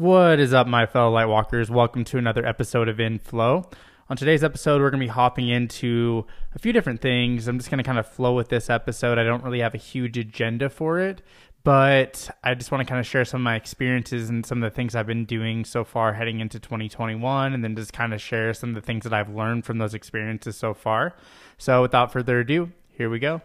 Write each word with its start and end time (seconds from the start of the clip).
What 0.00 0.40
is 0.40 0.54
up, 0.54 0.66
my 0.66 0.86
fellow 0.86 1.14
Lightwalkers? 1.14 1.68
Welcome 1.68 2.04
to 2.04 2.16
another 2.16 2.46
episode 2.46 2.88
of 2.88 2.98
In 2.98 3.18
Flow. 3.18 3.68
On 4.08 4.16
today's 4.16 4.42
episode, 4.42 4.80
we're 4.80 4.88
going 4.88 5.02
to 5.02 5.06
be 5.06 5.12
hopping 5.12 5.50
into 5.50 6.24
a 6.54 6.58
few 6.58 6.72
different 6.72 7.02
things. 7.02 7.46
I'm 7.46 7.58
just 7.58 7.70
going 7.70 7.80
to 7.80 7.84
kind 7.84 7.98
of 7.98 8.06
flow 8.06 8.34
with 8.34 8.48
this 8.48 8.70
episode. 8.70 9.18
I 9.18 9.24
don't 9.24 9.44
really 9.44 9.60
have 9.60 9.74
a 9.74 9.76
huge 9.76 10.16
agenda 10.16 10.70
for 10.70 11.00
it, 11.00 11.20
but 11.64 12.30
I 12.42 12.54
just 12.54 12.72
want 12.72 12.80
to 12.80 12.90
kind 12.90 12.98
of 12.98 13.06
share 13.06 13.26
some 13.26 13.42
of 13.42 13.44
my 13.44 13.56
experiences 13.56 14.30
and 14.30 14.46
some 14.46 14.62
of 14.62 14.72
the 14.72 14.74
things 14.74 14.94
I've 14.94 15.06
been 15.06 15.26
doing 15.26 15.66
so 15.66 15.84
far 15.84 16.14
heading 16.14 16.40
into 16.40 16.58
2021, 16.58 17.52
and 17.52 17.62
then 17.62 17.76
just 17.76 17.92
kind 17.92 18.14
of 18.14 18.22
share 18.22 18.54
some 18.54 18.70
of 18.70 18.76
the 18.76 18.80
things 18.80 19.04
that 19.04 19.12
I've 19.12 19.28
learned 19.28 19.66
from 19.66 19.76
those 19.76 19.92
experiences 19.92 20.56
so 20.56 20.72
far. 20.72 21.14
So, 21.58 21.82
without 21.82 22.10
further 22.10 22.40
ado, 22.40 22.72
here 22.88 23.10
we 23.10 23.18
go. 23.18 23.42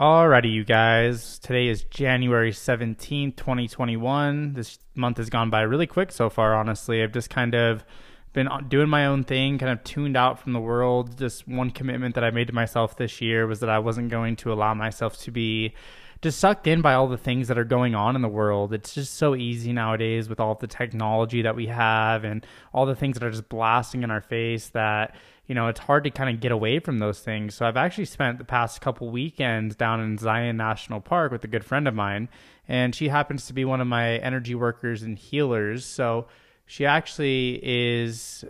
Alrighty, 0.00 0.50
you 0.50 0.64
guys. 0.64 1.38
Today 1.40 1.68
is 1.68 1.84
January 1.84 2.52
17th, 2.52 3.36
2021. 3.36 4.54
This 4.54 4.78
month 4.94 5.18
has 5.18 5.28
gone 5.28 5.50
by 5.50 5.60
really 5.60 5.86
quick 5.86 6.10
so 6.10 6.30
far, 6.30 6.54
honestly. 6.54 7.02
I've 7.02 7.12
just 7.12 7.28
kind 7.28 7.54
of 7.54 7.84
been 8.32 8.48
doing 8.68 8.88
my 8.88 9.04
own 9.04 9.24
thing, 9.24 9.58
kind 9.58 9.70
of 9.70 9.84
tuned 9.84 10.16
out 10.16 10.40
from 10.40 10.54
the 10.54 10.58
world. 10.58 11.18
Just 11.18 11.46
one 11.46 11.70
commitment 11.70 12.14
that 12.14 12.24
I 12.24 12.30
made 12.30 12.46
to 12.46 12.54
myself 12.54 12.96
this 12.96 13.20
year 13.20 13.46
was 13.46 13.60
that 13.60 13.68
I 13.68 13.78
wasn't 13.78 14.08
going 14.08 14.36
to 14.36 14.54
allow 14.54 14.72
myself 14.72 15.18
to 15.24 15.30
be 15.30 15.74
just 16.22 16.38
sucked 16.38 16.66
in 16.66 16.82
by 16.82 16.94
all 16.94 17.08
the 17.08 17.16
things 17.16 17.48
that 17.48 17.58
are 17.58 17.64
going 17.64 17.94
on 17.94 18.14
in 18.14 18.22
the 18.22 18.28
world. 18.28 18.72
It's 18.72 18.94
just 18.94 19.14
so 19.14 19.34
easy 19.34 19.72
nowadays 19.72 20.28
with 20.28 20.40
all 20.40 20.54
the 20.54 20.66
technology 20.66 21.42
that 21.42 21.56
we 21.56 21.66
have 21.66 22.24
and 22.24 22.46
all 22.74 22.86
the 22.86 22.94
things 22.94 23.14
that 23.14 23.26
are 23.26 23.30
just 23.30 23.48
blasting 23.48 24.02
in 24.02 24.10
our 24.10 24.20
face 24.20 24.68
that 24.68 25.14
you 25.50 25.54
know, 25.54 25.66
it's 25.66 25.80
hard 25.80 26.04
to 26.04 26.10
kind 26.10 26.32
of 26.32 26.40
get 26.40 26.52
away 26.52 26.78
from 26.78 27.00
those 27.00 27.18
things. 27.18 27.56
So 27.56 27.66
I've 27.66 27.76
actually 27.76 28.04
spent 28.04 28.38
the 28.38 28.44
past 28.44 28.80
couple 28.80 29.10
weekends 29.10 29.74
down 29.74 30.00
in 30.00 30.16
Zion 30.16 30.56
National 30.56 31.00
Park 31.00 31.32
with 31.32 31.42
a 31.42 31.48
good 31.48 31.64
friend 31.64 31.88
of 31.88 31.94
mine, 31.94 32.28
and 32.68 32.94
she 32.94 33.08
happens 33.08 33.46
to 33.46 33.52
be 33.52 33.64
one 33.64 33.80
of 33.80 33.88
my 33.88 34.18
energy 34.18 34.54
workers 34.54 35.02
and 35.02 35.18
healers. 35.18 35.84
So 35.84 36.28
she 36.66 36.86
actually 36.86 37.58
is 37.64 38.44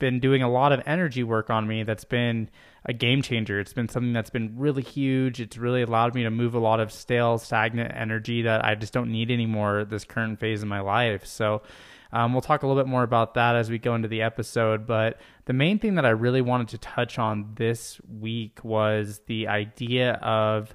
been 0.00 0.18
doing 0.18 0.42
a 0.42 0.50
lot 0.50 0.72
of 0.72 0.82
energy 0.86 1.22
work 1.22 1.50
on 1.50 1.68
me 1.68 1.84
that's 1.84 2.02
been 2.02 2.50
a 2.84 2.92
game 2.92 3.22
changer. 3.22 3.60
It's 3.60 3.72
been 3.72 3.88
something 3.88 4.12
that's 4.12 4.30
been 4.30 4.54
really 4.56 4.82
huge. 4.82 5.40
It's 5.40 5.56
really 5.56 5.82
allowed 5.82 6.14
me 6.14 6.22
to 6.22 6.30
move 6.30 6.54
a 6.54 6.58
lot 6.58 6.80
of 6.80 6.90
stale, 6.92 7.38
stagnant 7.38 7.92
energy 7.94 8.42
that 8.42 8.64
I 8.64 8.74
just 8.74 8.92
don't 8.92 9.12
need 9.12 9.30
anymore 9.30 9.84
this 9.84 10.04
current 10.04 10.40
phase 10.40 10.62
of 10.62 10.68
my 10.68 10.80
life. 10.80 11.26
So 11.26 11.62
um, 12.12 12.32
we'll 12.32 12.42
talk 12.42 12.62
a 12.62 12.66
little 12.66 12.82
bit 12.82 12.88
more 12.88 13.02
about 13.02 13.34
that 13.34 13.54
as 13.54 13.70
we 13.70 13.78
go 13.78 13.94
into 13.94 14.08
the 14.08 14.22
episode. 14.22 14.86
But 14.86 15.20
the 15.44 15.52
main 15.52 15.78
thing 15.78 15.96
that 15.96 16.06
I 16.06 16.10
really 16.10 16.40
wanted 16.40 16.68
to 16.68 16.78
touch 16.78 17.18
on 17.18 17.52
this 17.56 18.00
week 18.08 18.64
was 18.64 19.20
the 19.26 19.48
idea 19.48 20.14
of, 20.14 20.74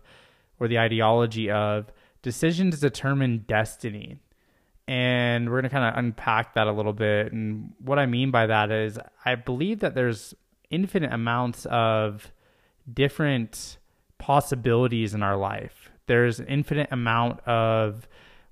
or 0.59 0.67
the 0.67 0.79
ideology 0.79 1.49
of, 1.49 1.91
decisions 2.21 2.79
determine 2.79 3.45
destiny. 3.47 4.19
And 4.87 5.49
we're 5.49 5.61
going 5.61 5.63
to 5.63 5.69
kind 5.69 5.91
of 5.91 5.97
unpack 5.97 6.53
that 6.53 6.67
a 6.67 6.71
little 6.71 6.93
bit. 6.93 7.33
And 7.33 7.73
what 7.79 7.97
I 7.97 8.05
mean 8.05 8.29
by 8.29 8.45
that 8.45 8.71
is, 8.71 8.99
I 9.25 9.33
believe 9.33 9.79
that 9.79 9.95
there's 9.95 10.35
infinite 10.69 11.13
amounts 11.13 11.65
of 11.65 12.31
different 12.91 13.77
possibilities 14.17 15.13
in 15.13 15.23
our 15.23 15.37
life. 15.37 15.89
There's 16.07 16.39
an 16.39 16.47
infinite 16.47 16.89
amount 16.91 17.41
of 17.47 18.07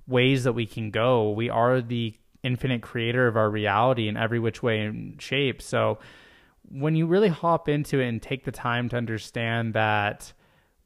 ways 0.07 0.43
that 0.43 0.53
we 0.53 0.65
can 0.65 0.91
go. 0.91 1.31
We 1.31 1.49
are 1.49 1.81
the 1.81 2.15
infinite 2.43 2.81
creator 2.81 3.27
of 3.27 3.37
our 3.37 3.49
reality 3.49 4.07
in 4.07 4.17
every 4.17 4.39
which 4.39 4.61
way 4.61 4.81
and 4.81 5.21
shape. 5.21 5.61
So 5.61 5.99
when 6.69 6.95
you 6.95 7.05
really 7.05 7.29
hop 7.29 7.69
into 7.69 7.99
it 7.99 8.07
and 8.07 8.21
take 8.21 8.43
the 8.43 8.51
time 8.51 8.89
to 8.89 8.97
understand 8.97 9.73
that 9.73 10.33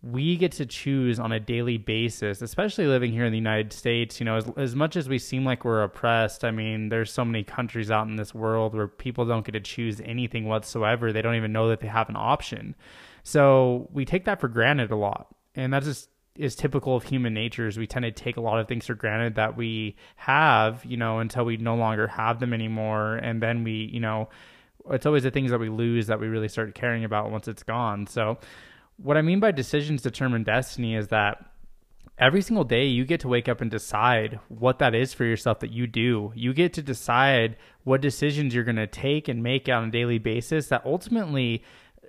we 0.03 0.38
get 0.38 0.52
to 0.53 0.66
choose 0.66 1.19
on 1.19 1.31
a 1.31 1.40
daily 1.40 1.78
basis, 1.78 2.41
especially 2.41 2.85
living 2.85 3.12
here 3.12 3.25
in 3.25 3.31
the 3.31 3.38
United 3.38 3.74
States. 3.74 4.19
You 4.19 4.25
know, 4.25 4.38
as, 4.38 4.50
as 4.56 4.75
much 4.75 4.96
as 4.96 5.09
we 5.09 5.18
seem 5.18 5.44
like 5.44 5.66
we're 5.66 5.84
oppressed, 5.84 6.44
I 6.44 6.52
mean, 6.52 6.90
there's 6.90 7.12
so 7.12 7.25
many 7.25 7.44
countries 7.44 7.90
out 7.90 8.08
in 8.08 8.16
this 8.16 8.34
world 8.34 8.75
where 8.75 8.88
people 8.88 9.25
don't 9.25 9.46
get 9.46 9.53
to 9.53 9.59
choose 9.59 10.00
anything 10.02 10.46
whatsoever. 10.46 11.12
They 11.12 11.22
don't 11.22 11.35
even 11.35 11.52
know 11.52 11.69
that 11.69 11.80
they 11.80 11.88
have 11.88 12.09
an 12.09 12.16
option. 12.16 12.75
So 13.24 13.90
we 13.91 14.06
take 14.06 14.25
that 14.25 14.40
for 14.40 14.47
granted 14.47 14.91
a 14.91 14.96
lot. 14.96 15.28
And 15.56 15.74
that's 15.74 15.85
just 15.85 16.09
is 16.38 16.56
typical 16.56 16.96
of 16.96 17.03
human 17.03 17.34
nature 17.34 17.68
is 17.68 17.78
we 17.78 17.88
tend 17.88 18.03
to 18.03 18.12
take 18.12 18.38
a 18.38 18.41
lot 18.41 18.59
of 18.59 18.68
things 18.68 18.85
for 18.85 18.94
granted 18.94 19.35
that 19.35 19.58
we 19.58 19.96
have, 20.16 20.85
you 20.85 20.96
know, 20.96 21.19
until 21.19 21.44
we 21.44 21.58
no 21.58 21.75
longer 21.75 22.08
have 22.08 22.40
them 22.40 22.53
anymore. 22.53 23.16
And 23.16 23.41
then 23.41 23.64
we, 23.64 23.90
you 23.91 24.00
know, 24.00 24.29
it's 24.91 25.06
always 25.06 25.24
the 25.24 25.31
things 25.31 25.52
that 25.52 25.59
we 25.59 25.69
lose 25.69 26.08
that 26.08 26.19
we 26.19 26.28
really 26.28 26.47
start 26.47 26.75
caring 26.75 27.03
about 27.03 27.31
once 27.31 27.47
it's 27.47 27.64
gone. 27.64 28.08
So, 28.08 28.38
what 28.97 29.18
I 29.18 29.22
mean 29.22 29.40
by 29.40 29.52
decisions 29.52 30.02
determine 30.02 30.44
destiny 30.44 30.96
is 30.96 31.08
that 31.09 31.46
every 32.18 32.41
single 32.41 32.63
day 32.63 32.85
you 32.85 33.06
get 33.06 33.19
to 33.22 33.28
wake 33.28 33.47
up 33.47 33.62
and 33.62 33.69
decide 33.69 34.40
what 34.47 34.80
that 34.80 34.96
is 34.96 35.13
for 35.13 35.24
yourself 35.24 35.59
that 35.59 35.72
you 35.72 35.88
do. 35.88 36.31
You 36.35 36.53
get 36.53 36.74
to 36.74 36.81
decide 36.81 37.58
what 37.84 38.02
decisions 38.02 38.53
you're 38.53 38.63
going 38.63 38.78
to 38.78 38.88
take 38.88 39.28
and 39.28 39.44
make 39.44 39.69
on 39.69 39.88
a 39.88 39.91
daily 39.91 40.18
basis 40.18 40.68
that 40.68 40.85
ultimately 40.85 41.63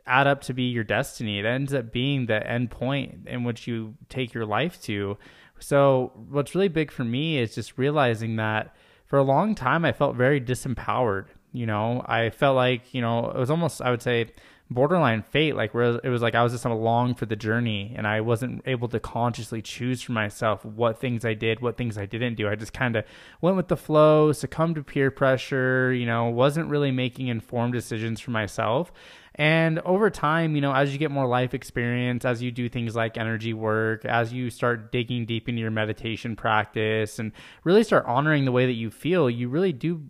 add 0.06 0.26
up 0.26 0.40
to 0.42 0.54
be 0.54 0.64
your 0.64 0.84
destiny. 0.84 1.38
It 1.38 1.44
ends 1.44 1.74
up 1.74 1.92
being 1.92 2.26
the 2.26 2.44
end 2.46 2.70
point 2.70 3.26
in 3.26 3.44
which 3.44 3.66
you 3.66 3.94
take 4.08 4.32
your 4.32 4.46
life 4.46 4.80
to. 4.82 5.18
So, 5.60 6.12
what's 6.30 6.54
really 6.54 6.68
big 6.68 6.90
for 6.90 7.04
me 7.04 7.38
is 7.38 7.54
just 7.54 7.76
realizing 7.76 8.36
that 8.36 8.74
for 9.06 9.18
a 9.18 9.24
long 9.24 9.54
time 9.54 9.84
I 9.84 9.92
felt 9.92 10.16
very 10.16 10.40
disempowered. 10.40 11.26
You 11.52 11.66
know, 11.66 12.04
I 12.06 12.30
felt 12.30 12.56
like, 12.56 12.94
you 12.94 13.00
know, 13.00 13.30
it 13.30 13.36
was 13.36 13.50
almost, 13.50 13.82
I 13.82 13.90
would 13.90 14.02
say, 14.02 14.26
borderline 14.70 15.22
fate 15.22 15.56
like 15.56 15.72
where 15.72 15.98
it 16.04 16.08
was 16.08 16.20
like 16.20 16.34
I 16.34 16.42
was 16.42 16.52
just 16.52 16.64
along 16.64 17.14
for 17.14 17.24
the 17.24 17.36
journey 17.36 17.94
and 17.96 18.06
I 18.06 18.20
wasn't 18.20 18.62
able 18.66 18.88
to 18.88 19.00
consciously 19.00 19.62
choose 19.62 20.02
for 20.02 20.12
myself 20.12 20.64
what 20.64 21.00
things 21.00 21.24
I 21.24 21.34
did, 21.34 21.60
what 21.60 21.76
things 21.78 21.96
I 21.96 22.04
didn't 22.04 22.34
do. 22.34 22.48
I 22.48 22.54
just 22.54 22.74
kind 22.74 22.96
of 22.96 23.04
went 23.40 23.56
with 23.56 23.68
the 23.68 23.76
flow, 23.76 24.32
succumbed 24.32 24.74
to 24.74 24.82
peer 24.82 25.10
pressure, 25.10 25.92
you 25.92 26.04
know, 26.04 26.26
wasn't 26.26 26.68
really 26.68 26.90
making 26.90 27.28
informed 27.28 27.72
decisions 27.72 28.20
for 28.20 28.30
myself. 28.30 28.92
And 29.34 29.78
over 29.80 30.10
time, 30.10 30.56
you 30.56 30.60
know, 30.60 30.74
as 30.74 30.92
you 30.92 30.98
get 30.98 31.12
more 31.12 31.26
life 31.26 31.54
experience, 31.54 32.24
as 32.24 32.42
you 32.42 32.50
do 32.50 32.68
things 32.68 32.96
like 32.96 33.16
energy 33.16 33.54
work, 33.54 34.04
as 34.04 34.32
you 34.32 34.50
start 34.50 34.90
digging 34.90 35.26
deep 35.26 35.48
into 35.48 35.60
your 35.60 35.70
meditation 35.70 36.34
practice 36.34 37.20
and 37.20 37.30
really 37.62 37.84
start 37.84 38.04
honoring 38.06 38.44
the 38.44 38.52
way 38.52 38.66
that 38.66 38.72
you 38.72 38.90
feel, 38.90 39.30
you 39.30 39.48
really 39.48 39.72
do 39.72 40.02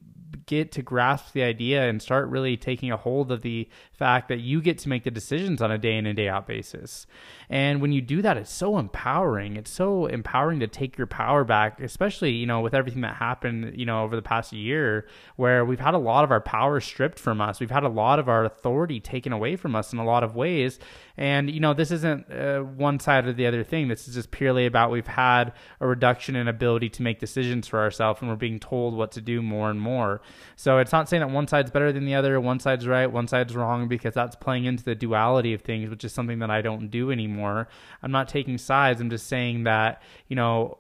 get 0.49 0.73
to 0.73 0.83
grasp 0.83 1.33
the 1.35 1.43
idea 1.43 1.89
and 1.89 2.03
start 2.03 2.27
really 2.29 2.57
taking 2.57 2.91
a 2.91 2.97
hold 2.97 3.31
of 3.31 3.43
the 3.43 3.69
fact 3.93 4.29
that 4.29 4.41
you 4.41 4.61
get 4.61 4.79
to 4.79 4.89
make 4.89 5.05
the 5.05 5.11
decisions 5.11 5.61
on 5.61 5.71
a 5.71 5.79
day 5.79 5.97
in 5.97 6.07
and 6.07 6.17
day 6.17 6.27
out 6.29 6.47
basis. 6.47 7.07
And 7.51 7.81
when 7.81 7.93
you 7.93 8.01
do 8.01 8.23
that, 8.23 8.37
it's 8.37 8.53
so 8.53 8.79
empowering. 8.79 9.57
It's 9.57 9.71
so 9.71 10.07
empowering 10.07 10.61
to 10.61 10.67
take 10.67 10.97
your 10.97 11.07
power 11.07 11.45
back, 11.45 11.81
especially, 11.81 12.33
you 12.33 12.47
know, 12.47 12.61
with 12.61 12.75
everything 12.75 13.03
that 13.03 13.17
happened, 13.17 13.79
you 13.79 13.87
know, 13.87 14.03
over 14.03 14.17
the 14.17 14.23
past 14.23 14.53
year, 14.53 15.07
where 15.37 15.65
we've 15.65 15.81
had 15.81 15.95
a 15.95 15.99
lot 15.99 16.25
of 16.25 16.31
our 16.31 16.41
power 16.41 16.81
stripped 16.81 17.19
from 17.19 17.41
us. 17.41 17.61
We've 17.61 17.71
had 17.71 17.85
a 17.85 17.89
lot 17.89 18.19
of 18.19 18.29
our 18.29 18.45
authority 18.45 19.01
taken 19.01 19.33
away 19.33 19.57
from 19.57 19.77
us 19.77 19.93
in 19.93 19.99
a 19.99 20.05
lot 20.05 20.25
of 20.25 20.35
ways. 20.35 20.79
And, 21.17 21.51
you 21.51 21.61
know, 21.61 21.75
this 21.75 21.91
isn't 21.91 22.31
uh, 22.31 22.61
one 22.61 23.01
side 23.01 23.27
or 23.27 23.33
the 23.33 23.47
other 23.47 23.65
thing. 23.65 23.89
This 23.89 24.09
is 24.09 24.15
just 24.15 24.31
purely 24.31 24.67
about 24.67 24.91
we've 24.91 25.07
had 25.07 25.53
a 25.81 25.87
reduction 25.87 26.37
in 26.37 26.49
ability 26.49 26.89
to 26.91 27.03
make 27.03 27.19
decisions 27.19 27.67
for 27.67 27.81
ourselves 27.81 28.21
and 28.21 28.31
we're 28.31 28.37
being 28.37 28.61
told 28.61 28.95
what 28.95 29.13
to 29.13 29.21
do 29.21 29.43
more 29.43 29.71
and 29.71 29.81
more. 29.81 30.21
So 30.57 30.79
it's 30.79 30.93
not 30.93 31.09
saying 31.09 31.21
that 31.21 31.31
one 31.31 31.49
side's 31.49 31.71
better 31.71 31.93
than 31.93 32.05
the 32.05 32.15
other, 32.15 32.41
one 32.41 32.61
side's 32.61 32.87
right, 32.87 33.07
one 33.07 33.29
side's 33.29 33.55
wrong, 33.55 33.89
because 33.89 34.15
that's 34.15 34.37
playing 34.37 34.65
into 34.65 34.85
the 34.85 34.95
duality 34.95 35.55
of 35.55 35.63
things, 35.63 35.91
which 35.91 36.05
is 36.05 36.13
something 36.13 36.39
that 36.41 36.51
I 36.51 36.63
don't 36.63 36.91
do 36.91 37.11
anymore. 37.11 37.69
I'm 38.03 38.13
not 38.13 38.29
taking 38.29 38.59
sides. 38.59 39.01
I'm 39.01 39.11
just 39.11 39.27
saying 39.27 39.65
that, 39.65 40.03
you 40.29 40.37
know, 40.37 40.79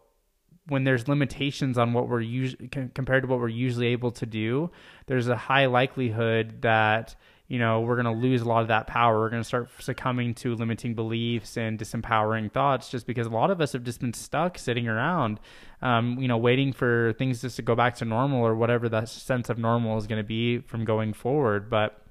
when 0.68 0.84
there's 0.84 1.08
limitations 1.08 1.78
on 1.78 1.92
what 1.94 2.08
we're 2.08 2.20
usually 2.20 2.68
compared 2.68 3.22
to 3.22 3.28
what 3.28 3.40
we're 3.40 3.48
usually 3.48 3.86
able 3.86 4.10
to 4.12 4.26
do, 4.26 4.70
there's 5.06 5.28
a 5.28 5.36
high 5.36 5.66
likelihood 5.66 6.60
that 6.62 7.16
you 7.48 7.58
know, 7.58 7.80
we're 7.80 8.00
going 8.00 8.14
to 8.14 8.20
lose 8.20 8.42
a 8.42 8.44
lot 8.44 8.60
of 8.60 8.68
that 8.68 8.86
power. 8.86 9.18
We're 9.18 9.30
going 9.30 9.42
to 9.42 9.48
start 9.48 9.70
succumbing 9.78 10.34
to 10.36 10.54
limiting 10.54 10.94
beliefs 10.94 11.56
and 11.56 11.78
disempowering 11.78 12.52
thoughts 12.52 12.90
just 12.90 13.06
because 13.06 13.26
a 13.26 13.30
lot 13.30 13.50
of 13.50 13.62
us 13.62 13.72
have 13.72 13.84
just 13.84 14.00
been 14.00 14.12
stuck 14.12 14.58
sitting 14.58 14.86
around, 14.86 15.40
um, 15.80 16.18
you 16.20 16.28
know, 16.28 16.36
waiting 16.36 16.74
for 16.74 17.14
things 17.14 17.40
just 17.40 17.56
to 17.56 17.62
go 17.62 17.74
back 17.74 17.96
to 17.96 18.04
normal 18.04 18.46
or 18.46 18.54
whatever 18.54 18.90
that 18.90 19.08
sense 19.08 19.48
of 19.48 19.56
normal 19.56 19.96
is 19.96 20.06
going 20.06 20.20
to 20.20 20.26
be 20.26 20.58
from 20.58 20.84
going 20.84 21.14
forward. 21.14 21.70
But 21.70 22.02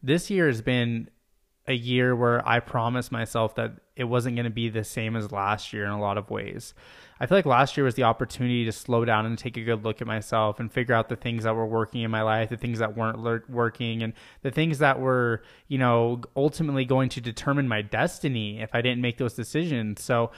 this 0.00 0.30
year 0.30 0.46
has 0.46 0.62
been 0.62 1.10
a 1.66 1.74
year 1.74 2.14
where 2.14 2.46
I 2.48 2.60
promised 2.60 3.10
myself 3.10 3.56
that 3.56 3.72
it 3.96 4.04
wasn't 4.04 4.36
going 4.36 4.44
to 4.44 4.50
be 4.50 4.68
the 4.68 4.84
same 4.84 5.16
as 5.16 5.32
last 5.32 5.72
year 5.72 5.84
in 5.84 5.90
a 5.90 6.00
lot 6.00 6.18
of 6.18 6.30
ways. 6.30 6.72
I 7.18 7.26
feel 7.26 7.38
like 7.38 7.46
last 7.46 7.76
year 7.76 7.84
was 7.84 7.94
the 7.94 8.02
opportunity 8.02 8.64
to 8.66 8.72
slow 8.72 9.04
down 9.04 9.24
and 9.24 9.38
take 9.38 9.56
a 9.56 9.62
good 9.62 9.84
look 9.84 10.02
at 10.02 10.06
myself 10.06 10.60
and 10.60 10.70
figure 10.70 10.94
out 10.94 11.08
the 11.08 11.16
things 11.16 11.44
that 11.44 11.54
were 11.54 11.66
working 11.66 12.02
in 12.02 12.10
my 12.10 12.22
life, 12.22 12.50
the 12.50 12.58
things 12.58 12.78
that 12.78 12.94
weren't 12.94 13.48
working, 13.48 14.02
and 14.02 14.12
the 14.42 14.50
things 14.50 14.78
that 14.80 15.00
were, 15.00 15.42
you 15.68 15.78
know, 15.78 16.20
ultimately 16.36 16.84
going 16.84 17.08
to 17.10 17.20
determine 17.20 17.68
my 17.68 17.80
destiny 17.80 18.60
if 18.60 18.74
I 18.74 18.82
didn't 18.82 19.00
make 19.00 19.16
those 19.16 19.32
decisions. 19.32 20.02
So 20.02 20.30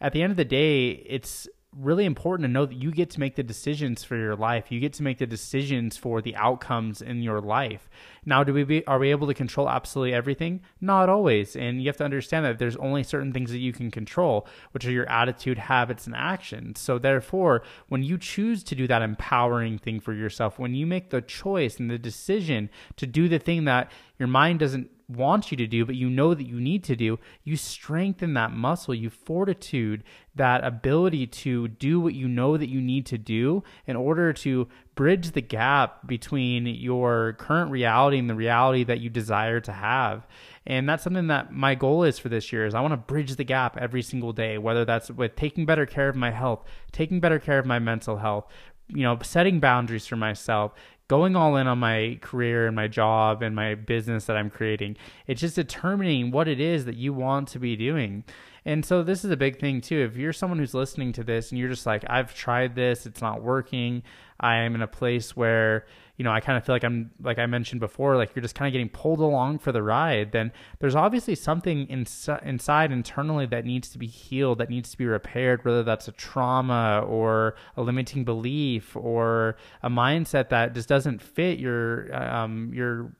at 0.00 0.12
the 0.12 0.22
end 0.22 0.32
of 0.32 0.36
the 0.36 0.44
day, 0.44 0.90
it's 1.06 1.48
really 1.78 2.04
important 2.04 2.46
to 2.46 2.52
know 2.52 2.66
that 2.66 2.76
you 2.76 2.90
get 2.90 3.10
to 3.10 3.20
make 3.20 3.36
the 3.36 3.42
decisions 3.42 4.04
for 4.04 4.16
your 4.16 4.36
life. 4.36 4.70
You 4.70 4.80
get 4.80 4.92
to 4.94 5.02
make 5.02 5.18
the 5.18 5.26
decisions 5.26 5.96
for 5.96 6.22
the 6.22 6.36
outcomes 6.36 7.02
in 7.02 7.22
your 7.22 7.40
life. 7.40 7.88
Now, 8.24 8.44
do 8.44 8.52
we 8.52 8.64
be, 8.64 8.86
are 8.86 8.98
we 8.98 9.10
able 9.10 9.26
to 9.26 9.34
control 9.34 9.68
absolutely 9.68 10.14
everything? 10.14 10.60
Not 10.80 11.08
always. 11.08 11.56
And 11.56 11.80
you 11.80 11.88
have 11.88 11.96
to 11.98 12.04
understand 12.04 12.44
that 12.44 12.58
there's 12.58 12.76
only 12.76 13.02
certain 13.02 13.32
things 13.32 13.50
that 13.50 13.58
you 13.58 13.72
can 13.72 13.90
control, 13.90 14.46
which 14.72 14.86
are 14.86 14.92
your 14.92 15.08
attitude, 15.10 15.58
habits, 15.58 16.06
and 16.06 16.14
actions. 16.14 16.80
So 16.80 16.98
therefore, 16.98 17.62
when 17.88 18.02
you 18.02 18.18
choose 18.18 18.62
to 18.64 18.74
do 18.74 18.86
that 18.86 19.02
empowering 19.02 19.78
thing 19.78 20.00
for 20.00 20.12
yourself, 20.12 20.58
when 20.58 20.74
you 20.74 20.86
make 20.86 21.10
the 21.10 21.22
choice 21.22 21.78
and 21.78 21.90
the 21.90 21.98
decision 21.98 22.70
to 22.96 23.06
do 23.06 23.28
the 23.28 23.38
thing 23.38 23.64
that 23.64 23.90
your 24.18 24.28
mind 24.28 24.60
doesn't 24.60 24.90
wants 25.08 25.50
you 25.50 25.56
to 25.56 25.66
do, 25.66 25.84
but 25.84 25.94
you 25.94 26.08
know 26.08 26.34
that 26.34 26.46
you 26.46 26.60
need 26.60 26.84
to 26.84 26.96
do, 26.96 27.18
you 27.42 27.56
strengthen 27.56 28.34
that 28.34 28.52
muscle, 28.52 28.94
you 28.94 29.10
fortitude, 29.10 30.02
that 30.34 30.64
ability 30.64 31.26
to 31.26 31.68
do 31.68 32.00
what 32.00 32.14
you 32.14 32.26
know 32.26 32.56
that 32.56 32.68
you 32.68 32.80
need 32.80 33.06
to 33.06 33.18
do 33.18 33.62
in 33.86 33.96
order 33.96 34.32
to 34.32 34.66
bridge 34.94 35.32
the 35.32 35.40
gap 35.40 36.06
between 36.06 36.66
your 36.66 37.34
current 37.38 37.70
reality 37.70 38.18
and 38.18 38.30
the 38.30 38.34
reality 38.34 38.84
that 38.84 39.00
you 39.00 39.10
desire 39.10 39.60
to 39.60 39.72
have. 39.72 40.26
And 40.66 40.88
that's 40.88 41.04
something 41.04 41.26
that 41.26 41.52
my 41.52 41.74
goal 41.74 42.04
is 42.04 42.18
for 42.18 42.28
this 42.28 42.52
year 42.52 42.66
is 42.66 42.74
I 42.74 42.80
want 42.80 42.92
to 42.92 42.98
bridge 42.98 43.36
the 43.36 43.44
gap 43.44 43.76
every 43.76 44.02
single 44.02 44.32
day, 44.32 44.58
whether 44.58 44.84
that's 44.84 45.10
with 45.10 45.36
taking 45.36 45.66
better 45.66 45.86
care 45.86 46.08
of 46.08 46.16
my 46.16 46.30
health, 46.30 46.64
taking 46.92 47.20
better 47.20 47.38
care 47.38 47.58
of 47.58 47.66
my 47.66 47.78
mental 47.78 48.16
health, 48.16 48.46
you 48.88 49.02
know, 49.02 49.18
setting 49.22 49.60
boundaries 49.60 50.06
for 50.06 50.16
myself, 50.16 50.72
going 51.08 51.36
all 51.36 51.56
in 51.56 51.66
on 51.66 51.78
my 51.78 52.18
career 52.22 52.66
and 52.66 52.74
my 52.74 52.88
job 52.88 53.42
and 53.42 53.54
my 53.54 53.74
business 53.74 54.24
that 54.24 54.36
I'm 54.36 54.50
creating. 54.50 54.96
It's 55.26 55.40
just 55.40 55.56
determining 55.56 56.30
what 56.30 56.48
it 56.48 56.60
is 56.60 56.84
that 56.86 56.96
you 56.96 57.12
want 57.12 57.48
to 57.48 57.58
be 57.58 57.76
doing. 57.76 58.24
And 58.66 58.84
so 58.84 59.02
this 59.02 59.24
is 59.24 59.30
a 59.30 59.36
big 59.36 59.58
thing 59.60 59.80
too. 59.80 60.00
If 60.00 60.16
you're 60.16 60.32
someone 60.32 60.58
who's 60.58 60.74
listening 60.74 61.12
to 61.14 61.24
this 61.24 61.50
and 61.50 61.58
you're 61.58 61.68
just 61.68 61.86
like, 61.86 62.04
I've 62.08 62.34
tried 62.34 62.74
this, 62.74 63.04
it's 63.06 63.20
not 63.20 63.42
working. 63.42 64.02
I 64.40 64.56
am 64.56 64.74
in 64.74 64.82
a 64.82 64.86
place 64.86 65.36
where 65.36 65.84
you 66.16 66.24
know, 66.24 66.30
I 66.30 66.40
kind 66.40 66.56
of 66.56 66.64
feel 66.64 66.74
like 66.74 66.84
I'm, 66.84 67.10
like 67.20 67.38
I 67.38 67.46
mentioned 67.46 67.80
before, 67.80 68.16
like 68.16 68.34
you're 68.34 68.42
just 68.42 68.54
kind 68.54 68.68
of 68.68 68.72
getting 68.72 68.88
pulled 68.88 69.18
along 69.18 69.58
for 69.58 69.72
the 69.72 69.82
ride, 69.82 70.30
then 70.30 70.52
there's 70.78 70.94
obviously 70.94 71.34
something 71.34 71.88
in, 71.88 72.06
inside 72.44 72.92
internally 72.92 73.46
that 73.46 73.64
needs 73.64 73.88
to 73.90 73.98
be 73.98 74.06
healed, 74.06 74.58
that 74.58 74.70
needs 74.70 74.90
to 74.92 74.98
be 74.98 75.06
repaired, 75.06 75.64
whether 75.64 75.82
that's 75.82 76.06
a 76.06 76.12
trauma 76.12 77.04
or 77.06 77.56
a 77.76 77.82
limiting 77.82 78.24
belief 78.24 78.94
or 78.94 79.56
a 79.82 79.90
mindset 79.90 80.50
that 80.50 80.72
just 80.72 80.88
doesn't 80.88 81.20
fit 81.20 81.58
your, 81.58 82.14
um, 82.14 82.72
your 82.72 83.12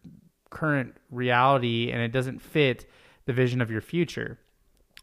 current 0.50 0.96
reality 1.10 1.90
and 1.90 2.00
it 2.00 2.12
doesn't 2.12 2.40
fit 2.40 2.88
the 3.26 3.32
vision 3.32 3.60
of 3.60 3.72
your 3.72 3.80
future. 3.80 4.38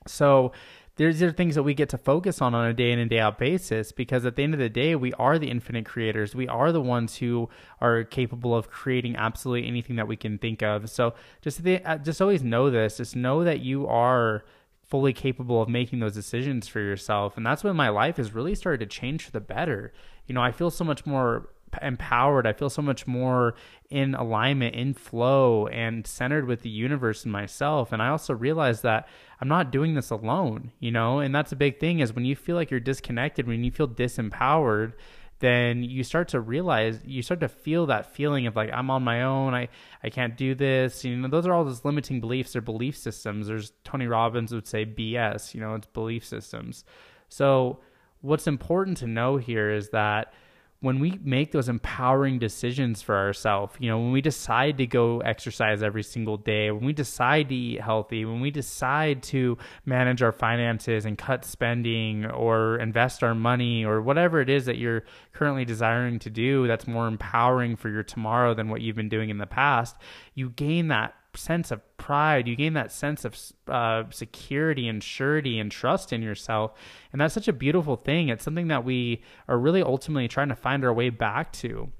So, 0.07 0.51
these 0.98 1.24
are 1.24 1.31
things 1.31 1.56
that 1.56 1.63
we 1.63 1.74
get 1.74 1.89
to 1.89 1.98
focus 1.98 2.42
on 2.42 2.53
on 2.53 2.68
a 2.68 2.74
day 2.74 2.92
in 2.92 3.00
and 3.00 3.09
day 3.09 3.19
out 3.19 3.39
basis 3.39 3.92
because 3.92 4.25
at 4.25 4.36
the 4.36 4.44
end 4.44 4.53
of 4.53 4.59
the 4.59 4.69
day 4.69 4.94
we 4.95 5.13
are 5.13 5.39
the 5.39 5.50
infinite 5.50 5.86
creators. 5.86 6.36
We 6.36 6.48
are 6.48 6.71
the 6.71 6.81
ones 6.81 7.18
who 7.18 7.50
are 7.80 8.03
capable 8.03 8.53
of 8.53 8.69
creating 8.69 9.15
absolutely 9.15 9.68
anything 9.68 9.95
that 9.95 10.07
we 10.07 10.18
can 10.18 10.38
think 10.38 10.62
of. 10.62 10.89
So 10.89 11.13
just 11.42 11.65
uh, 11.65 11.98
just 11.98 12.21
always 12.21 12.44
know 12.44 12.69
this 12.69 12.98
just 12.98 13.15
know 13.15 13.44
that 13.44 13.62
you 13.62 13.88
are 13.88 14.44
fully 14.83 15.13
capable 15.13 15.62
of 15.62 15.69
making 15.69 16.00
those 16.00 16.13
decisions 16.13 16.68
for 16.68 16.81
yourself. 16.81 17.38
And 17.38 17.45
that's 17.45 17.63
when 17.63 17.75
my 17.75 17.89
life 17.89 18.18
has 18.18 18.33
really 18.33 18.53
started 18.53 18.81
to 18.81 18.86
change 18.86 19.24
for 19.24 19.31
the 19.31 19.39
better. 19.39 19.94
You 20.27 20.36
know 20.36 20.42
i 20.42 20.51
feel 20.51 20.69
so 20.69 20.83
much 20.83 21.06
more 21.06 21.50
empowered. 21.82 22.48
I 22.48 22.54
feel 22.54 22.70
so 22.70 22.82
much 22.82 23.08
more 23.08 23.56
in 23.90 24.16
alignment, 24.16 24.76
in 24.76 24.94
flow, 24.94 25.68
and 25.68 26.06
centered 26.06 26.46
with 26.46 26.62
the 26.62 26.70
universe 26.70 27.24
and 27.24 27.32
myself. 27.32 27.92
And 27.92 28.02
I 28.02 28.10
also 28.10 28.34
realize 28.34 28.82
that 28.82 29.08
I'm 29.40 29.48
not 29.48 29.72
doing 29.72 29.94
this 29.94 30.10
alone, 30.10 30.72
you 30.80 30.92
know? 30.92 31.20
And 31.20 31.34
that's 31.34 31.52
a 31.52 31.56
big 31.56 31.80
thing 31.80 32.00
is 32.00 32.14
when 32.14 32.26
you 32.26 32.36
feel 32.36 32.56
like 32.56 32.72
you're 32.72 32.80
disconnected, 32.80 33.48
when 33.48 33.64
you 33.64 33.72
feel 33.72 33.88
disempowered, 33.88 34.94
then 35.42 35.84
you 35.84 36.04
start 36.04 36.28
to 36.30 36.40
realize 36.40 37.00
you 37.04 37.24
start 37.24 37.40
to 37.40 37.48
feel 37.50 37.88
that 37.88 38.14
feeling 38.14 38.46
of 38.46 38.56
like 38.56 38.70
I'm 38.72 38.92
on 38.92 39.04
my 39.04 39.24
own, 39.24 39.56
I 39.56 39.70
I 40.04 40.10
can't 40.10 40.38
do 40.38 40.54
this. 40.54 41.04
You 41.04 41.18
know, 41.18 41.28
those 41.28 41.48
are 41.48 41.54
all 41.54 41.66
those 41.66 41.84
limiting 41.84 42.22
beliefs 42.22 42.56
or 42.56 42.62
belief 42.62 42.96
systems. 42.96 43.48
There's 43.48 43.74
Tony 43.84 44.06
Robbins 44.06 44.54
would 44.54 44.68
say 44.68 44.86
BS, 44.86 45.56
you 45.56 45.60
know, 45.60 45.74
it's 45.74 45.88
belief 45.88 46.24
systems. 46.24 46.86
So 47.28 47.80
what's 48.22 48.46
important 48.46 48.98
to 48.98 49.08
know 49.08 49.38
here 49.38 49.72
is 49.72 49.90
that 49.90 50.32
when 50.81 51.00
we 51.00 51.19
make 51.24 51.51
those 51.51 51.69
empowering 51.69 52.39
decisions 52.39 53.04
for 53.04 53.16
ourselves, 53.16 53.75
you 53.80 53.88
know, 53.88 54.00
when 54.00 54.12
we 54.12 54.19
decide 54.19 54.78
to 54.78 54.88
go 54.88 55.19
exercise 55.19 55.83
every 55.83 56.01
single 56.01 56.38
day, 56.38 56.72
when 56.72 56.83
we 56.83 56.92
decide 56.92 57.50
to 57.50 57.56
eat 57.56 57.80
healthy, 57.80 58.25
when 58.25 58.42
we 58.42 58.50
decide 58.50 59.22
to 59.22 59.60
manage 59.86 60.24
our 60.24 60.31
finances 60.31 61.06
and 61.06 61.19
cut 61.19 61.45
spending 61.45 62.25
or 62.25 62.78
invest 62.78 63.22
our 63.24 63.36
money 63.36 63.86
or 63.86 64.01
whatever 64.01 64.42
it 64.42 64.50
is 64.50 64.66
that 64.66 64.78
you're 64.78 65.04
currently 65.33 65.66
desiring 65.66 66.18
to 66.18 66.31
do 66.31 66.66
that's 66.68 66.88
more 66.88 67.07
empowering 67.07 67.75
for 67.75 67.89
your 67.89 68.04
tomorrow 68.04 68.56
than 68.56 68.68
what 68.68 68.81
you've 68.81 68.95
been 68.95 69.07
doing 69.07 69.30
in 69.30 69.38
the 69.38 69.45
past, 69.45 69.95
you 70.34 70.50
gain 70.50 70.88
that 70.88 71.13
sense 71.36 71.72
of 71.72 71.81
pride. 71.98 72.48
You 72.48 72.56
gain 72.56 72.74
that 72.74 72.92
sense 72.92 73.25
of 73.25 73.38
uh, 73.68 74.04
security 74.12 74.88
and 74.88 75.04
surety 75.04 75.60
and 75.60 75.72
trust 75.72 76.12
in 76.12 76.22
yourself. 76.22 76.74
And 77.12 77.22
that's 77.22 77.33
such 77.33 77.48
a 77.48 77.54
beautiful 77.54 77.95
thing. 77.95 78.30
It's 78.30 78.44
something 78.44 78.68
that 78.68 78.83
we 78.83 79.22
are 79.48 79.57
really 79.57 79.81
ultimately 79.81 80.28
trying 80.28 80.50
to 80.50 80.56
find 80.56 80.83
our 80.83 80.94
way 80.94 81.10
back 81.10 81.51
to. 81.54 81.92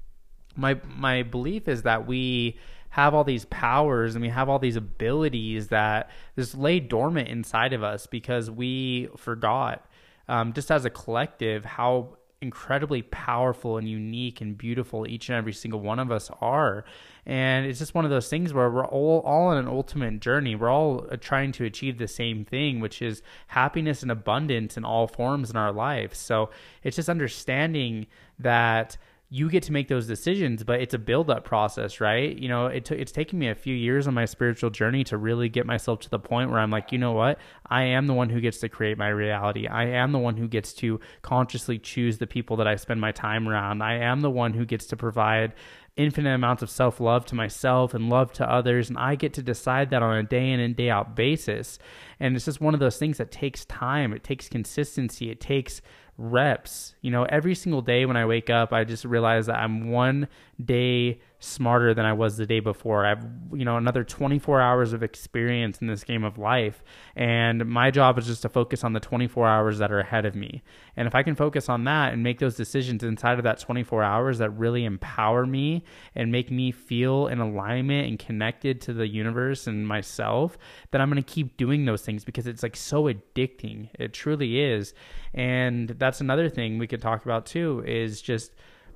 My 0.56 0.78
my 0.84 1.22
belief 1.22 1.68
is 1.68 1.82
that 1.82 2.06
we 2.06 2.58
have 2.90 3.14
all 3.14 3.24
these 3.24 3.46
powers 3.46 4.14
and 4.14 4.22
we 4.22 4.28
have 4.28 4.50
all 4.50 4.58
these 4.58 4.76
abilities 4.76 5.68
that 5.68 6.10
just 6.36 6.54
lay 6.54 6.78
dormant 6.78 7.26
inside 7.26 7.72
of 7.72 7.82
us 7.82 8.06
because 8.06 8.50
we 8.50 9.08
forgot 9.16 9.86
um, 10.28 10.52
just 10.52 10.70
as 10.70 10.84
a 10.84 10.90
collective 10.90 11.64
how 11.64 12.18
incredibly 12.42 13.00
powerful 13.00 13.78
and 13.78 13.88
unique 13.88 14.42
and 14.42 14.58
beautiful 14.58 15.06
each 15.08 15.30
and 15.30 15.38
every 15.38 15.54
single 15.54 15.80
one 15.80 15.98
of 15.98 16.10
us 16.10 16.30
are 16.42 16.84
and 17.24 17.66
it's 17.66 17.78
just 17.78 17.94
one 17.94 18.04
of 18.04 18.10
those 18.10 18.28
things 18.28 18.52
where 18.52 18.70
we're 18.70 18.84
all 18.84 19.20
all 19.20 19.48
on 19.48 19.56
an 19.56 19.68
ultimate 19.68 20.20
journey. 20.20 20.54
We're 20.56 20.70
all 20.70 21.06
uh, 21.10 21.16
trying 21.16 21.52
to 21.52 21.64
achieve 21.64 21.98
the 21.98 22.08
same 22.08 22.44
thing 22.44 22.80
which 22.80 23.00
is 23.00 23.22
happiness 23.48 24.02
and 24.02 24.10
abundance 24.10 24.76
in 24.76 24.84
all 24.84 25.06
forms 25.06 25.50
in 25.50 25.56
our 25.56 25.72
life. 25.72 26.14
So 26.14 26.50
it's 26.82 26.96
just 26.96 27.08
understanding 27.08 28.06
that 28.38 28.96
you 29.34 29.48
get 29.48 29.62
to 29.62 29.72
make 29.72 29.88
those 29.88 30.06
decisions, 30.06 30.62
but 30.62 30.82
it's 30.82 30.92
a 30.92 30.98
build 30.98 31.30
up 31.30 31.42
process, 31.42 32.02
right? 32.02 32.36
You 32.36 32.50
know, 32.50 32.66
it 32.66 32.84
t- 32.84 32.96
it's 32.96 33.12
taken 33.12 33.38
me 33.38 33.48
a 33.48 33.54
few 33.54 33.74
years 33.74 34.06
on 34.06 34.12
my 34.12 34.26
spiritual 34.26 34.68
journey 34.68 35.04
to 35.04 35.16
really 35.16 35.48
get 35.48 35.64
myself 35.64 36.00
to 36.00 36.10
the 36.10 36.18
point 36.18 36.50
where 36.50 36.60
I'm 36.60 36.70
like, 36.70 36.92
you 36.92 36.98
know 36.98 37.12
what? 37.12 37.38
I 37.66 37.84
am 37.84 38.06
the 38.08 38.12
one 38.12 38.28
who 38.28 38.42
gets 38.42 38.58
to 38.58 38.68
create 38.68 38.98
my 38.98 39.08
reality. 39.08 39.66
I 39.66 39.84
am 39.86 40.12
the 40.12 40.18
one 40.18 40.36
who 40.36 40.46
gets 40.46 40.74
to 40.74 41.00
consciously 41.22 41.78
choose 41.78 42.18
the 42.18 42.26
people 42.26 42.58
that 42.58 42.68
I 42.68 42.76
spend 42.76 43.00
my 43.00 43.10
time 43.10 43.48
around. 43.48 43.80
I 43.80 43.94
am 44.00 44.20
the 44.20 44.30
one 44.30 44.52
who 44.52 44.66
gets 44.66 44.84
to 44.88 44.98
provide 44.98 45.54
infinite 45.96 46.34
amounts 46.34 46.62
of 46.62 46.68
self 46.68 47.00
love 47.00 47.24
to 47.26 47.34
myself 47.34 47.94
and 47.94 48.10
love 48.10 48.34
to 48.34 48.46
others. 48.46 48.90
And 48.90 48.98
I 48.98 49.14
get 49.14 49.32
to 49.34 49.42
decide 49.42 49.88
that 49.90 50.02
on 50.02 50.14
a 50.14 50.22
day 50.22 50.50
in 50.50 50.60
and 50.60 50.76
day 50.76 50.90
out 50.90 51.16
basis. 51.16 51.78
And 52.20 52.36
it's 52.36 52.44
just 52.44 52.60
one 52.60 52.74
of 52.74 52.80
those 52.80 52.98
things 52.98 53.16
that 53.16 53.32
takes 53.32 53.64
time, 53.64 54.12
it 54.12 54.24
takes 54.24 54.50
consistency, 54.50 55.30
it 55.30 55.40
takes 55.40 55.80
reps. 56.16 56.94
You 57.00 57.10
know, 57.10 57.24
every 57.24 57.54
single 57.54 57.82
day 57.82 58.06
when 58.06 58.16
I 58.16 58.26
wake 58.26 58.50
up, 58.50 58.72
I 58.72 58.84
just 58.84 59.04
realize 59.04 59.46
that 59.46 59.56
I'm 59.56 59.90
one 59.90 60.28
day 60.62 61.20
smarter 61.42 61.92
than 61.92 62.04
I 62.04 62.12
was 62.12 62.36
the 62.36 62.46
day 62.46 62.60
before. 62.60 63.04
I 63.04 63.10
have, 63.10 63.26
you 63.52 63.64
know, 63.64 63.76
another 63.76 64.04
24 64.04 64.60
hours 64.60 64.92
of 64.92 65.02
experience 65.02 65.78
in 65.78 65.88
this 65.88 66.04
game 66.04 66.22
of 66.22 66.38
life. 66.38 66.84
And 67.16 67.66
my 67.66 67.90
job 67.90 68.16
is 68.16 68.28
just 68.28 68.42
to 68.42 68.48
focus 68.48 68.84
on 68.84 68.92
the 68.92 69.00
24 69.00 69.48
hours 69.48 69.78
that 69.78 69.90
are 69.90 69.98
ahead 69.98 70.24
of 70.24 70.36
me. 70.36 70.62
And 70.96 71.08
if 71.08 71.16
I 71.16 71.24
can 71.24 71.34
focus 71.34 71.68
on 71.68 71.82
that 71.84 72.12
and 72.12 72.22
make 72.22 72.38
those 72.38 72.54
decisions 72.54 73.02
inside 73.02 73.38
of 73.38 73.44
that 73.44 73.58
24 73.58 74.04
hours 74.04 74.38
that 74.38 74.50
really 74.50 74.84
empower 74.84 75.44
me 75.44 75.84
and 76.14 76.30
make 76.30 76.50
me 76.52 76.70
feel 76.70 77.26
in 77.26 77.40
alignment 77.40 78.08
and 78.08 78.18
connected 78.20 78.80
to 78.82 78.92
the 78.92 79.08
universe 79.08 79.66
and 79.66 79.86
myself, 79.86 80.56
then 80.92 81.00
I'm 81.00 81.10
going 81.10 81.22
to 81.22 81.28
keep 81.28 81.56
doing 81.56 81.86
those 81.86 82.02
things 82.02 82.24
because 82.24 82.46
it's 82.46 82.62
like 82.62 82.76
so 82.76 83.12
addicting. 83.12 83.88
It 83.98 84.12
truly 84.12 84.60
is. 84.60 84.94
And 85.34 85.88
that's 85.88 86.20
another 86.20 86.48
thing 86.48 86.78
we 86.78 86.86
could 86.86 87.02
talk 87.02 87.24
about 87.24 87.46
too 87.46 87.82
is 87.84 88.22
just 88.22 88.52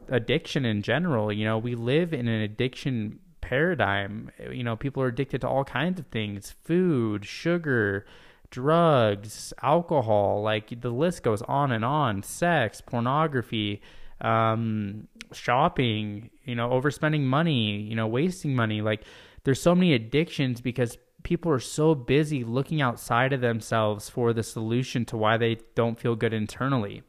addiction 0.09 0.65
in 0.65 0.83
general. 0.83 1.33
You 1.33 1.45
know, 1.45 1.59
we 1.59 1.75
live 1.75 2.13
in 2.13 2.29
an 2.29 2.43
addiction 2.43 3.19
paradigm. 3.41 4.31
You 4.51 4.65
know, 4.65 4.77
people 4.77 5.03
are 5.03 5.09
addicted 5.09 5.41
to 5.43 5.49
all 5.49 5.65
kinds 5.65 6.01
of 6.01 6.07
things 6.07 6.55
food, 6.65 7.25
sugar, 7.25 8.07
drugs, 8.51 9.53
alcohol, 9.63 10.43
like 10.43 10.81
the 10.81 10.91
list 10.91 11.23
goes 11.23 11.43
on 11.43 11.73
and 11.73 11.85
on, 11.85 12.23
sex, 12.23 12.81
pornography, 12.81 13.81
um, 14.21 15.09
shopping, 15.33 16.31
you 16.45 16.55
know, 16.55 16.71
overspending 16.71 17.23
money, 17.23 17.81
you 17.81 17.95
know, 17.95 18.07
wasting 18.07 18.55
money. 18.55 18.81
Like 18.81 19.03
there's 19.45 19.61
so 19.61 19.75
many 19.75 19.95
addictions 19.95 20.61
because 20.61 20.99
people 21.23 21.51
are 21.51 21.61
so 21.61 21.95
busy 21.95 22.45
looking 22.45 22.81
outside 22.81 23.33
of 23.33 23.41
themselves 23.41 24.09
for 24.09 24.33
the 24.33 24.43
solution 24.43 25.05
to 25.05 25.17
why 25.17 25.37
they 25.37 25.59
don't 25.75 25.99
feel 25.99 26.15
good 26.15 26.33
internally. 26.33 27.03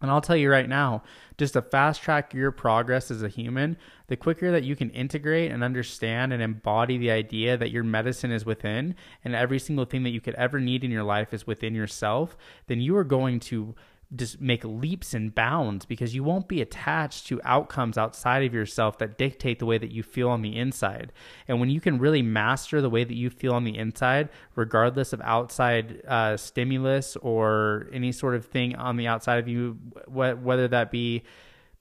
And 0.00 0.10
I'll 0.10 0.20
tell 0.20 0.36
you 0.36 0.50
right 0.50 0.68
now, 0.68 1.02
just 1.38 1.54
to 1.54 1.62
fast 1.62 2.02
track 2.02 2.32
your 2.32 2.50
progress 2.50 3.10
as 3.10 3.22
a 3.22 3.28
human, 3.28 3.76
the 4.06 4.16
quicker 4.16 4.50
that 4.52 4.64
you 4.64 4.76
can 4.76 4.90
integrate 4.90 5.50
and 5.50 5.64
understand 5.64 6.32
and 6.32 6.42
embody 6.42 6.98
the 6.98 7.10
idea 7.10 7.56
that 7.56 7.70
your 7.70 7.84
medicine 7.84 8.30
is 8.30 8.46
within 8.46 8.94
and 9.24 9.34
every 9.34 9.58
single 9.58 9.84
thing 9.84 10.02
that 10.04 10.10
you 10.10 10.20
could 10.20 10.34
ever 10.34 10.60
need 10.60 10.84
in 10.84 10.90
your 10.90 11.02
life 11.02 11.34
is 11.34 11.46
within 11.46 11.74
yourself, 11.74 12.36
then 12.66 12.80
you 12.80 12.96
are 12.96 13.04
going 13.04 13.40
to 13.40 13.74
just 14.16 14.40
make 14.40 14.64
leaps 14.64 15.12
and 15.12 15.34
bounds 15.34 15.84
because 15.84 16.14
you 16.14 16.24
won't 16.24 16.48
be 16.48 16.62
attached 16.62 17.26
to 17.26 17.40
outcomes 17.44 17.98
outside 17.98 18.42
of 18.42 18.54
yourself 18.54 18.96
that 18.98 19.18
dictate 19.18 19.58
the 19.58 19.66
way 19.66 19.76
that 19.76 19.90
you 19.90 20.02
feel 20.02 20.30
on 20.30 20.40
the 20.40 20.56
inside. 20.56 21.12
And 21.46 21.60
when 21.60 21.68
you 21.68 21.80
can 21.80 21.98
really 21.98 22.22
master 22.22 22.80
the 22.80 22.88
way 22.88 23.04
that 23.04 23.14
you 23.14 23.28
feel 23.28 23.52
on 23.52 23.64
the 23.64 23.76
inside, 23.76 24.30
regardless 24.54 25.12
of 25.12 25.20
outside 25.22 26.02
uh, 26.08 26.38
stimulus 26.38 27.16
or 27.16 27.88
any 27.92 28.12
sort 28.12 28.34
of 28.34 28.46
thing 28.46 28.74
on 28.76 28.96
the 28.96 29.06
outside 29.06 29.38
of 29.38 29.48
you, 29.48 29.78
wh- 30.06 30.42
whether 30.42 30.68
that 30.68 30.90
be 30.90 31.22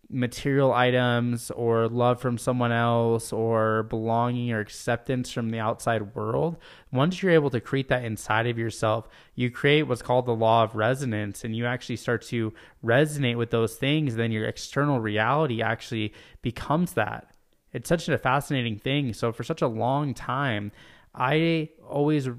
material 0.10 0.74
items 0.74 1.52
or 1.52 1.88
love 1.88 2.22
from 2.22 2.38
someone 2.38 2.72
else 2.72 3.34
or 3.34 3.84
belonging 3.84 4.52
or 4.52 4.60
acceptance 4.60 5.32
from 5.32 5.50
the 5.50 5.60
outside 5.60 6.16
world, 6.16 6.58
once 6.92 7.22
you're 7.22 7.32
able 7.32 7.50
to 7.50 7.60
create 7.60 7.90
that 7.90 8.06
inside 8.06 8.48
of 8.48 8.58
yourself, 8.58 9.08
you 9.36 9.52
create 9.52 9.84
what's 9.84 10.02
called 10.02 10.26
the 10.26 10.36
law 10.36 10.64
of 10.64 10.76
resonance 10.76 11.44
and 11.44 11.56
you 11.56 11.66
actually 11.66 11.96
start 11.96 12.22
to 12.22 12.54
resonate 12.84 13.38
with 13.38 13.52
those 13.52 13.76
things. 13.76 14.16
Then 14.16 14.32
your 14.32 14.46
external 14.46 15.00
reality 15.00 15.62
actually 15.62 16.14
becomes 16.42 16.94
that. 16.94 17.32
It's 17.74 17.90
such 17.90 18.08
a 18.08 18.18
fascinating 18.18 18.80
thing. 18.80 19.14
So, 19.14 19.32
for 19.32 19.44
such 19.44 19.62
a 19.62 19.68
long 19.68 20.14
time, 20.14 20.72
I 21.14 21.70
always 21.88 22.30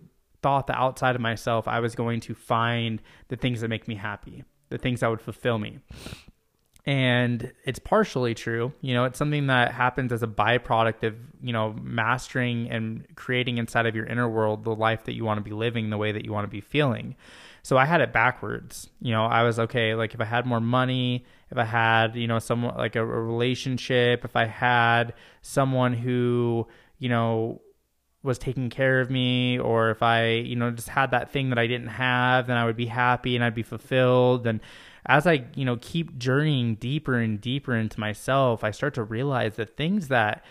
thought 0.43 0.69
that 0.69 0.79
outside 0.79 1.15
of 1.15 1.21
myself, 1.21 1.69
I 1.69 1.81
was 1.81 1.95
going 1.95 2.21
to 2.21 2.35
find 2.35 3.03
the 3.29 3.37
things 3.37 3.61
that 3.61 3.69
make 3.69 3.87
me 3.87 3.97
happy, 3.97 4.45
the 4.71 4.79
things 4.79 5.01
that 5.01 5.11
would 5.11 5.21
fulfill 5.21 5.59
me 5.59 5.81
and 6.89 7.53
it's 7.65 7.79
partially 7.79 8.35
true. 8.35 8.73
You 8.81 8.95
know 8.95 9.05
it's 9.05 9.19
something 9.19 9.49
that 9.49 9.73
happens 9.73 10.11
as 10.11 10.23
a 10.23 10.27
byproduct 10.27 11.07
of 11.07 11.17
you 11.43 11.53
know 11.53 11.75
mastering 11.83 12.71
and 12.71 13.07
creating 13.15 13.59
inside 13.59 13.85
of 13.85 13.95
your 13.95 14.07
inner 14.07 14.27
world 14.27 14.65
the 14.65 14.75
life 14.75 15.05
that 15.05 15.13
you 15.13 15.23
want 15.23 15.37
to 15.37 15.45
be 15.45 15.51
living 15.51 15.91
the 15.91 15.99
way 15.99 16.13
that 16.13 16.25
you 16.25 16.33
want 16.33 16.45
to 16.45 16.51
be 16.51 16.63
feeling. 16.63 17.15
So 17.63 17.77
i 17.77 17.85
had 17.85 18.01
it 18.01 18.15
backwards. 18.15 18.89
You 19.03 19.13
know 19.13 19.27
i 19.27 19.43
was 19.43 19.59
okay 19.59 19.95
like 19.95 20.15
if 20.15 20.21
i 20.23 20.25
had 20.25 20.47
more 20.47 20.63
money 20.63 21.27
if 21.51 21.59
i 21.59 21.65
had 21.65 22.17
you 22.17 22.27
know 22.27 22.39
someone 22.39 22.75
like 22.79 22.97
a, 22.97 23.03
a 23.03 23.05
relationship 23.05 24.25
if 24.25 24.35
i 24.35 24.47
had 24.47 25.13
someone 25.43 25.93
who 25.93 26.67
you 26.99 27.11
know 27.11 27.61
was 28.23 28.39
taking 28.39 28.71
care 28.71 29.01
of 29.03 29.11
me 29.11 29.59
or 29.59 29.91
if 29.91 30.03
i 30.03 30.31
you 30.31 30.57
know 30.57 30.71
just 30.71 30.89
had 30.89 31.11
that 31.11 31.31
thing 31.31 31.51
that 31.51 31.59
i 31.59 31.67
didn't 31.67 31.89
have 31.89 32.47
then 32.47 32.57
i 32.57 32.65
would 32.65 32.77
be 32.77 32.87
happy 32.87 33.37
and 33.37 33.45
i'd 33.45 33.55
be 33.55 33.63
fulfilled. 33.63 34.47
And 34.47 34.61
as 35.07 35.27
I, 35.27 35.45
you 35.55 35.65
know, 35.65 35.79
keep 35.81 36.19
journeying 36.19 36.77
deeper 36.77 37.17
and 37.17 37.41
deeper 37.41 37.75
into 37.75 37.99
myself, 38.01 38.65
I 38.65 38.71
start 38.71 38.95
to 38.95 39.03
realize 39.03 39.57
the 39.57 39.67
things 39.67 40.09
that 40.09 40.45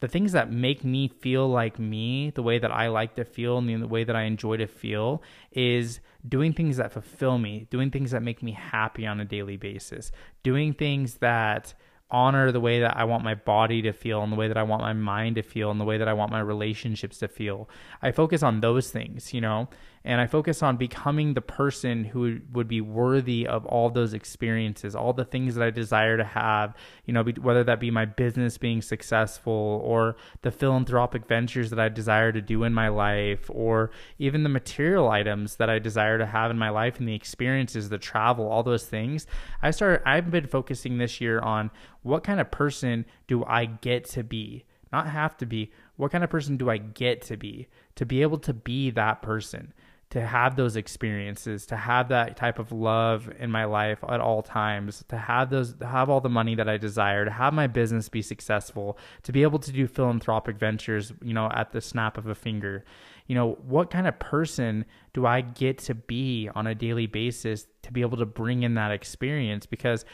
the 0.00 0.08
things 0.08 0.32
that 0.32 0.50
make 0.50 0.82
me 0.82 1.06
feel 1.06 1.48
like 1.48 1.78
me, 1.78 2.30
the 2.30 2.42
way 2.42 2.58
that 2.58 2.72
I 2.72 2.88
like 2.88 3.14
to 3.14 3.24
feel 3.24 3.58
and 3.58 3.80
the 3.80 3.86
way 3.86 4.02
that 4.02 4.16
I 4.16 4.22
enjoy 4.22 4.56
to 4.56 4.66
feel 4.66 5.22
is 5.52 6.00
doing 6.28 6.52
things 6.52 6.76
that 6.78 6.92
fulfill 6.92 7.38
me, 7.38 7.68
doing 7.70 7.92
things 7.92 8.10
that 8.10 8.20
make 8.20 8.42
me 8.42 8.50
happy 8.50 9.06
on 9.06 9.20
a 9.20 9.24
daily 9.24 9.56
basis, 9.56 10.10
doing 10.42 10.72
things 10.74 11.18
that 11.18 11.72
honor 12.10 12.50
the 12.50 12.60
way 12.60 12.80
that 12.80 12.96
I 12.96 13.04
want 13.04 13.22
my 13.22 13.36
body 13.36 13.80
to 13.82 13.92
feel 13.92 14.22
and 14.24 14.32
the 14.32 14.36
way 14.36 14.48
that 14.48 14.58
I 14.58 14.64
want 14.64 14.82
my 14.82 14.92
mind 14.92 15.36
to 15.36 15.42
feel 15.42 15.70
and 15.70 15.80
the 15.80 15.84
way 15.84 15.98
that 15.98 16.08
I 16.08 16.12
want 16.12 16.32
my 16.32 16.40
relationships 16.40 17.18
to 17.18 17.28
feel. 17.28 17.68
I 18.02 18.10
focus 18.10 18.42
on 18.42 18.60
those 18.60 18.90
things, 18.90 19.32
you 19.32 19.40
know, 19.40 19.68
and 20.04 20.20
I 20.20 20.26
focus 20.26 20.62
on 20.62 20.76
becoming 20.76 21.34
the 21.34 21.40
person 21.40 22.04
who 22.04 22.40
would 22.52 22.66
be 22.66 22.80
worthy 22.80 23.46
of 23.46 23.64
all 23.66 23.88
those 23.88 24.14
experiences, 24.14 24.96
all 24.96 25.12
the 25.12 25.24
things 25.24 25.54
that 25.54 25.64
I 25.64 25.70
desire 25.70 26.16
to 26.16 26.24
have, 26.24 26.74
you 27.04 27.14
know, 27.14 27.22
whether 27.40 27.62
that 27.64 27.78
be 27.78 27.90
my 27.90 28.04
business 28.04 28.58
being 28.58 28.82
successful 28.82 29.80
or 29.84 30.16
the 30.42 30.50
philanthropic 30.50 31.26
ventures 31.26 31.70
that 31.70 31.78
I 31.78 31.88
desire 31.88 32.32
to 32.32 32.40
do 32.40 32.64
in 32.64 32.74
my 32.74 32.88
life 32.88 33.48
or 33.48 33.90
even 34.18 34.42
the 34.42 34.48
material 34.48 35.08
items 35.08 35.56
that 35.56 35.70
I 35.70 35.78
desire 35.78 36.18
to 36.18 36.26
have 36.26 36.50
in 36.50 36.58
my 36.58 36.70
life 36.70 36.98
and 36.98 37.06
the 37.06 37.14
experiences, 37.14 37.88
the 37.88 37.98
travel, 37.98 38.48
all 38.48 38.62
those 38.62 38.86
things. 38.86 39.26
I 39.62 39.70
started 39.70 40.02
I've 40.04 40.30
been 40.30 40.46
focusing 40.46 40.98
this 40.98 41.20
year 41.20 41.38
on 41.38 41.70
what 42.02 42.24
kind 42.24 42.40
of 42.40 42.50
person 42.50 43.06
do 43.28 43.44
I 43.44 43.66
get 43.66 44.04
to 44.10 44.24
be? 44.24 44.64
Not 44.92 45.08
have 45.08 45.36
to 45.38 45.46
be. 45.46 45.72
What 45.96 46.12
kind 46.12 46.22
of 46.22 46.30
person 46.30 46.56
do 46.56 46.68
I 46.68 46.76
get 46.76 47.22
to 47.22 47.36
be? 47.36 47.68
To 47.96 48.04
be 48.04 48.22
able 48.22 48.38
to 48.38 48.52
be 48.52 48.90
that 48.90 49.22
person, 49.22 49.72
to 50.12 50.20
have 50.20 50.56
those 50.56 50.76
experiences, 50.76 51.64
to 51.64 51.74
have 51.74 52.10
that 52.10 52.36
type 52.36 52.58
of 52.58 52.70
love 52.70 53.32
in 53.38 53.50
my 53.50 53.64
life 53.64 53.98
at 54.06 54.20
all 54.20 54.42
times, 54.42 55.02
to 55.08 55.16
have 55.16 55.48
those 55.48 55.72
to 55.76 55.86
have 55.86 56.10
all 56.10 56.20
the 56.20 56.28
money 56.28 56.54
that 56.54 56.68
I 56.68 56.76
desire, 56.76 57.24
to 57.24 57.30
have 57.30 57.54
my 57.54 57.66
business 57.66 58.10
be 58.10 58.20
successful, 58.20 58.98
to 59.22 59.32
be 59.32 59.42
able 59.42 59.58
to 59.60 59.72
do 59.72 59.86
philanthropic 59.86 60.58
ventures, 60.58 61.14
you 61.22 61.32
know, 61.32 61.50
at 61.54 61.72
the 61.72 61.80
snap 61.80 62.18
of 62.18 62.26
a 62.26 62.34
finger. 62.34 62.84
You 63.26 63.34
know, 63.34 63.58
what 63.66 63.90
kind 63.90 64.06
of 64.06 64.18
person 64.18 64.84
do 65.14 65.24
I 65.24 65.40
get 65.40 65.78
to 65.78 65.94
be 65.94 66.50
on 66.54 66.66
a 66.66 66.74
daily 66.74 67.06
basis 67.06 67.66
to 67.80 67.90
be 67.90 68.02
able 68.02 68.18
to 68.18 68.26
bring 68.26 68.64
in 68.64 68.74
that 68.74 68.90
experience 68.90 69.64
because 69.64 70.04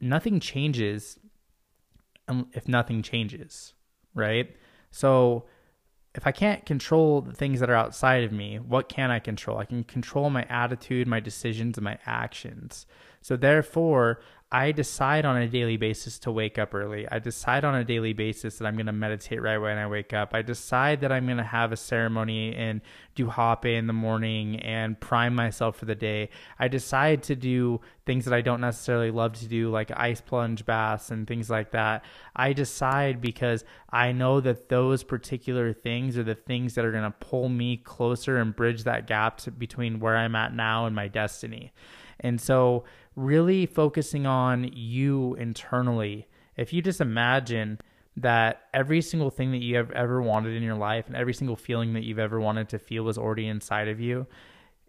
nothing 0.00 0.38
changes 0.38 1.18
um, 2.28 2.46
if 2.52 2.68
nothing 2.68 3.02
changes, 3.02 3.74
right? 4.14 4.54
So 4.92 5.46
if 6.14 6.26
I 6.26 6.32
can't 6.32 6.66
control 6.66 7.22
the 7.22 7.32
things 7.32 7.60
that 7.60 7.70
are 7.70 7.74
outside 7.74 8.24
of 8.24 8.32
me, 8.32 8.58
what 8.58 8.88
can 8.88 9.10
I 9.10 9.18
control? 9.18 9.58
I 9.58 9.64
can 9.64 9.82
control 9.84 10.28
my 10.28 10.44
attitude, 10.44 11.08
my 11.08 11.20
decisions, 11.20 11.78
and 11.78 11.84
my 11.84 11.98
actions. 12.04 12.86
So 13.22 13.36
therefore, 13.36 14.20
I 14.54 14.70
decide 14.70 15.24
on 15.24 15.38
a 15.38 15.48
daily 15.48 15.78
basis 15.78 16.18
to 16.20 16.30
wake 16.30 16.58
up 16.58 16.74
early. 16.74 17.08
I 17.10 17.20
decide 17.20 17.64
on 17.64 17.74
a 17.74 17.84
daily 17.84 18.12
basis 18.12 18.58
that 18.58 18.66
I'm 18.66 18.74
going 18.74 18.84
to 18.84 18.92
meditate 18.92 19.40
right 19.40 19.56
when 19.56 19.78
I 19.78 19.86
wake 19.86 20.12
up. 20.12 20.34
I 20.34 20.42
decide 20.42 21.00
that 21.00 21.10
I'm 21.10 21.24
going 21.24 21.38
to 21.38 21.42
have 21.42 21.72
a 21.72 21.76
ceremony 21.76 22.54
and 22.54 22.82
do 23.14 23.30
hape 23.30 23.64
in 23.64 23.86
the 23.86 23.94
morning 23.94 24.60
and 24.60 25.00
prime 25.00 25.34
myself 25.34 25.76
for 25.76 25.86
the 25.86 25.94
day. 25.94 26.28
I 26.58 26.68
decide 26.68 27.22
to 27.24 27.34
do 27.34 27.80
things 28.04 28.26
that 28.26 28.34
I 28.34 28.42
don't 28.42 28.60
necessarily 28.60 29.10
love 29.10 29.32
to 29.38 29.46
do, 29.46 29.70
like 29.70 29.90
ice 29.96 30.20
plunge 30.20 30.66
baths 30.66 31.10
and 31.10 31.26
things 31.26 31.48
like 31.48 31.70
that. 31.70 32.04
I 32.36 32.52
decide 32.52 33.22
because 33.22 33.64
I 33.88 34.12
know 34.12 34.38
that 34.40 34.68
those 34.68 35.02
particular 35.02 35.72
things 35.72 36.18
are 36.18 36.24
the 36.24 36.34
things 36.34 36.74
that 36.74 36.84
are 36.84 36.92
going 36.92 37.10
to 37.10 37.10
pull 37.10 37.48
me 37.48 37.78
closer 37.78 38.36
and 38.36 38.54
bridge 38.54 38.84
that 38.84 39.06
gap 39.06 39.38
to, 39.38 39.50
between 39.50 39.98
where 39.98 40.18
I'm 40.18 40.34
at 40.36 40.54
now 40.54 40.84
and 40.84 40.94
my 40.94 41.08
destiny. 41.08 41.72
And 42.20 42.40
so, 42.40 42.84
really 43.16 43.66
focusing 43.66 44.26
on 44.26 44.70
you 44.72 45.34
internally. 45.34 46.28
If 46.56 46.72
you 46.72 46.82
just 46.82 47.00
imagine 47.00 47.78
that 48.16 48.62
every 48.74 49.00
single 49.00 49.30
thing 49.30 49.52
that 49.52 49.62
you 49.62 49.76
have 49.76 49.90
ever 49.92 50.20
wanted 50.20 50.54
in 50.54 50.62
your 50.62 50.76
life 50.76 51.06
and 51.06 51.16
every 51.16 51.32
single 51.32 51.56
feeling 51.56 51.94
that 51.94 52.04
you've 52.04 52.18
ever 52.18 52.40
wanted 52.40 52.68
to 52.70 52.78
feel 52.78 53.04
was 53.04 53.16
already 53.16 53.46
inside 53.46 53.88
of 53.88 54.00
you 54.00 54.26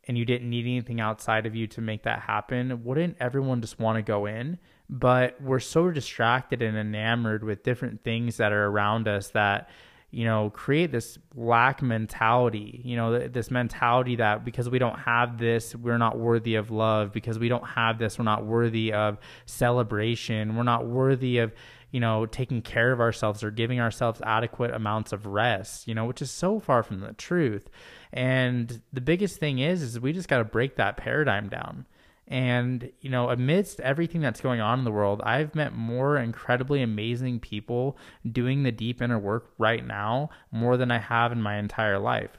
and 0.07 0.17
you 0.17 0.25
didn't 0.25 0.49
need 0.49 0.65
anything 0.65 0.99
outside 0.99 1.45
of 1.45 1.55
you 1.55 1.67
to 1.67 1.81
make 1.81 2.03
that 2.03 2.19
happen, 2.19 2.83
wouldn't 2.83 3.15
everyone 3.19 3.61
just 3.61 3.79
want 3.79 3.97
to 3.97 4.01
go 4.01 4.25
in? 4.25 4.59
But 4.89 5.41
we're 5.41 5.59
so 5.59 5.89
distracted 5.91 6.61
and 6.61 6.77
enamored 6.77 7.43
with 7.43 7.63
different 7.63 8.03
things 8.03 8.37
that 8.37 8.51
are 8.51 8.65
around 8.65 9.07
us 9.07 9.29
that 9.29 9.69
you 10.13 10.25
know, 10.25 10.51
create 10.51 10.91
this 10.91 11.17
lack 11.35 11.81
mentality, 11.81 12.79
you 12.85 12.95
know, 12.95 13.27
this 13.27 13.49
mentality 13.49 14.17
that 14.17 14.45
because 14.45 14.69
we 14.69 14.77
don't 14.77 14.99
have 14.99 15.39
this, 15.39 15.75
we're 15.75 15.97
not 15.97 16.19
worthy 16.19 16.53
of 16.53 16.69
love. 16.69 17.11
Because 17.11 17.39
we 17.39 17.49
don't 17.49 17.65
have 17.65 17.97
this, 17.97 18.19
we're 18.19 18.23
not 18.23 18.45
worthy 18.45 18.93
of 18.93 19.17
celebration. 19.47 20.55
We're 20.55 20.61
not 20.61 20.85
worthy 20.85 21.39
of, 21.39 21.51
you 21.89 21.99
know, 21.99 22.27
taking 22.27 22.61
care 22.61 22.91
of 22.91 22.99
ourselves 22.99 23.43
or 23.43 23.49
giving 23.49 23.79
ourselves 23.79 24.21
adequate 24.23 24.71
amounts 24.71 25.13
of 25.13 25.25
rest, 25.25 25.87
you 25.87 25.95
know, 25.95 26.05
which 26.05 26.21
is 26.21 26.29
so 26.29 26.59
far 26.59 26.83
from 26.83 26.99
the 26.99 27.13
truth. 27.13 27.71
And 28.11 28.83
the 28.93 29.01
biggest 29.01 29.39
thing 29.39 29.57
is, 29.57 29.81
is 29.81 29.99
we 29.99 30.13
just 30.13 30.29
got 30.29 30.37
to 30.37 30.43
break 30.43 30.75
that 30.75 30.95
paradigm 30.95 31.49
down. 31.49 31.87
And, 32.27 32.91
you 33.01 33.09
know, 33.09 33.29
amidst 33.29 33.79
everything 33.81 34.21
that's 34.21 34.41
going 34.41 34.61
on 34.61 34.79
in 34.79 34.85
the 34.85 34.91
world, 34.91 35.21
I've 35.23 35.55
met 35.55 35.75
more 35.75 36.17
incredibly 36.17 36.81
amazing 36.81 37.41
people 37.41 37.97
doing 38.29 38.63
the 38.63 38.71
deep 38.71 39.01
inner 39.01 39.19
work 39.19 39.51
right 39.57 39.85
now 39.85 40.29
more 40.51 40.77
than 40.77 40.89
I 40.89 40.99
have 40.99 41.31
in 41.31 41.41
my 41.41 41.57
entire 41.57 41.99
life. 41.99 42.37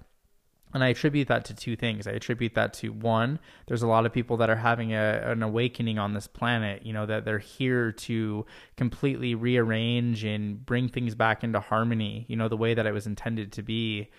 And 0.73 0.83
I 0.83 0.89
attribute 0.89 1.29
that 1.29 1.45
to 1.45 1.55
two 1.55 1.77
things. 1.77 2.09
I 2.09 2.13
attribute 2.13 2.55
that 2.55 2.73
to 2.75 2.89
one, 2.89 3.39
there's 3.69 3.85
a 3.85 3.87
lot 3.87 4.07
of 4.07 4.13
people 4.13 4.37
that 4.39 4.51
are 4.51 4.57
having 4.57 4.93
a, 4.93 5.23
an 5.25 5.43
awakening 5.45 6.01
on 6.01 6.15
this 6.15 6.27
planet, 6.27 6.85
you 6.85 6.93
know, 6.93 7.07
that 7.07 7.25
they're 7.25 7.39
here 7.39 7.93
to 7.93 8.45
completely 8.77 9.37
rearrange 9.37 10.25
and 10.25 10.67
bring 10.67 10.89
things 10.89 11.15
back 11.15 11.45
into 11.45 11.61
harmony, 11.61 12.27
you 12.29 12.35
know, 12.35 12.49
the 12.49 12.57
way 12.57 12.75
that 12.75 12.87
it 12.87 12.93
was 12.93 13.07
intended 13.07 13.53
to 13.53 13.63
be 13.63 14.11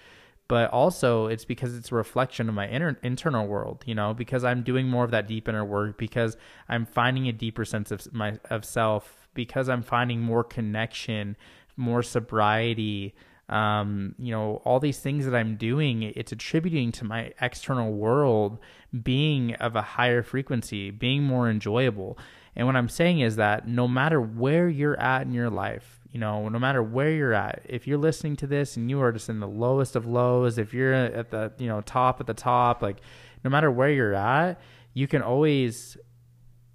but 0.47 0.69
also 0.71 1.27
it's 1.27 1.45
because 1.45 1.75
it's 1.75 1.91
a 1.91 1.95
reflection 1.95 2.47
of 2.47 2.55
my 2.55 2.67
inner 2.67 2.97
internal 3.03 3.47
world 3.47 3.83
you 3.85 3.95
know 3.95 4.13
because 4.13 4.43
i'm 4.43 4.63
doing 4.63 4.87
more 4.87 5.03
of 5.03 5.11
that 5.11 5.27
deep 5.27 5.47
inner 5.47 5.65
work 5.65 5.97
because 5.97 6.37
i'm 6.69 6.85
finding 6.85 7.27
a 7.27 7.33
deeper 7.33 7.65
sense 7.65 7.91
of 7.91 8.11
my 8.13 8.37
of 8.49 8.63
self 8.63 9.27
because 9.33 9.69
i'm 9.69 9.83
finding 9.83 10.21
more 10.21 10.43
connection 10.43 11.35
more 11.77 12.03
sobriety 12.03 13.13
um, 13.49 14.15
you 14.17 14.31
know, 14.31 14.61
all 14.65 14.79
these 14.79 14.99
things 14.99 15.25
that 15.25 15.35
I'm 15.35 15.55
doing, 15.55 16.03
it's 16.03 16.31
attributing 16.31 16.91
to 16.93 17.05
my 17.05 17.33
external 17.39 17.93
world 17.93 18.57
being 19.03 19.53
of 19.55 19.75
a 19.75 19.81
higher 19.81 20.23
frequency, 20.23 20.89
being 20.89 21.23
more 21.23 21.49
enjoyable. 21.49 22.17
And 22.55 22.67
what 22.67 22.75
I'm 22.75 22.89
saying 22.89 23.19
is 23.19 23.35
that 23.35 23.67
no 23.67 23.87
matter 23.87 24.21
where 24.21 24.69
you're 24.69 24.99
at 24.99 25.23
in 25.23 25.33
your 25.33 25.49
life, 25.49 25.99
you 26.11 26.19
know, 26.19 26.47
no 26.47 26.59
matter 26.59 26.81
where 26.81 27.11
you're 27.11 27.33
at, 27.33 27.61
if 27.67 27.87
you're 27.87 27.97
listening 27.97 28.37
to 28.37 28.47
this 28.47 28.77
and 28.77 28.89
you 28.89 29.01
are 29.01 29.11
just 29.11 29.27
in 29.27 29.41
the 29.41 29.47
lowest 29.47 29.97
of 29.97 30.05
lows, 30.05 30.57
if 30.57 30.73
you're 30.73 30.93
at 30.93 31.31
the, 31.31 31.51
you 31.57 31.67
know, 31.67 31.81
top 31.81 32.21
at 32.21 32.27
the 32.27 32.33
top, 32.33 32.81
like 32.81 32.97
no 33.43 33.49
matter 33.49 33.69
where 33.69 33.89
you're 33.89 34.13
at, 34.13 34.61
you 34.93 35.07
can 35.07 35.21
always 35.21 35.97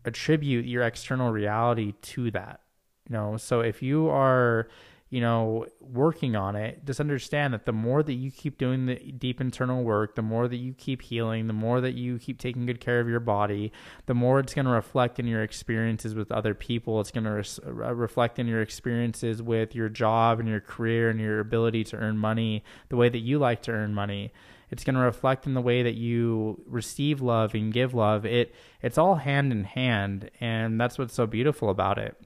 attribute 0.05 0.67
your 0.67 0.83
external 0.83 1.33
reality 1.33 1.95
to 2.03 2.31
that. 2.33 2.61
You 3.09 3.15
know, 3.15 3.37
so 3.39 3.61
if 3.61 3.83
you 3.83 4.09
are 4.09 4.69
you 5.11 5.21
know, 5.21 5.67
working 5.81 6.37
on 6.37 6.55
it, 6.55 6.85
just 6.87 7.00
understand 7.00 7.52
that 7.52 7.67
the 7.67 7.73
more 7.73 8.00
that 8.00 8.14
you 8.14 8.31
keep 8.31 8.59
doing 8.59 8.87
the 8.87 8.95
deep 8.95 9.40
internal 9.40 9.83
work, 9.83 10.14
the 10.14 10.23
more 10.23 10.47
that 10.47 10.59
you 10.59 10.73
keep 10.73 11.02
healing, 11.02 11.49
the 11.49 11.52
more 11.52 11.81
that 11.81 11.95
you 11.95 12.17
keep 12.17 12.38
taking 12.38 12.64
good 12.64 12.81
care 12.81 13.00
of 13.00 13.09
your 13.09 13.19
body, 13.19 13.73
the 14.07 14.14
more 14.14 14.38
it's 14.38 14.55
going 14.55 14.67
to 14.67 14.71
reflect 14.71 15.19
in 15.19 15.26
your 15.26 15.43
experiences 15.43 16.14
with 16.14 16.31
other 16.31 16.55
people. 16.55 17.00
It's 17.00 17.11
going 17.11 17.25
to 17.25 17.31
res- 17.31 17.59
reflect 17.64 18.38
in 18.38 18.47
your 18.47 18.62
experiences 18.62 19.43
with 19.43 19.75
your 19.75 19.88
job 19.88 20.38
and 20.38 20.49
your 20.49 20.61
career 20.61 21.11
and 21.11 21.21
your 21.21 21.40
ability 21.40 21.83
to 21.85 21.97
earn 21.97 22.17
money 22.17 22.62
the 22.88 22.97
way 22.97 23.09
that 23.09 23.19
you 23.19 23.40
like 23.40 23.62
to 23.62 23.73
earn 23.73 23.93
money. 23.93 24.33
It's 24.71 24.85
going 24.85 24.95
to 24.95 25.00
reflect 25.00 25.45
in 25.45 25.55
the 25.55 25.61
way 25.61 25.83
that 25.83 25.97
you 25.97 26.62
receive 26.67 27.21
love 27.21 27.55
and 27.55 27.73
give 27.73 27.95
love. 27.95 28.25
It 28.25 28.55
it's 28.81 28.97
all 28.97 29.17
hand 29.17 29.50
in 29.50 29.64
hand, 29.64 30.31
and 30.40 30.81
that's 30.81 30.99
what's 30.99 31.14
so 31.14 31.26
beautiful 31.26 31.69
about 31.69 31.99
it. 31.99 32.17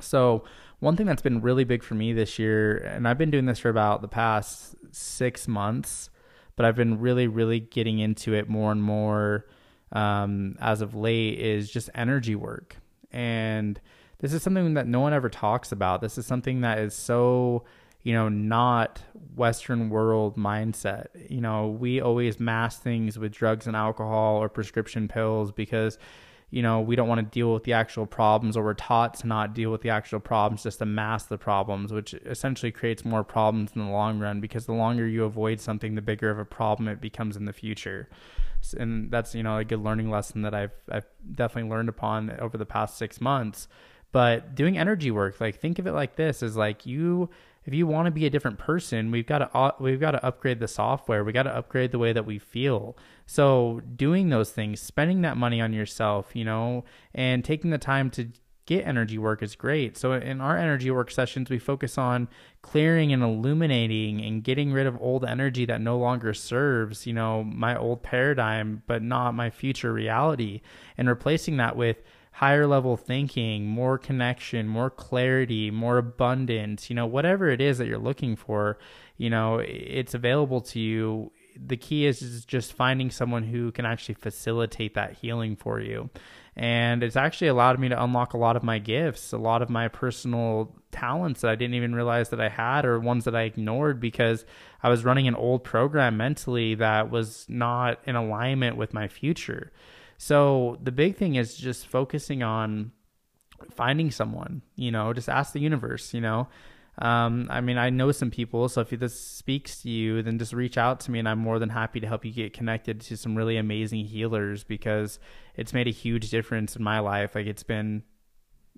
So, 0.00 0.44
one 0.82 0.96
thing 0.96 1.06
that's 1.06 1.22
been 1.22 1.40
really 1.40 1.62
big 1.62 1.84
for 1.84 1.94
me 1.94 2.12
this 2.12 2.40
year, 2.40 2.76
and 2.78 3.06
I've 3.06 3.16
been 3.16 3.30
doing 3.30 3.46
this 3.46 3.60
for 3.60 3.68
about 3.68 4.02
the 4.02 4.08
past 4.08 4.74
six 4.90 5.46
months, 5.46 6.10
but 6.56 6.66
I've 6.66 6.74
been 6.74 6.98
really, 6.98 7.28
really 7.28 7.60
getting 7.60 8.00
into 8.00 8.34
it 8.34 8.48
more 8.48 8.72
and 8.72 8.82
more 8.82 9.46
um, 9.92 10.56
as 10.60 10.80
of 10.80 10.96
late, 10.96 11.38
is 11.38 11.70
just 11.70 11.88
energy 11.94 12.34
work. 12.34 12.78
And 13.12 13.80
this 14.18 14.32
is 14.32 14.42
something 14.42 14.74
that 14.74 14.88
no 14.88 14.98
one 14.98 15.12
ever 15.12 15.28
talks 15.28 15.70
about. 15.70 16.00
This 16.00 16.18
is 16.18 16.26
something 16.26 16.62
that 16.62 16.80
is 16.80 16.94
so, 16.94 17.62
you 18.02 18.12
know, 18.12 18.28
not 18.28 19.02
Western 19.36 19.88
world 19.88 20.36
mindset. 20.36 21.06
You 21.30 21.42
know, 21.42 21.68
we 21.68 22.00
always 22.00 22.40
mask 22.40 22.82
things 22.82 23.20
with 23.20 23.30
drugs 23.30 23.68
and 23.68 23.76
alcohol 23.76 24.42
or 24.42 24.48
prescription 24.48 25.06
pills 25.06 25.52
because 25.52 25.96
you 26.52 26.60
know, 26.60 26.82
we 26.82 26.96
don't 26.96 27.08
want 27.08 27.18
to 27.18 27.24
deal 27.34 27.50
with 27.54 27.64
the 27.64 27.72
actual 27.72 28.04
problems, 28.04 28.58
or 28.58 28.62
we're 28.62 28.74
taught 28.74 29.14
to 29.14 29.26
not 29.26 29.54
deal 29.54 29.72
with 29.72 29.80
the 29.80 29.88
actual 29.88 30.20
problems, 30.20 30.62
just 30.62 30.80
to 30.80 30.84
mask 30.84 31.28
the 31.28 31.38
problems, 31.38 31.94
which 31.94 32.12
essentially 32.12 32.70
creates 32.70 33.06
more 33.06 33.24
problems 33.24 33.70
in 33.74 33.82
the 33.82 33.90
long 33.90 34.18
run 34.18 34.38
because 34.38 34.66
the 34.66 34.74
longer 34.74 35.08
you 35.08 35.24
avoid 35.24 35.60
something, 35.60 35.94
the 35.94 36.02
bigger 36.02 36.28
of 36.28 36.38
a 36.38 36.44
problem 36.44 36.88
it 36.88 37.00
becomes 37.00 37.38
in 37.38 37.46
the 37.46 37.54
future. 37.54 38.06
And 38.78 39.10
that's, 39.10 39.34
you 39.34 39.42
know, 39.42 39.56
a 39.56 39.64
good 39.64 39.82
learning 39.82 40.10
lesson 40.10 40.42
that 40.42 40.52
I've, 40.52 40.74
I've 40.90 41.06
definitely 41.34 41.70
learned 41.70 41.88
upon 41.88 42.30
over 42.38 42.58
the 42.58 42.66
past 42.66 42.98
six 42.98 43.18
months. 43.18 43.66
But 44.12 44.54
doing 44.54 44.76
energy 44.76 45.10
work, 45.10 45.40
like, 45.40 45.58
think 45.58 45.78
of 45.78 45.86
it 45.86 45.92
like 45.92 46.16
this 46.16 46.42
is 46.42 46.54
like 46.54 46.84
you 46.84 47.30
if 47.64 47.72
you 47.72 47.86
want 47.86 48.06
to 48.06 48.10
be 48.10 48.26
a 48.26 48.30
different 48.30 48.58
person, 48.58 49.10
we've 49.10 49.26
got 49.26 49.38
to 49.38 49.74
we've 49.78 50.00
got 50.00 50.12
to 50.12 50.24
upgrade 50.24 50.58
the 50.58 50.68
software. 50.68 51.24
We 51.24 51.32
got 51.32 51.44
to 51.44 51.56
upgrade 51.56 51.92
the 51.92 51.98
way 51.98 52.12
that 52.12 52.26
we 52.26 52.38
feel. 52.38 52.96
So 53.26 53.80
doing 53.96 54.28
those 54.28 54.50
things, 54.50 54.80
spending 54.80 55.22
that 55.22 55.36
money 55.36 55.60
on 55.60 55.72
yourself, 55.72 56.34
you 56.34 56.44
know, 56.44 56.84
and 57.14 57.44
taking 57.44 57.70
the 57.70 57.78
time 57.78 58.10
to 58.10 58.28
get 58.66 58.86
energy 58.86 59.18
work 59.18 59.42
is 59.42 59.56
great. 59.56 59.96
So 59.96 60.12
in 60.12 60.40
our 60.40 60.56
energy 60.56 60.90
work 60.90 61.10
sessions, 61.10 61.50
we 61.50 61.58
focus 61.58 61.98
on 61.98 62.28
clearing 62.62 63.12
and 63.12 63.22
illuminating 63.22 64.24
and 64.24 64.44
getting 64.44 64.72
rid 64.72 64.86
of 64.86 65.00
old 65.00 65.24
energy 65.24 65.64
that 65.66 65.80
no 65.80 65.98
longer 65.98 66.32
serves, 66.32 67.06
you 67.06 67.12
know, 67.12 67.42
my 67.42 67.76
old 67.76 68.02
paradigm, 68.02 68.82
but 68.86 69.02
not 69.02 69.32
my 69.32 69.50
future 69.50 69.92
reality, 69.92 70.60
and 70.96 71.08
replacing 71.08 71.56
that 71.56 71.76
with 71.76 72.02
higher 72.32 72.66
level 72.66 72.96
thinking, 72.96 73.66
more 73.66 73.98
connection, 73.98 74.66
more 74.68 74.90
clarity, 74.90 75.70
more 75.70 75.98
abundance, 75.98 76.88
you 76.88 76.96
know, 76.96 77.06
whatever 77.06 77.50
it 77.50 77.60
is 77.60 77.78
that 77.78 77.86
you're 77.86 77.98
looking 77.98 78.36
for, 78.36 78.78
you 79.16 79.28
know, 79.28 79.58
it's 79.58 80.14
available 80.14 80.60
to 80.60 80.78
you. 80.80 81.30
The 81.56 81.76
key 81.76 82.06
is, 82.06 82.22
is 82.22 82.44
just 82.44 82.72
finding 82.72 83.10
someone 83.10 83.42
who 83.44 83.72
can 83.72 83.84
actually 83.84 84.14
facilitate 84.14 84.94
that 84.94 85.14
healing 85.14 85.56
for 85.56 85.80
you. 85.80 86.10
And 86.54 87.02
it's 87.02 87.16
actually 87.16 87.48
allowed 87.48 87.78
me 87.78 87.88
to 87.88 88.02
unlock 88.02 88.34
a 88.34 88.38
lot 88.38 88.56
of 88.56 88.62
my 88.62 88.78
gifts, 88.78 89.32
a 89.32 89.38
lot 89.38 89.62
of 89.62 89.70
my 89.70 89.88
personal 89.88 90.74
talents 90.90 91.40
that 91.40 91.50
I 91.50 91.56
didn't 91.56 91.74
even 91.74 91.94
realize 91.94 92.28
that 92.28 92.40
I 92.40 92.50
had, 92.50 92.84
or 92.84 93.00
ones 93.00 93.24
that 93.24 93.34
I 93.34 93.42
ignored 93.42 94.00
because 94.00 94.44
I 94.82 94.90
was 94.90 95.04
running 95.04 95.26
an 95.26 95.34
old 95.34 95.64
program 95.64 96.18
mentally 96.18 96.74
that 96.74 97.10
was 97.10 97.46
not 97.48 98.00
in 98.04 98.16
alignment 98.16 98.76
with 98.76 98.92
my 98.92 99.08
future. 99.08 99.72
So 100.18 100.78
the 100.82 100.92
big 100.92 101.16
thing 101.16 101.36
is 101.36 101.54
just 101.54 101.86
focusing 101.86 102.42
on 102.42 102.92
finding 103.70 104.10
someone, 104.10 104.62
you 104.76 104.90
know, 104.90 105.12
just 105.12 105.28
ask 105.28 105.52
the 105.52 105.60
universe, 105.60 106.12
you 106.12 106.20
know. 106.20 106.48
Um, 106.98 107.48
I 107.50 107.60
mean, 107.62 107.78
I 107.78 107.88
know 107.90 108.12
some 108.12 108.30
people, 108.30 108.68
so 108.68 108.82
if 108.82 108.90
this 108.90 109.18
speaks 109.18 109.80
to 109.82 109.88
you, 109.88 110.22
then 110.22 110.38
just 110.38 110.52
reach 110.52 110.76
out 110.76 111.00
to 111.00 111.10
me, 111.10 111.18
and 111.18 111.28
I'm 111.28 111.38
more 111.38 111.58
than 111.58 111.70
happy 111.70 112.00
to 112.00 112.06
help 112.06 112.24
you 112.24 112.32
get 112.32 112.52
connected 112.52 113.00
to 113.02 113.16
some 113.16 113.34
really 113.34 113.56
amazing 113.56 114.04
healers 114.04 114.62
because 114.62 115.18
it's 115.56 115.72
made 115.72 115.88
a 115.88 115.92
huge 115.92 116.28
difference 116.28 116.76
in 116.76 116.82
my 116.82 116.98
life. 116.98 117.34
Like, 117.34 117.46
it's 117.46 117.62
been 117.62 118.02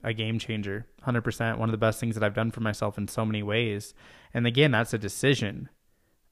a 0.04 0.12
game 0.12 0.38
changer, 0.38 0.86
100%. 1.04 1.58
One 1.58 1.68
of 1.68 1.72
the 1.72 1.78
best 1.78 1.98
things 1.98 2.14
that 2.14 2.22
I've 2.22 2.34
done 2.34 2.52
for 2.52 2.60
myself 2.60 2.98
in 2.98 3.08
so 3.08 3.24
many 3.24 3.42
ways. 3.42 3.94
And 4.32 4.46
again, 4.46 4.70
that's 4.70 4.94
a 4.94 4.98
decision. 4.98 5.68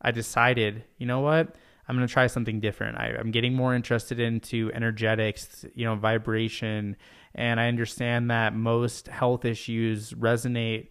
I 0.01 0.13
decided, 0.13 0.85
you 0.99 1.07
know 1.07 1.21
what? 1.21 1.57
I'm 1.89 1.97
going 1.97 2.07
to 2.07 2.13
try 2.13 2.29
something 2.29 2.61
different. 2.61 2.99
I, 2.99 3.15
am 3.19 3.33
getting 3.33 3.55
more 3.55 3.75
interested 3.75 4.21
into 4.21 4.71
energetics, 4.73 5.65
you 5.75 5.85
know, 5.85 5.97
vibration, 5.97 6.97
and 7.35 7.59
I 7.59 7.67
understand 7.67 8.31
that 8.31 8.55
most 8.55 9.09
health 9.09 9.45
issues 9.45 10.13
resonate 10.13 10.89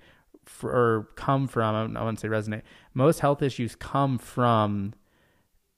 or 0.64 1.10
come 1.16 1.48
from. 1.48 1.96
I 1.98 2.02
wouldn't 2.02 2.20
say 2.20 2.28
resonate. 2.28 2.64
Most 2.94 3.20
health 3.20 3.42
issues 3.42 3.76
come 3.76 4.18
from, 4.18 4.94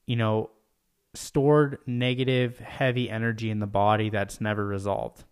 you 0.06 0.16
know, 0.16 0.50
stored 1.14 1.78
negative, 1.86 2.58
heavy 2.58 3.08
energy 3.08 3.50
in 3.50 3.60
the 3.60 3.66
body 3.66 4.10
that's 4.10 4.40
never 4.40 4.66
resolved. 4.66 5.24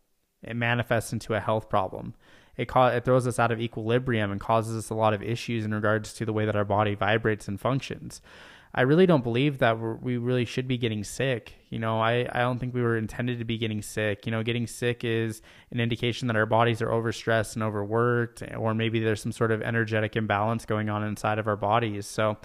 It 0.43 0.55
manifests 0.55 1.13
into 1.13 1.35
a 1.35 1.41
health 1.41 1.69
problem. 1.69 2.15
It, 2.57 2.69
ca- 2.69 2.89
it 2.89 3.05
throws 3.05 3.27
us 3.27 3.39
out 3.39 3.51
of 3.51 3.61
equilibrium 3.61 4.31
and 4.31 4.41
causes 4.41 4.77
us 4.77 4.91
a 4.91 4.95
lot 4.95 5.15
of 5.15 5.23
issues 5.23 5.65
in 5.65 5.73
regards 5.73 6.13
to 6.15 6.25
the 6.25 6.33
way 6.33 6.45
that 6.45 6.57
our 6.57 6.65
body 6.65 6.95
vibrates 6.95 7.49
and 7.49 7.61
functions. 7.61 8.21
I 8.75 8.83
really 8.83 9.05
don't 9.05 9.23
believe 9.23 9.59
that 9.59 9.79
we 9.79 10.17
really 10.17 10.47
should 10.47 10.67
be 10.67 10.79
getting 10.79 11.05
sick. 11.05 11.55
You 11.69 11.79
know, 11.79 12.01
I, 12.01 12.27
I 12.33 12.41
don't 12.41 12.59
think 12.59 12.73
we 12.73 12.81
were 12.81 12.97
intended 12.97 13.39
to 13.39 13.45
be 13.45 13.59
getting 13.59 13.83
sick. 13.83 14.25
You 14.25 14.33
know, 14.33 14.43
getting 14.43 14.67
sick 14.67 15.05
is 15.05 15.43
an 15.71 15.79
indication 15.79 16.27
that 16.29 16.37
our 16.37 16.47
bodies 16.47 16.81
are 16.81 16.89
overstressed 16.89 17.55
and 17.55 17.63
overworked, 17.63 18.43
or 18.57 18.75
maybe 18.75 19.01
there's 19.01 19.21
some 19.21 19.33
sort 19.33 19.51
of 19.51 19.61
energetic 19.61 20.17
imbalance 20.17 20.65
going 20.65 20.89
on 20.89 21.05
inside 21.05 21.39
of 21.39 21.47
our 21.47 21.57
bodies. 21.57 22.07
So 22.07 22.39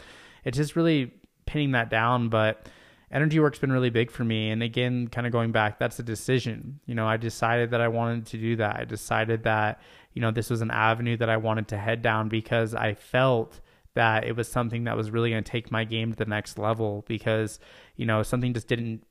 it's 0.43 0.57
just 0.57 0.75
really 0.75 1.13
pinning 1.45 1.71
that 1.71 1.89
down. 1.89 2.27
But 2.27 2.67
energy 3.11 3.39
work's 3.39 3.59
been 3.59 3.71
really 3.71 3.89
big 3.89 4.11
for 4.11 4.23
me. 4.23 4.49
And 4.49 4.61
again, 4.61 5.07
kind 5.07 5.25
of 5.25 5.33
going 5.33 5.51
back, 5.51 5.79
that's 5.79 5.99
a 5.99 6.03
decision. 6.03 6.79
You 6.85 6.95
know, 6.95 7.07
I 7.07 7.17
decided 7.17 7.71
that 7.71 7.81
I 7.81 7.87
wanted 7.87 8.25
to 8.27 8.37
do 8.37 8.55
that. 8.57 8.77
I 8.77 8.85
decided 8.85 9.43
that, 9.43 9.81
you 10.13 10.21
know, 10.21 10.31
this 10.31 10.49
was 10.49 10.61
an 10.61 10.71
avenue 10.71 11.17
that 11.17 11.29
I 11.29 11.37
wanted 11.37 11.69
to 11.69 11.77
head 11.77 12.01
down 12.01 12.29
because 12.29 12.75
I 12.75 12.93
felt 12.95 13.59
that 13.93 14.25
it 14.25 14.35
was 14.35 14.47
something 14.47 14.83
that 14.83 14.97
was 14.97 15.09
really 15.09 15.31
going 15.31 15.43
to 15.43 15.51
take 15.51 15.71
my 15.71 15.83
game 15.83 16.11
to 16.11 16.17
the 16.17 16.25
next 16.25 16.59
level 16.59 17.03
because, 17.07 17.59
you 17.95 18.05
know, 18.05 18.23
something 18.23 18.53
just 18.53 18.67
didn't 18.67 19.03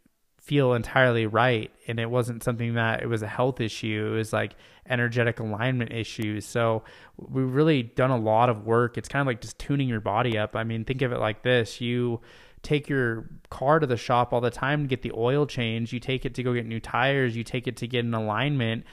feel 0.47 0.75
entirely 0.75 1.27
right 1.27 1.73
and 1.89 1.99
it 1.99 2.09
wasn't 2.09 2.41
something 2.41 2.75
that 2.75 3.03
it 3.03 3.07
was 3.07 3.21
a 3.21 3.27
health 3.27 3.61
issue 3.61 4.11
it 4.13 4.17
was 4.17 4.33
like 4.33 4.55
energetic 4.89 5.41
alignment 5.41 5.93
issues 5.93 6.47
so 6.47 6.85
we've 7.17 7.53
really 7.53 7.83
done 7.83 8.13
a 8.13 8.17
lot 8.17 8.49
of 8.49 8.65
work 8.65 8.97
it's 8.97 9.09
kind 9.09 9.21
of 9.21 9.27
like 9.27 9.41
just 9.41 9.59
tuning 9.59 9.89
your 9.89 9.99
body 9.99 10.39
up 10.39 10.55
i 10.55 10.63
mean 10.63 10.85
think 10.85 11.03
of 11.03 11.11
it 11.11 11.19
like 11.19 11.43
this 11.43 11.81
you 11.81 12.21
take 12.63 12.89
your 12.89 13.29
car 13.49 13.79
to 13.79 13.87
the 13.87 13.97
shop 13.97 14.33
all 14.33 14.41
the 14.41 14.51
time 14.51 14.83
to 14.83 14.89
get 14.89 15.03
the 15.03 15.13
oil 15.15 15.47
change. 15.47 15.93
You 15.93 16.01
take 16.01 16.25
it 16.25 16.35
to 16.35 16.43
go 16.43 16.53
get 16.53 16.67
new 16.67 16.81
tires. 16.81 17.37
You 17.37 17.45
take 17.45 17.69
it 17.69 17.77
to 17.79 17.87
get 17.87 18.05
an 18.05 18.13
alignment. 18.13 18.85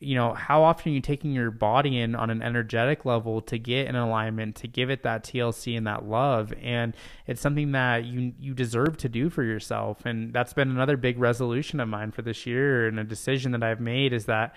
You 0.00 0.14
know, 0.14 0.32
how 0.32 0.62
often 0.62 0.92
are 0.92 0.94
you 0.94 1.00
taking 1.00 1.32
your 1.32 1.50
body 1.50 1.98
in 1.98 2.14
on 2.14 2.30
an 2.30 2.42
energetic 2.42 3.04
level 3.04 3.40
to 3.42 3.58
get 3.58 3.86
an 3.86 3.96
alignment, 3.96 4.56
to 4.56 4.68
give 4.68 4.90
it 4.90 5.02
that 5.02 5.24
TLC 5.24 5.76
and 5.76 5.86
that 5.86 6.04
love? 6.04 6.54
And 6.62 6.96
it's 7.26 7.40
something 7.40 7.72
that 7.72 8.04
you 8.04 8.32
you 8.38 8.54
deserve 8.54 8.96
to 8.98 9.08
do 9.08 9.28
for 9.28 9.42
yourself. 9.42 10.06
And 10.06 10.32
that's 10.32 10.52
been 10.52 10.70
another 10.70 10.96
big 10.96 11.18
resolution 11.18 11.80
of 11.80 11.88
mine 11.88 12.12
for 12.12 12.22
this 12.22 12.46
year 12.46 12.88
and 12.88 12.98
a 12.98 13.04
decision 13.04 13.52
that 13.52 13.62
I've 13.62 13.80
made 13.80 14.12
is 14.12 14.24
that 14.26 14.54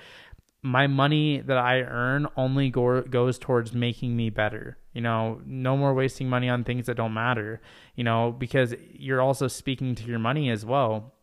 my 0.64 0.86
money 0.86 1.40
that 1.40 1.58
I 1.58 1.82
earn 1.82 2.28
only 2.38 2.70
go- 2.70 3.02
goes 3.02 3.40
towards 3.40 3.74
making 3.74 4.16
me 4.16 4.30
better. 4.30 4.78
You 4.94 5.02
know, 5.02 5.42
no 5.46 5.76
more 5.76 5.94
wasting 5.94 6.30
money 6.30 6.50
on 6.50 6.64
things 6.64 6.86
that 6.86 6.98
don't 6.98 7.14
matter, 7.14 7.62
you 7.96 8.04
know, 8.04 8.36
because 8.38 8.76
you're 8.94 9.22
also 9.22 9.48
speaking 9.48 9.96
to 9.96 10.04
your 10.04 10.20
money 10.20 10.50
as 10.50 10.66
well. 10.66 11.14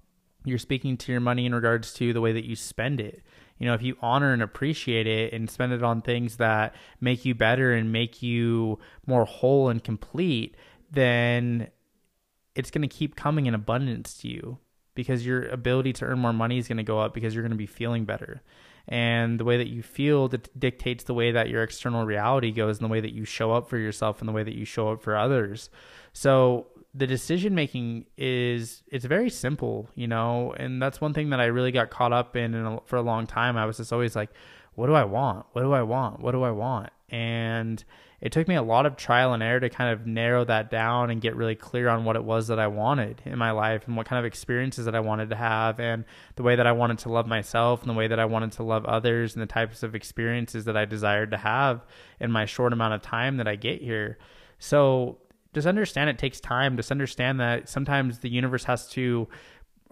You're 0.44 0.58
speaking 0.58 0.96
to 0.96 1.12
your 1.12 1.20
money 1.20 1.46
in 1.46 1.54
regards 1.54 1.92
to 1.94 2.12
the 2.12 2.20
way 2.20 2.32
that 2.32 2.46
you 2.46 2.56
spend 2.56 3.00
it. 3.00 3.22
You 3.58 3.66
know, 3.66 3.74
if 3.74 3.82
you 3.82 3.96
honor 4.00 4.32
and 4.32 4.42
appreciate 4.42 5.06
it 5.06 5.32
and 5.32 5.50
spend 5.50 5.72
it 5.72 5.82
on 5.82 6.00
things 6.00 6.36
that 6.36 6.74
make 7.00 7.24
you 7.24 7.34
better 7.34 7.72
and 7.72 7.92
make 7.92 8.22
you 8.22 8.78
more 9.06 9.24
whole 9.24 9.68
and 9.68 9.82
complete, 9.82 10.56
then 10.90 11.68
it's 12.54 12.70
going 12.70 12.88
to 12.88 12.88
keep 12.88 13.14
coming 13.14 13.46
in 13.46 13.54
abundance 13.54 14.14
to 14.18 14.28
you 14.28 14.58
because 14.94 15.26
your 15.26 15.46
ability 15.48 15.92
to 15.92 16.04
earn 16.04 16.18
more 16.18 16.32
money 16.32 16.58
is 16.58 16.66
going 16.66 16.78
to 16.78 16.82
go 16.82 17.00
up 17.00 17.14
because 17.14 17.34
you're 17.34 17.42
going 17.42 17.50
to 17.50 17.56
be 17.56 17.66
feeling 17.66 18.04
better. 18.04 18.42
And 18.88 19.38
the 19.38 19.44
way 19.44 19.58
that 19.58 19.68
you 19.68 19.82
feel 19.82 20.28
dictates 20.28 21.04
the 21.04 21.12
way 21.12 21.30
that 21.32 21.50
your 21.50 21.62
external 21.62 22.06
reality 22.06 22.50
goes 22.52 22.78
and 22.78 22.84
the 22.88 22.90
way 22.90 23.00
that 23.00 23.12
you 23.12 23.26
show 23.26 23.52
up 23.52 23.68
for 23.68 23.76
yourself 23.76 24.20
and 24.20 24.28
the 24.28 24.32
way 24.32 24.42
that 24.42 24.54
you 24.54 24.64
show 24.64 24.90
up 24.90 25.02
for 25.02 25.14
others. 25.14 25.68
So 26.14 26.68
the 26.94 27.06
decision 27.06 27.54
making 27.54 28.06
is 28.16 28.82
it's 28.90 29.04
very 29.04 29.28
simple, 29.28 29.90
you 29.94 30.08
know, 30.08 30.54
and 30.56 30.80
that's 30.80 31.02
one 31.02 31.12
thing 31.12 31.30
that 31.30 31.40
I 31.40 31.46
really 31.46 31.70
got 31.70 31.90
caught 31.90 32.14
up 32.14 32.34
in, 32.34 32.54
in 32.54 32.64
a, 32.64 32.80
for 32.86 32.96
a 32.96 33.02
long 33.02 33.26
time. 33.26 33.58
I 33.58 33.66
was 33.66 33.76
just 33.76 33.92
always 33.92 34.16
like, 34.16 34.30
what 34.74 34.86
do 34.86 34.94
I 34.94 35.04
want? 35.04 35.44
What 35.52 35.62
do 35.62 35.72
I 35.72 35.82
want? 35.82 36.20
What 36.20 36.32
do 36.32 36.42
I 36.42 36.50
want? 36.50 36.90
And 37.10 37.84
it 38.20 38.32
took 38.32 38.48
me 38.48 38.56
a 38.56 38.62
lot 38.62 38.84
of 38.84 38.96
trial 38.96 39.32
and 39.32 39.42
error 39.42 39.60
to 39.60 39.68
kind 39.70 39.92
of 39.92 40.06
narrow 40.06 40.44
that 40.44 40.70
down 40.70 41.10
and 41.10 41.20
get 41.20 41.36
really 41.36 41.54
clear 41.54 41.88
on 41.88 42.04
what 42.04 42.16
it 42.16 42.24
was 42.24 42.48
that 42.48 42.58
I 42.58 42.66
wanted 42.66 43.22
in 43.24 43.38
my 43.38 43.52
life 43.52 43.86
and 43.86 43.96
what 43.96 44.06
kind 44.06 44.18
of 44.18 44.24
experiences 44.24 44.86
that 44.86 44.96
I 44.96 45.00
wanted 45.00 45.30
to 45.30 45.36
have 45.36 45.78
and 45.78 46.04
the 46.34 46.42
way 46.42 46.56
that 46.56 46.66
I 46.66 46.72
wanted 46.72 46.98
to 47.00 47.10
love 47.10 47.28
myself 47.28 47.80
and 47.80 47.90
the 47.90 47.94
way 47.94 48.08
that 48.08 48.18
I 48.18 48.24
wanted 48.24 48.52
to 48.52 48.64
love 48.64 48.84
others 48.86 49.34
and 49.34 49.42
the 49.42 49.46
types 49.46 49.84
of 49.84 49.94
experiences 49.94 50.64
that 50.64 50.76
I 50.76 50.84
desired 50.84 51.30
to 51.30 51.36
have 51.36 51.86
in 52.18 52.32
my 52.32 52.44
short 52.44 52.72
amount 52.72 52.94
of 52.94 53.02
time 53.02 53.36
that 53.36 53.46
I 53.46 53.54
get 53.54 53.80
here. 53.80 54.18
So 54.58 55.18
just 55.54 55.68
understand 55.68 56.10
it 56.10 56.18
takes 56.18 56.40
time. 56.40 56.76
Just 56.76 56.90
understand 56.90 57.38
that 57.38 57.68
sometimes 57.68 58.18
the 58.18 58.28
universe 58.28 58.64
has 58.64 58.88
to 58.90 59.28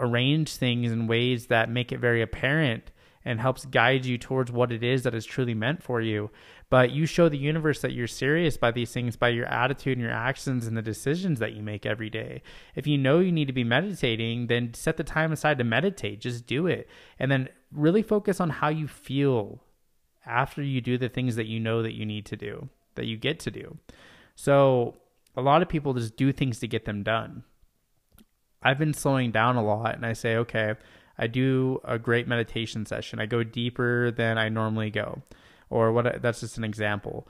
arrange 0.01 0.57
things 0.57 0.91
in 0.91 1.07
ways 1.07 1.47
that 1.47 1.71
make 1.71 1.93
it 1.93 1.99
very 1.99 2.23
apparent 2.23 2.91
and 3.27 3.41
helps 3.41 3.65
guide 3.67 4.07
you 4.07 4.17
towards 4.17 4.53
what 4.53 4.71
it 4.71 4.85
is 4.85 5.03
that 5.03 5.15
is 5.15 5.27
truly 5.27 5.53
meant 5.53 5.83
for 5.83 6.01
you. 6.01 6.31
But 6.71 6.93
you 6.93 7.07
show 7.07 7.29
the 7.29 7.37
universe 7.37 7.81
that 7.81 7.93
you're 7.93 8.07
serious 8.07 8.57
by 8.57 8.71
these 8.71 8.93
things 8.93 9.17
by 9.17 9.31
your 9.31 9.47
attitude 9.47 9.99
and 9.99 10.01
your 10.01 10.15
actions 10.15 10.65
and 10.65 10.77
the 10.77 10.83
decisions 10.83 11.41
that 11.41 11.53
you 11.53 11.61
make 11.61 11.85
every 11.85 12.09
day. 12.09 12.43
If 12.77 12.87
you 12.87 12.97
know 12.97 13.19
you 13.19 13.33
need 13.33 13.49
to 13.49 13.53
be 13.53 13.65
meditating, 13.65 14.47
then 14.47 14.75
set 14.75 14.97
the 14.97 15.03
time 15.03 15.33
aside 15.33 15.59
to 15.59 15.65
meditate. 15.65 16.21
Just 16.21 16.47
do 16.47 16.69
it. 16.69 16.89
And 17.19 17.29
then 17.31 17.49
really 17.73 18.03
focus 18.03 18.41
on 18.41 18.49
how 18.49 18.69
you 18.69 18.87
feel 18.87 19.61
after 20.25 20.63
you 20.63 20.81
do 20.81 20.97
the 20.97 21.09
things 21.09 21.35
that 21.35 21.47
you 21.47 21.59
know 21.59 21.83
that 21.83 21.95
you 21.95 22.07
need 22.07 22.27
to 22.27 22.37
do, 22.37 22.69
that 22.95 23.07
you 23.07 23.17
get 23.17 23.41
to 23.41 23.51
do. 23.51 23.77
So, 24.37 24.95
a 25.37 25.43
lot 25.43 25.63
of 25.63 25.69
people 25.69 25.95
just 25.95 26.17
do 26.17 26.33
things 26.33 26.61
to 26.61 26.69
get 26.69 26.85
them 26.85 27.03
done. 27.03 27.43
I've 28.63 28.79
been 28.79 28.95
slowing 28.95 29.33
down 29.33 29.57
a 29.57 29.65
lot 29.65 29.95
and 29.97 30.07
I 30.07 30.13
say, 30.15 30.37
okay, 30.37 30.75
I 31.19 31.27
do 31.27 31.81
a 31.85 31.99
great 31.99 32.29
meditation 32.29 32.87
session. 32.87 33.21
I 33.21 33.27
go 33.27 33.43
deeper 33.43 34.11
than 34.11 34.39
I 34.39 34.49
normally 34.49 34.91
go. 34.91 35.23
Or 35.71 35.93
what 35.93 36.23
that's 36.23 36.41
just 36.41 36.59
an 36.59 36.65
example. 36.65 37.27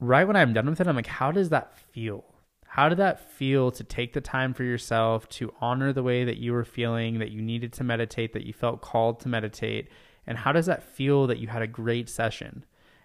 Right 0.00 0.26
when 0.26 0.36
I'm 0.36 0.52
done 0.52 0.68
with 0.68 0.80
it, 0.80 0.86
I'm 0.86 0.96
like, 0.96 1.06
how 1.06 1.32
does 1.32 1.48
that 1.50 1.78
feel? 1.78 2.24
How 2.66 2.88
did 2.88 2.98
that 2.98 3.30
feel 3.30 3.70
to 3.70 3.84
take 3.84 4.12
the 4.12 4.20
time 4.20 4.52
for 4.52 4.64
yourself 4.64 5.28
to 5.30 5.54
honor 5.60 5.92
the 5.92 6.02
way 6.02 6.24
that 6.24 6.38
you 6.38 6.52
were 6.52 6.64
feeling, 6.64 7.20
that 7.20 7.30
you 7.30 7.40
needed 7.40 7.72
to 7.74 7.84
meditate, 7.84 8.32
that 8.32 8.46
you 8.46 8.52
felt 8.52 8.82
called 8.82 9.20
to 9.20 9.28
meditate? 9.28 9.88
And 10.26 10.38
how 10.38 10.52
does 10.52 10.66
that 10.66 10.82
feel 10.82 11.28
that 11.28 11.38
you 11.38 11.48
had 11.48 11.62
a 11.62 11.68
great 11.68 12.08
session? 12.08 12.64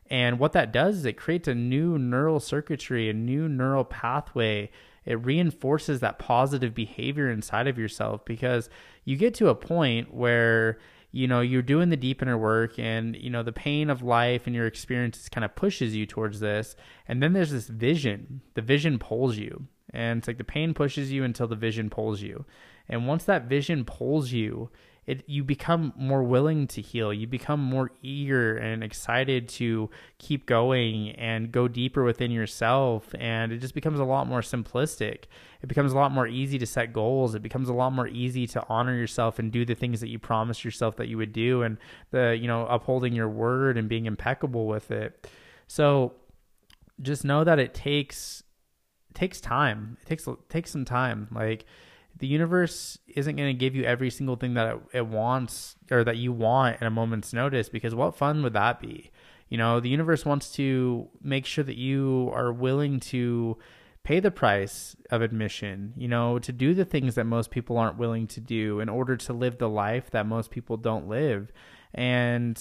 And 0.09 0.39
what 0.39 0.53
that 0.53 0.73
does 0.73 0.97
is 0.97 1.05
it 1.05 1.17
creates 1.17 1.47
a 1.47 1.53
new 1.53 1.99
neural 1.99 2.39
circuitry, 2.39 3.09
a 3.09 3.13
new 3.13 3.47
neural 3.47 3.83
pathway. 3.83 4.71
It 5.05 5.23
reinforces 5.23 5.99
that 5.99 6.17
positive 6.17 6.73
behavior 6.73 7.29
inside 7.29 7.67
of 7.67 7.77
yourself 7.77 8.25
because 8.25 8.69
you 9.09 9.15
get 9.15 9.33
to 9.33 9.49
a 9.49 9.55
point 9.55 10.13
where 10.13 10.77
you 11.11 11.27
know 11.27 11.41
you're 11.41 11.63
doing 11.63 11.89
the 11.89 11.97
deep 11.97 12.21
inner 12.21 12.37
work 12.37 12.77
and 12.77 13.15
you 13.15 13.31
know 13.31 13.41
the 13.41 13.51
pain 13.51 13.89
of 13.89 14.03
life 14.03 14.45
and 14.45 14.55
your 14.55 14.67
experiences 14.67 15.27
kind 15.27 15.43
of 15.43 15.55
pushes 15.55 15.95
you 15.95 16.05
towards 16.05 16.39
this. 16.39 16.75
And 17.07 17.21
then 17.21 17.33
there's 17.33 17.49
this 17.49 17.67
vision. 17.67 18.41
The 18.53 18.61
vision 18.61 18.99
pulls 18.99 19.35
you. 19.35 19.65
And 19.91 20.19
it's 20.19 20.27
like 20.27 20.37
the 20.37 20.43
pain 20.43 20.75
pushes 20.75 21.11
you 21.11 21.23
until 21.23 21.47
the 21.47 21.55
vision 21.55 21.89
pulls 21.89 22.21
you. 22.21 22.45
And 22.87 23.07
once 23.07 23.23
that 23.23 23.45
vision 23.45 23.83
pulls 23.83 24.31
you 24.31 24.69
it 25.09 25.23
you 25.27 25.43
become 25.43 25.91
more 25.97 26.21
willing 26.21 26.67
to 26.67 26.81
heal. 26.81 27.11
You 27.11 27.25
become 27.25 27.59
more 27.59 27.89
eager 28.03 28.55
and 28.55 28.83
excited 28.83 29.49
to 29.49 29.89
keep 30.19 30.45
going 30.45 31.09
and 31.15 31.51
go 31.51 31.67
deeper 31.67 32.03
within 32.03 32.29
yourself. 32.29 33.15
And 33.17 33.51
it 33.51 33.57
just 33.57 33.73
becomes 33.73 33.99
a 33.99 34.03
lot 34.03 34.27
more 34.27 34.41
simplistic. 34.41 35.23
It 35.63 35.67
becomes 35.67 35.93
a 35.93 35.95
lot 35.95 36.11
more 36.11 36.27
easy 36.27 36.59
to 36.59 36.65
set 36.67 36.93
goals. 36.93 37.33
It 37.33 37.41
becomes 37.41 37.69
a 37.69 37.73
lot 37.73 37.91
more 37.91 38.07
easy 38.07 38.45
to 38.47 38.63
honor 38.69 38.95
yourself 38.95 39.39
and 39.39 39.51
do 39.51 39.65
the 39.65 39.73
things 39.73 39.99
that 40.01 40.09
you 40.09 40.19
promised 40.19 40.63
yourself 40.63 40.97
that 40.97 41.07
you 41.07 41.17
would 41.17 41.33
do 41.33 41.63
and 41.63 41.79
the 42.11 42.37
you 42.39 42.47
know 42.47 42.67
upholding 42.67 43.13
your 43.13 43.29
word 43.29 43.79
and 43.79 43.89
being 43.89 44.05
impeccable 44.05 44.67
with 44.67 44.91
it. 44.91 45.27
So 45.67 46.13
just 47.01 47.25
know 47.25 47.43
that 47.43 47.57
it 47.57 47.73
takes 47.73 48.43
takes 49.15 49.41
time. 49.41 49.97
It 50.03 50.07
takes 50.07 50.27
takes 50.49 50.69
some 50.69 50.85
time. 50.85 51.29
Like 51.31 51.65
the 52.19 52.27
universe 52.27 52.97
isn't 53.07 53.35
going 53.35 53.49
to 53.49 53.57
give 53.57 53.75
you 53.75 53.83
every 53.83 54.09
single 54.09 54.35
thing 54.35 54.53
that 54.53 54.75
it, 54.75 54.81
it 54.93 55.07
wants 55.07 55.75
or 55.89 56.03
that 56.03 56.17
you 56.17 56.31
want 56.31 56.79
in 56.81 56.87
a 56.87 56.91
moment's 56.91 57.33
notice 57.33 57.69
because 57.69 57.95
what 57.95 58.15
fun 58.15 58.43
would 58.43 58.53
that 58.53 58.79
be? 58.79 59.11
You 59.49 59.57
know, 59.57 59.79
the 59.79 59.89
universe 59.89 60.25
wants 60.25 60.51
to 60.53 61.09
make 61.21 61.45
sure 61.45 61.63
that 61.63 61.77
you 61.77 62.31
are 62.33 62.53
willing 62.53 62.99
to 63.01 63.57
pay 64.03 64.19
the 64.19 64.31
price 64.31 64.95
of 65.09 65.21
admission, 65.21 65.93
you 65.97 66.07
know, 66.07 66.39
to 66.39 66.51
do 66.51 66.73
the 66.73 66.85
things 66.85 67.15
that 67.15 67.25
most 67.25 67.51
people 67.51 67.77
aren't 67.77 67.97
willing 67.97 68.27
to 68.27 68.39
do 68.39 68.79
in 68.79 68.89
order 68.89 69.17
to 69.17 69.33
live 69.33 69.57
the 69.57 69.69
life 69.69 70.11
that 70.11 70.25
most 70.25 70.51
people 70.51 70.77
don't 70.77 71.07
live. 71.07 71.51
And 71.93 72.57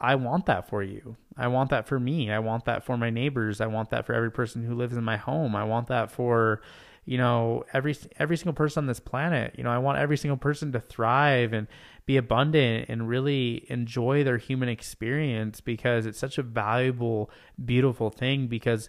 I 0.00 0.16
want 0.16 0.46
that 0.46 0.68
for 0.68 0.82
you. 0.82 1.16
I 1.36 1.48
want 1.48 1.70
that 1.70 1.86
for 1.86 1.98
me. 1.98 2.30
I 2.30 2.38
want 2.38 2.64
that 2.64 2.84
for 2.84 2.96
my 2.96 3.10
neighbors. 3.10 3.60
I 3.60 3.66
want 3.66 3.90
that 3.90 4.06
for 4.06 4.14
every 4.14 4.30
person 4.30 4.64
who 4.64 4.74
lives 4.74 4.96
in 4.96 5.04
my 5.04 5.16
home. 5.16 5.54
I 5.54 5.64
want 5.64 5.88
that 5.88 6.10
for 6.10 6.62
you 7.04 7.18
know 7.18 7.64
every 7.72 7.96
every 8.18 8.36
single 8.36 8.52
person 8.52 8.84
on 8.84 8.86
this 8.86 9.00
planet 9.00 9.54
you 9.56 9.64
know 9.64 9.70
i 9.70 9.78
want 9.78 9.98
every 9.98 10.16
single 10.16 10.36
person 10.36 10.72
to 10.72 10.80
thrive 10.80 11.52
and 11.52 11.66
be 12.06 12.16
abundant 12.16 12.88
and 12.88 13.08
really 13.08 13.64
enjoy 13.68 14.22
their 14.24 14.36
human 14.36 14.68
experience 14.68 15.60
because 15.60 16.06
it's 16.06 16.18
such 16.18 16.38
a 16.38 16.42
valuable 16.42 17.30
beautiful 17.64 18.10
thing 18.10 18.46
because 18.46 18.88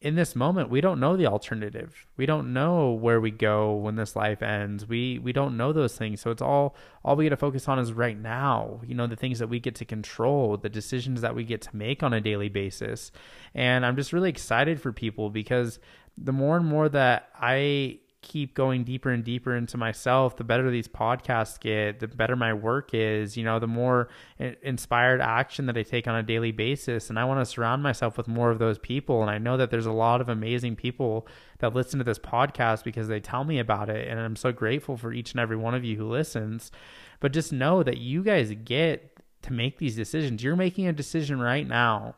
in 0.00 0.14
this 0.14 0.36
moment 0.36 0.70
we 0.70 0.80
don't 0.80 1.00
know 1.00 1.16
the 1.16 1.26
alternative. 1.26 2.06
We 2.16 2.26
don't 2.26 2.52
know 2.52 2.92
where 2.92 3.20
we 3.20 3.30
go 3.30 3.74
when 3.74 3.96
this 3.96 4.14
life 4.14 4.42
ends. 4.42 4.86
We 4.86 5.18
we 5.18 5.32
don't 5.32 5.56
know 5.56 5.72
those 5.72 5.96
things. 5.96 6.20
So 6.20 6.30
it's 6.30 6.42
all 6.42 6.76
all 7.04 7.16
we 7.16 7.24
get 7.24 7.30
to 7.30 7.36
focus 7.36 7.68
on 7.68 7.78
is 7.78 7.92
right 7.92 8.18
now 8.18 8.80
you 8.86 8.94
know 8.94 9.06
the 9.06 9.16
things 9.16 9.38
that 9.38 9.48
we 9.48 9.60
get 9.60 9.74
to 9.76 9.84
control 9.84 10.56
the 10.56 10.68
decisions 10.68 11.20
that 11.20 11.34
we 11.34 11.44
get 11.44 11.62
to 11.62 11.76
make 11.76 12.02
on 12.02 12.12
a 12.12 12.20
daily 12.20 12.48
basis. 12.48 13.10
And 13.54 13.86
i'm 13.86 13.96
just 13.96 14.12
really 14.12 14.28
excited 14.28 14.80
for 14.80 14.92
people 14.92 15.30
because 15.30 15.78
the 16.18 16.32
more 16.32 16.56
and 16.56 16.66
more 16.66 16.88
that 16.88 17.28
I 17.38 18.00
keep 18.26 18.54
going 18.54 18.82
deeper 18.82 19.10
and 19.10 19.22
deeper 19.22 19.54
into 19.54 19.76
myself, 19.76 20.36
the 20.36 20.44
better 20.44 20.68
these 20.70 20.88
podcasts 20.88 21.60
get, 21.60 22.00
the 22.00 22.08
better 22.08 22.34
my 22.34 22.52
work 22.52 22.90
is, 22.92 23.36
you 23.36 23.44
know, 23.44 23.58
the 23.58 23.66
more 23.66 24.08
inspired 24.38 25.20
action 25.20 25.66
that 25.66 25.78
I 25.78 25.82
take 25.82 26.08
on 26.08 26.16
a 26.16 26.22
daily 26.22 26.50
basis. 26.50 27.08
And 27.08 27.18
I 27.18 27.24
want 27.24 27.40
to 27.40 27.46
surround 27.46 27.82
myself 27.82 28.16
with 28.16 28.26
more 28.26 28.50
of 28.50 28.58
those 28.58 28.78
people. 28.78 29.22
And 29.22 29.30
I 29.30 29.38
know 29.38 29.56
that 29.56 29.70
there's 29.70 29.86
a 29.86 29.92
lot 29.92 30.20
of 30.20 30.28
amazing 30.28 30.76
people 30.76 31.26
that 31.60 31.74
listen 31.74 31.98
to 31.98 32.04
this 32.04 32.18
podcast 32.18 32.82
because 32.82 33.08
they 33.08 33.20
tell 33.20 33.44
me 33.44 33.58
about 33.58 33.88
it. 33.88 34.08
And 34.08 34.18
I'm 34.18 34.36
so 34.36 34.52
grateful 34.52 34.96
for 34.96 35.12
each 35.12 35.32
and 35.32 35.40
every 35.40 35.56
one 35.56 35.74
of 35.74 35.84
you 35.84 35.96
who 35.96 36.08
listens. 36.08 36.72
But 37.20 37.32
just 37.32 37.52
know 37.52 37.82
that 37.82 37.98
you 37.98 38.22
guys 38.22 38.52
get 38.64 39.20
to 39.42 39.52
make 39.52 39.78
these 39.78 39.94
decisions. 39.94 40.42
You're 40.42 40.56
making 40.56 40.88
a 40.88 40.92
decision 40.92 41.40
right 41.40 41.66
now 41.66 42.16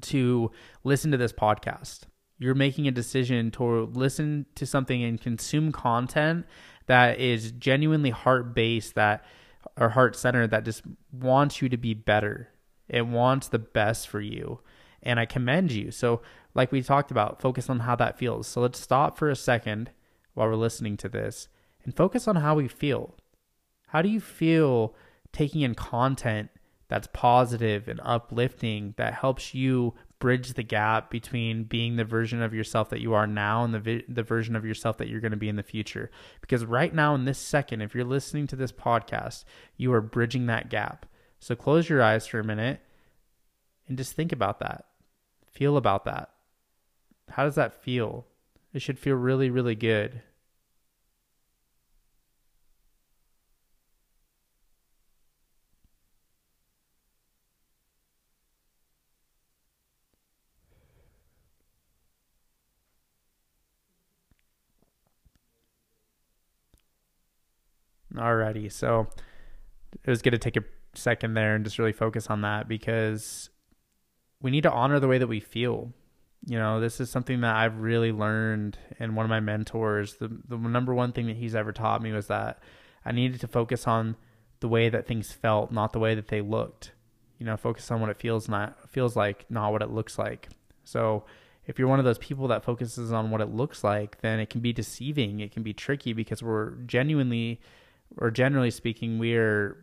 to 0.00 0.50
listen 0.82 1.10
to 1.10 1.16
this 1.16 1.32
podcast 1.32 2.00
you're 2.40 2.54
making 2.54 2.88
a 2.88 2.90
decision 2.90 3.50
to 3.50 3.84
listen 3.92 4.46
to 4.54 4.64
something 4.64 5.04
and 5.04 5.20
consume 5.20 5.70
content 5.70 6.46
that 6.86 7.20
is 7.20 7.52
genuinely 7.52 8.08
heart 8.10 8.54
based 8.54 8.94
that 8.94 9.22
or 9.76 9.90
heart 9.90 10.16
centered 10.16 10.50
that 10.50 10.64
just 10.64 10.82
wants 11.12 11.60
you 11.60 11.68
to 11.68 11.76
be 11.76 11.92
better. 11.92 12.48
It 12.88 13.06
wants 13.06 13.48
the 13.48 13.58
best 13.58 14.08
for 14.08 14.22
you. 14.22 14.60
And 15.02 15.20
i 15.20 15.26
commend 15.26 15.70
you. 15.70 15.90
So 15.90 16.22
like 16.54 16.72
we 16.72 16.82
talked 16.82 17.10
about 17.10 17.42
focus 17.42 17.68
on 17.68 17.80
how 17.80 17.94
that 17.96 18.18
feels. 18.18 18.46
So 18.46 18.62
let's 18.62 18.80
stop 18.80 19.18
for 19.18 19.28
a 19.28 19.36
second 19.36 19.90
while 20.32 20.48
we're 20.48 20.56
listening 20.56 20.96
to 20.96 21.10
this 21.10 21.48
and 21.84 21.94
focus 21.94 22.26
on 22.26 22.36
how 22.36 22.54
we 22.54 22.68
feel. 22.68 23.16
How 23.88 24.00
do 24.00 24.08
you 24.08 24.20
feel 24.20 24.94
taking 25.30 25.60
in 25.60 25.74
content 25.74 26.48
that's 26.88 27.08
positive 27.12 27.86
and 27.86 28.00
uplifting 28.02 28.94
that 28.96 29.12
helps 29.12 29.54
you 29.54 29.94
bridge 30.20 30.52
the 30.52 30.62
gap 30.62 31.10
between 31.10 31.64
being 31.64 31.96
the 31.96 32.04
version 32.04 32.40
of 32.40 32.54
yourself 32.54 32.90
that 32.90 33.00
you 33.00 33.14
are 33.14 33.26
now 33.26 33.64
and 33.64 33.74
the 33.74 33.80
vi- 33.80 34.04
the 34.08 34.22
version 34.22 34.54
of 34.54 34.64
yourself 34.64 34.98
that 34.98 35.08
you're 35.08 35.20
going 35.20 35.32
to 35.32 35.36
be 35.36 35.48
in 35.48 35.56
the 35.56 35.62
future. 35.62 36.10
Because 36.40 36.64
right 36.64 36.94
now 36.94 37.14
in 37.16 37.24
this 37.24 37.38
second, 37.38 37.80
if 37.80 37.94
you're 37.94 38.04
listening 38.04 38.46
to 38.48 38.56
this 38.56 38.70
podcast, 38.70 39.44
you 39.76 39.92
are 39.92 40.00
bridging 40.00 40.46
that 40.46 40.70
gap. 40.70 41.06
So 41.40 41.56
close 41.56 41.88
your 41.88 42.02
eyes 42.02 42.26
for 42.26 42.38
a 42.38 42.44
minute 42.44 42.80
and 43.88 43.98
just 43.98 44.12
think 44.12 44.30
about 44.30 44.60
that. 44.60 44.84
Feel 45.50 45.76
about 45.76 46.04
that. 46.04 46.30
How 47.30 47.44
does 47.44 47.56
that 47.56 47.82
feel? 47.82 48.26
It 48.72 48.82
should 48.82 48.98
feel 48.98 49.16
really 49.16 49.50
really 49.50 49.74
good. 49.74 50.22
Alrighty, 68.14 68.70
so 68.72 69.08
it 70.04 70.10
was 70.10 70.22
good 70.22 70.30
to 70.30 70.38
take 70.38 70.56
a 70.56 70.64
second 70.94 71.34
there 71.34 71.54
and 71.54 71.64
just 71.64 71.78
really 71.78 71.92
focus 71.92 72.26
on 72.28 72.40
that 72.42 72.68
because 72.68 73.50
we 74.40 74.50
need 74.50 74.62
to 74.62 74.72
honor 74.72 74.98
the 74.98 75.08
way 75.08 75.18
that 75.18 75.26
we 75.26 75.40
feel. 75.40 75.92
You 76.46 76.58
know, 76.58 76.80
this 76.80 77.00
is 77.00 77.10
something 77.10 77.42
that 77.42 77.54
I've 77.54 77.78
really 77.78 78.12
learned 78.12 78.78
and 78.98 79.14
one 79.14 79.26
of 79.26 79.30
my 79.30 79.40
mentors, 79.40 80.14
the 80.14 80.28
the 80.48 80.56
number 80.56 80.94
one 80.94 81.12
thing 81.12 81.26
that 81.26 81.36
he's 81.36 81.54
ever 81.54 81.72
taught 81.72 82.02
me 82.02 82.12
was 82.12 82.28
that 82.28 82.62
I 83.04 83.12
needed 83.12 83.40
to 83.40 83.48
focus 83.48 83.86
on 83.86 84.16
the 84.60 84.68
way 84.68 84.88
that 84.88 85.06
things 85.06 85.32
felt, 85.32 85.70
not 85.70 85.92
the 85.92 85.98
way 85.98 86.14
that 86.14 86.28
they 86.28 86.40
looked. 86.40 86.92
You 87.38 87.46
know, 87.46 87.56
focus 87.56 87.90
on 87.90 88.00
what 88.00 88.10
it 88.10 88.18
feels 88.18 88.48
not 88.48 88.90
feels 88.90 89.16
like, 89.16 89.46
not 89.50 89.72
what 89.72 89.82
it 89.82 89.90
looks 89.90 90.18
like. 90.18 90.48
So 90.84 91.24
if 91.66 91.78
you're 91.78 91.88
one 91.88 91.98
of 91.98 92.04
those 92.04 92.18
people 92.18 92.48
that 92.48 92.64
focuses 92.64 93.12
on 93.12 93.30
what 93.30 93.40
it 93.40 93.54
looks 93.54 93.84
like, 93.84 94.20
then 94.22 94.40
it 94.40 94.50
can 94.50 94.60
be 94.60 94.72
deceiving. 94.72 95.40
It 95.40 95.52
can 95.52 95.62
be 95.62 95.72
tricky 95.72 96.12
because 96.12 96.42
we're 96.42 96.70
genuinely 96.86 97.60
or 98.16 98.30
generally 98.30 98.70
speaking, 98.70 99.18
we're 99.18 99.76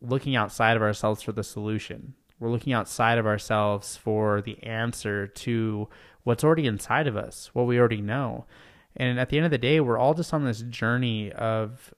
looking 0.00 0.36
outside 0.36 0.76
of 0.76 0.82
ourselves 0.82 1.22
for 1.22 1.32
the 1.32 1.44
solution. 1.44 2.14
We're 2.38 2.50
looking 2.50 2.72
outside 2.72 3.18
of 3.18 3.26
ourselves 3.26 3.96
for 3.96 4.42
the 4.42 4.62
answer 4.62 5.26
to 5.26 5.88
what's 6.24 6.44
already 6.44 6.66
inside 6.66 7.06
of 7.06 7.16
us, 7.16 7.50
what 7.52 7.66
we 7.66 7.78
already 7.78 8.02
know. 8.02 8.46
And 8.96 9.18
at 9.18 9.28
the 9.28 9.36
end 9.36 9.46
of 9.46 9.50
the 9.50 9.58
day, 9.58 9.80
we're 9.80 9.98
all 9.98 10.14
just 10.14 10.34
on 10.34 10.44
this 10.44 10.62
journey 10.62 11.32
of 11.32 11.92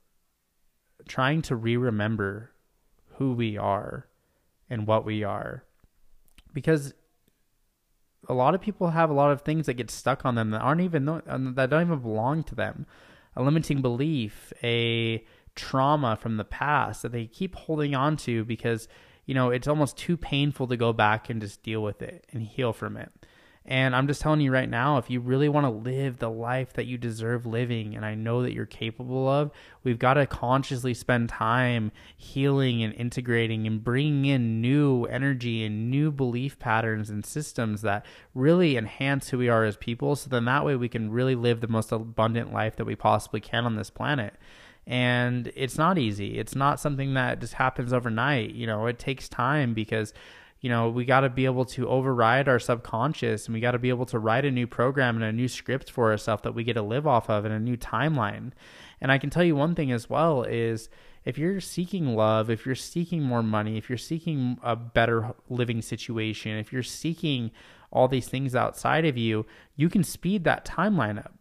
trying 1.09 1.43
to 1.43 1.57
re 1.57 1.77
remember 1.77 2.51
who 3.17 3.33
we 3.33 3.57
are 3.57 4.07
and 4.69 4.87
what 4.87 5.05
we 5.05 5.25
are. 5.25 5.65
Because 6.53 6.95
a 8.29 8.35
lot 8.35 8.55
of 8.55 8.61
people 8.61 8.91
have 8.91 9.11
a 9.11 9.15
lot 9.15 9.31
of 9.31 9.43
things 9.43 9.67
that 9.67 9.75
get 9.75 9.91
stuck 9.91 10.25
on 10.25 10.35
them 10.35 10.51
that 10.51 10.61
aren't 10.61 10.81
even 10.81 11.05
that 11.07 11.71
don't 11.71 11.83
even 11.83 11.99
belong 12.01 12.43
to 12.45 12.55
them. 12.55 12.87
A 13.37 13.43
limiting 13.43 13.83
belief, 13.83 14.53
a 14.63 15.25
trauma 15.57 16.17
from 16.17 16.37
the 16.37 16.45
past 16.45 17.03
that 17.03 17.13
they 17.13 17.27
keep 17.27 17.57
holding 17.57 17.95
on 17.95 18.17
to 18.17 18.45
because 18.45 18.87
you 19.25 19.35
know 19.35 19.51
it's 19.51 19.67
almost 19.67 19.97
too 19.97 20.17
painful 20.17 20.69
to 20.69 20.77
go 20.77 20.93
back 20.93 21.29
and 21.29 21.41
just 21.41 21.63
deal 21.63 21.83
with 21.83 22.03
it 22.03 22.27
and 22.33 22.43
heal 22.43 22.73
from 22.73 22.97
it. 22.97 23.11
And 23.69 23.97
I'm 23.97 24.07
just 24.07 24.21
telling 24.21 24.41
you 24.41 24.53
right 24.53 24.71
now, 24.71 24.97
if 24.99 25.11
you 25.11 25.19
really 25.19 25.49
want 25.49 25.65
to 25.65 25.71
live 25.71 26.19
the 26.19 26.31
life 26.31 26.75
that 26.75 26.87
you 26.87 26.97
deserve 26.97 27.47
living, 27.47 27.97
and 27.97 28.05
I 28.05 28.15
know 28.15 28.43
that 28.43 28.53
you're 28.53 28.65
capable 28.65 29.29
of, 29.29 29.51
we've 29.83 29.99
got 29.99 30.15
to 30.15 30.27
consciously 30.27 30.95
spend 30.95 31.31
time 31.31 31.91
healing 32.17 32.85
and 32.85 32.95
integrating 32.95 33.67
and 33.67 33.83
bringing 33.83 34.27
in 34.27 34.61
new 34.61 35.05
energy 35.07 35.65
and 35.65 35.91
new 35.91 36.13
belief 36.13 36.61
patterns 36.61 37.11
and 37.11 37.27
systems 37.27 37.83
that 37.83 38.07
really 38.35 38.77
enhance 38.77 39.31
who 39.31 39.39
we 39.39 39.49
are 39.49 39.65
as 39.65 39.77
people. 39.77 40.15
So 40.15 40.31
then 40.31 40.45
that 40.45 40.65
way 40.65 40.77
we 40.77 40.89
can 40.89 41.11
really 41.11 41.35
live 41.35 41.61
the 41.61 41.67
most 41.67 41.91
abundant 41.91 42.53
life 42.53 42.77
that 42.77 42.85
we 42.85 42.95
possibly 42.95 43.41
can 43.41 43.67
on 43.67 43.75
this 43.75 43.91
planet 43.91 44.35
and 44.87 45.53
it's 45.57 45.79
not 45.79 45.99
easy. 45.99 46.39
It's 46.39 46.55
not 46.55 46.81
something 46.81 47.15
that 47.15 47.41
just 47.41 47.55
happens 47.55 47.93
overnight. 47.93 48.55
You 48.55 48.67
know, 48.67 48.87
it 48.87 48.99
takes 48.99 49.29
time 49.29 49.75
because 49.75 50.13
you 50.61 50.71
know, 50.71 50.89
we 50.89 51.05
got 51.05 51.21
to 51.21 51.29
be 51.29 51.45
able 51.45 51.65
to 51.65 51.89
override 51.89 52.49
our 52.49 52.59
subconscious 52.59 53.47
and 53.47 53.55
we 53.55 53.61
got 53.61 53.73
to 53.73 53.79
be 53.79 53.91
able 53.91 54.07
to 54.07 54.19
write 54.19 54.45
a 54.45 54.51
new 54.51 54.67
program 54.67 55.15
and 55.15 55.25
a 55.25 55.33
new 55.33 55.49
script 55.49 55.91
for 55.91 56.11
ourselves 56.11 56.43
that 56.43 56.55
we 56.55 56.65
get 56.65 56.73
to 56.73 56.83
live 56.83 57.07
off 57.07 57.29
of 57.29 57.45
and 57.45 57.55
a 57.55 57.61
new 57.61 57.77
timeline. 57.77 58.53
And 59.01 59.13
I 59.13 59.19
can 59.19 59.31
tell 59.31 59.45
you 59.45 59.55
one 59.55 59.75
thing 59.75 59.93
as 59.93 60.09
well 60.09 60.43
is 60.43 60.89
if 61.25 61.37
you're 61.37 61.61
seeking 61.61 62.17
love, 62.17 62.49
if 62.51 62.65
you're 62.65 62.75
seeking 62.75 63.23
more 63.23 63.43
money, 63.43 63.77
if 63.77 63.89
you're 63.89 63.99
seeking 63.99 64.59
a 64.63 64.75
better 64.75 65.35
living 65.49 65.83
situation, 65.83 66.57
if 66.57 66.73
you're 66.73 66.83
seeking 66.83 67.51
all 67.93 68.09
these 68.09 68.29
things 68.29 68.55
outside 68.55 69.05
of 69.05 69.17
you, 69.17 69.47
you 69.77 69.89
can 69.89 70.03
speed 70.03 70.45
that 70.45 70.65
timeline 70.65 71.19
up. 71.19 71.36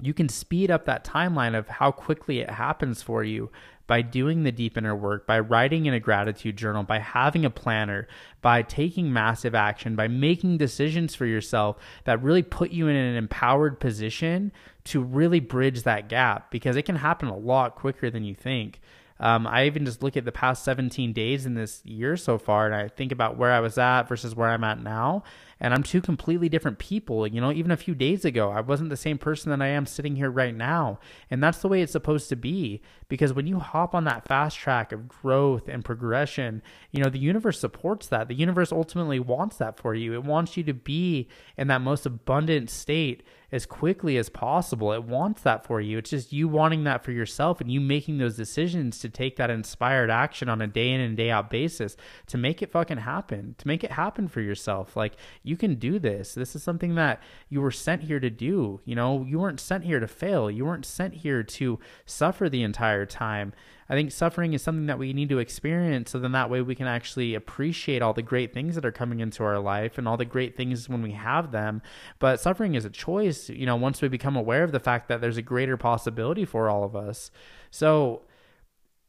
You 0.00 0.14
can 0.14 0.28
speed 0.28 0.70
up 0.70 0.84
that 0.84 1.04
timeline 1.04 1.56
of 1.56 1.68
how 1.68 1.90
quickly 1.90 2.40
it 2.40 2.50
happens 2.50 3.02
for 3.02 3.24
you 3.24 3.50
by 3.88 4.02
doing 4.02 4.42
the 4.42 4.52
deep 4.52 4.76
inner 4.76 4.94
work, 4.94 5.26
by 5.26 5.40
writing 5.40 5.86
in 5.86 5.94
a 5.94 6.00
gratitude 6.00 6.56
journal, 6.56 6.82
by 6.82 6.98
having 6.98 7.44
a 7.44 7.50
planner, 7.50 8.06
by 8.42 8.62
taking 8.62 9.12
massive 9.12 9.54
action, 9.54 9.96
by 9.96 10.06
making 10.06 10.58
decisions 10.58 11.14
for 11.14 11.24
yourself 11.24 11.76
that 12.04 12.22
really 12.22 12.42
put 12.42 12.70
you 12.70 12.86
in 12.86 12.94
an 12.94 13.16
empowered 13.16 13.80
position 13.80 14.52
to 14.84 15.02
really 15.02 15.40
bridge 15.40 15.82
that 15.82 16.08
gap 16.08 16.50
because 16.50 16.76
it 16.76 16.82
can 16.82 16.96
happen 16.96 17.28
a 17.28 17.36
lot 17.36 17.74
quicker 17.74 18.10
than 18.10 18.24
you 18.24 18.34
think. 18.34 18.80
Um, 19.20 19.46
I 19.46 19.66
even 19.66 19.84
just 19.84 20.02
look 20.02 20.16
at 20.16 20.24
the 20.24 20.32
past 20.32 20.64
17 20.64 21.12
days 21.12 21.44
in 21.44 21.54
this 21.54 21.84
year 21.84 22.16
so 22.16 22.38
far, 22.38 22.66
and 22.66 22.74
I 22.74 22.88
think 22.88 23.10
about 23.10 23.36
where 23.36 23.52
I 23.52 23.60
was 23.60 23.76
at 23.78 24.04
versus 24.04 24.34
where 24.34 24.48
I'm 24.48 24.62
at 24.64 24.80
now. 24.80 25.24
And 25.60 25.74
I'm 25.74 25.82
two 25.82 26.00
completely 26.00 26.48
different 26.48 26.78
people. 26.78 27.26
You 27.26 27.40
know, 27.40 27.52
even 27.52 27.70
a 27.70 27.76
few 27.76 27.94
days 27.94 28.24
ago, 28.24 28.50
I 28.50 28.60
wasn't 28.60 28.90
the 28.90 28.96
same 28.96 29.18
person 29.18 29.50
that 29.50 29.62
I 29.62 29.68
am 29.68 29.86
sitting 29.86 30.16
here 30.16 30.30
right 30.30 30.54
now. 30.54 31.00
And 31.30 31.42
that's 31.42 31.58
the 31.58 31.68
way 31.68 31.82
it's 31.82 31.92
supposed 31.92 32.28
to 32.28 32.36
be. 32.36 32.80
Because 33.08 33.32
when 33.32 33.46
you 33.46 33.58
hop 33.58 33.94
on 33.94 34.04
that 34.04 34.26
fast 34.26 34.56
track 34.56 34.92
of 34.92 35.08
growth 35.08 35.68
and 35.68 35.84
progression, 35.84 36.62
you 36.90 37.02
know, 37.02 37.10
the 37.10 37.18
universe 37.18 37.58
supports 37.58 38.06
that. 38.08 38.28
The 38.28 38.34
universe 38.34 38.70
ultimately 38.70 39.18
wants 39.18 39.56
that 39.56 39.78
for 39.78 39.94
you. 39.94 40.14
It 40.14 40.24
wants 40.24 40.56
you 40.56 40.62
to 40.64 40.74
be 40.74 41.28
in 41.56 41.68
that 41.68 41.80
most 41.80 42.06
abundant 42.06 42.70
state 42.70 43.22
as 43.50 43.64
quickly 43.64 44.18
as 44.18 44.28
possible. 44.28 44.92
It 44.92 45.04
wants 45.04 45.42
that 45.42 45.64
for 45.64 45.80
you. 45.80 45.98
It's 45.98 46.10
just 46.10 46.32
you 46.32 46.48
wanting 46.48 46.84
that 46.84 47.02
for 47.02 47.12
yourself 47.12 47.60
and 47.60 47.72
you 47.72 47.80
making 47.80 48.18
those 48.18 48.36
decisions 48.36 48.98
to 48.98 49.08
take 49.08 49.36
that 49.36 49.48
inspired 49.48 50.10
action 50.10 50.50
on 50.50 50.60
a 50.60 50.66
day 50.66 50.90
in 50.90 51.00
and 51.00 51.16
day 51.16 51.30
out 51.30 51.48
basis 51.48 51.96
to 52.26 52.36
make 52.36 52.60
it 52.60 52.70
fucking 52.70 52.98
happen, 52.98 53.54
to 53.56 53.66
make 53.66 53.82
it 53.82 53.92
happen 53.92 54.28
for 54.28 54.42
yourself. 54.42 54.96
Like 54.96 55.14
you 55.48 55.56
can 55.56 55.76
do 55.76 55.98
this. 55.98 56.34
This 56.34 56.54
is 56.54 56.62
something 56.62 56.94
that 56.96 57.22
you 57.48 57.60
were 57.60 57.70
sent 57.70 58.02
here 58.02 58.20
to 58.20 58.30
do. 58.30 58.80
You 58.84 58.94
know, 58.94 59.24
you 59.26 59.38
weren't 59.38 59.60
sent 59.60 59.84
here 59.84 59.98
to 59.98 60.06
fail. 60.06 60.50
You 60.50 60.66
weren't 60.66 60.84
sent 60.84 61.14
here 61.14 61.42
to 61.42 61.78
suffer 62.04 62.48
the 62.48 62.62
entire 62.62 63.06
time. 63.06 63.54
I 63.88 63.94
think 63.94 64.12
suffering 64.12 64.52
is 64.52 64.60
something 64.60 64.86
that 64.86 64.98
we 64.98 65.14
need 65.14 65.30
to 65.30 65.38
experience 65.38 66.10
so 66.10 66.18
then 66.18 66.32
that 66.32 66.50
way 66.50 66.60
we 66.60 66.74
can 66.74 66.86
actually 66.86 67.34
appreciate 67.34 68.02
all 68.02 68.12
the 68.12 68.20
great 68.20 68.52
things 68.52 68.74
that 68.74 68.84
are 68.84 68.92
coming 68.92 69.20
into 69.20 69.42
our 69.42 69.58
life 69.58 69.96
and 69.96 70.06
all 70.06 70.18
the 70.18 70.26
great 70.26 70.56
things 70.56 70.88
when 70.88 71.00
we 71.00 71.12
have 71.12 71.52
them. 71.52 71.80
But 72.18 72.38
suffering 72.38 72.74
is 72.74 72.84
a 72.84 72.90
choice, 72.90 73.48
you 73.48 73.64
know, 73.64 73.76
once 73.76 74.02
we 74.02 74.08
become 74.08 74.36
aware 74.36 74.62
of 74.62 74.72
the 74.72 74.80
fact 74.80 75.08
that 75.08 75.22
there's 75.22 75.38
a 75.38 75.42
greater 75.42 75.78
possibility 75.78 76.44
for 76.44 76.68
all 76.68 76.84
of 76.84 76.94
us. 76.94 77.30
So 77.70 78.22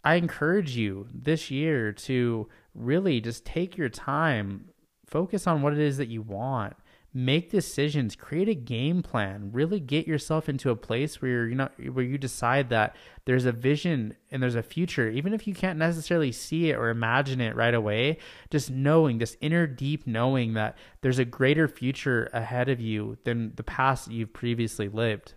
I 0.03 0.15
encourage 0.15 0.77
you 0.77 1.07
this 1.13 1.51
year 1.51 1.91
to 1.91 2.47
really 2.73 3.19
just 3.19 3.45
take 3.45 3.75
your 3.75 3.89
time, 3.89 4.69
focus 5.09 5.47
on 5.47 5.61
what 5.61 5.73
it 5.73 5.79
is 5.79 5.97
that 5.97 6.07
you 6.07 6.21
want. 6.21 6.75
Make 7.11 7.49
decisions, 7.49 8.15
create 8.15 8.47
a 8.49 8.53
game 8.53 9.01
plan, 9.01 9.49
really 9.51 9.79
get 9.79 10.05
yourself 10.05 10.47
into 10.47 10.69
a 10.69 10.75
place 10.75 11.19
where 11.19 11.47
you're 11.47 11.55
not 11.55 11.71
where 11.91 12.05
you 12.05 12.19
decide 12.19 12.69
that 12.69 12.95
there's 13.25 13.45
a 13.45 13.51
vision 13.51 14.15
and 14.29 14.43
there's 14.43 14.53
a 14.53 14.61
future, 14.61 15.09
even 15.09 15.33
if 15.33 15.47
you 15.47 15.55
can't 15.55 15.79
necessarily 15.79 16.31
see 16.31 16.69
it 16.69 16.75
or 16.75 16.89
imagine 16.89 17.41
it 17.41 17.55
right 17.55 17.73
away, 17.73 18.19
just 18.51 18.69
knowing 18.69 19.17
this 19.17 19.37
inner 19.41 19.65
deep 19.65 20.05
knowing 20.05 20.53
that 20.53 20.77
there's 21.01 21.17
a 21.17 21.25
greater 21.25 21.67
future 21.67 22.29
ahead 22.31 22.69
of 22.69 22.79
you 22.79 23.17
than 23.23 23.53
the 23.55 23.63
past 23.63 24.11
you've 24.11 24.31
previously 24.31 24.87
lived. 24.87 25.33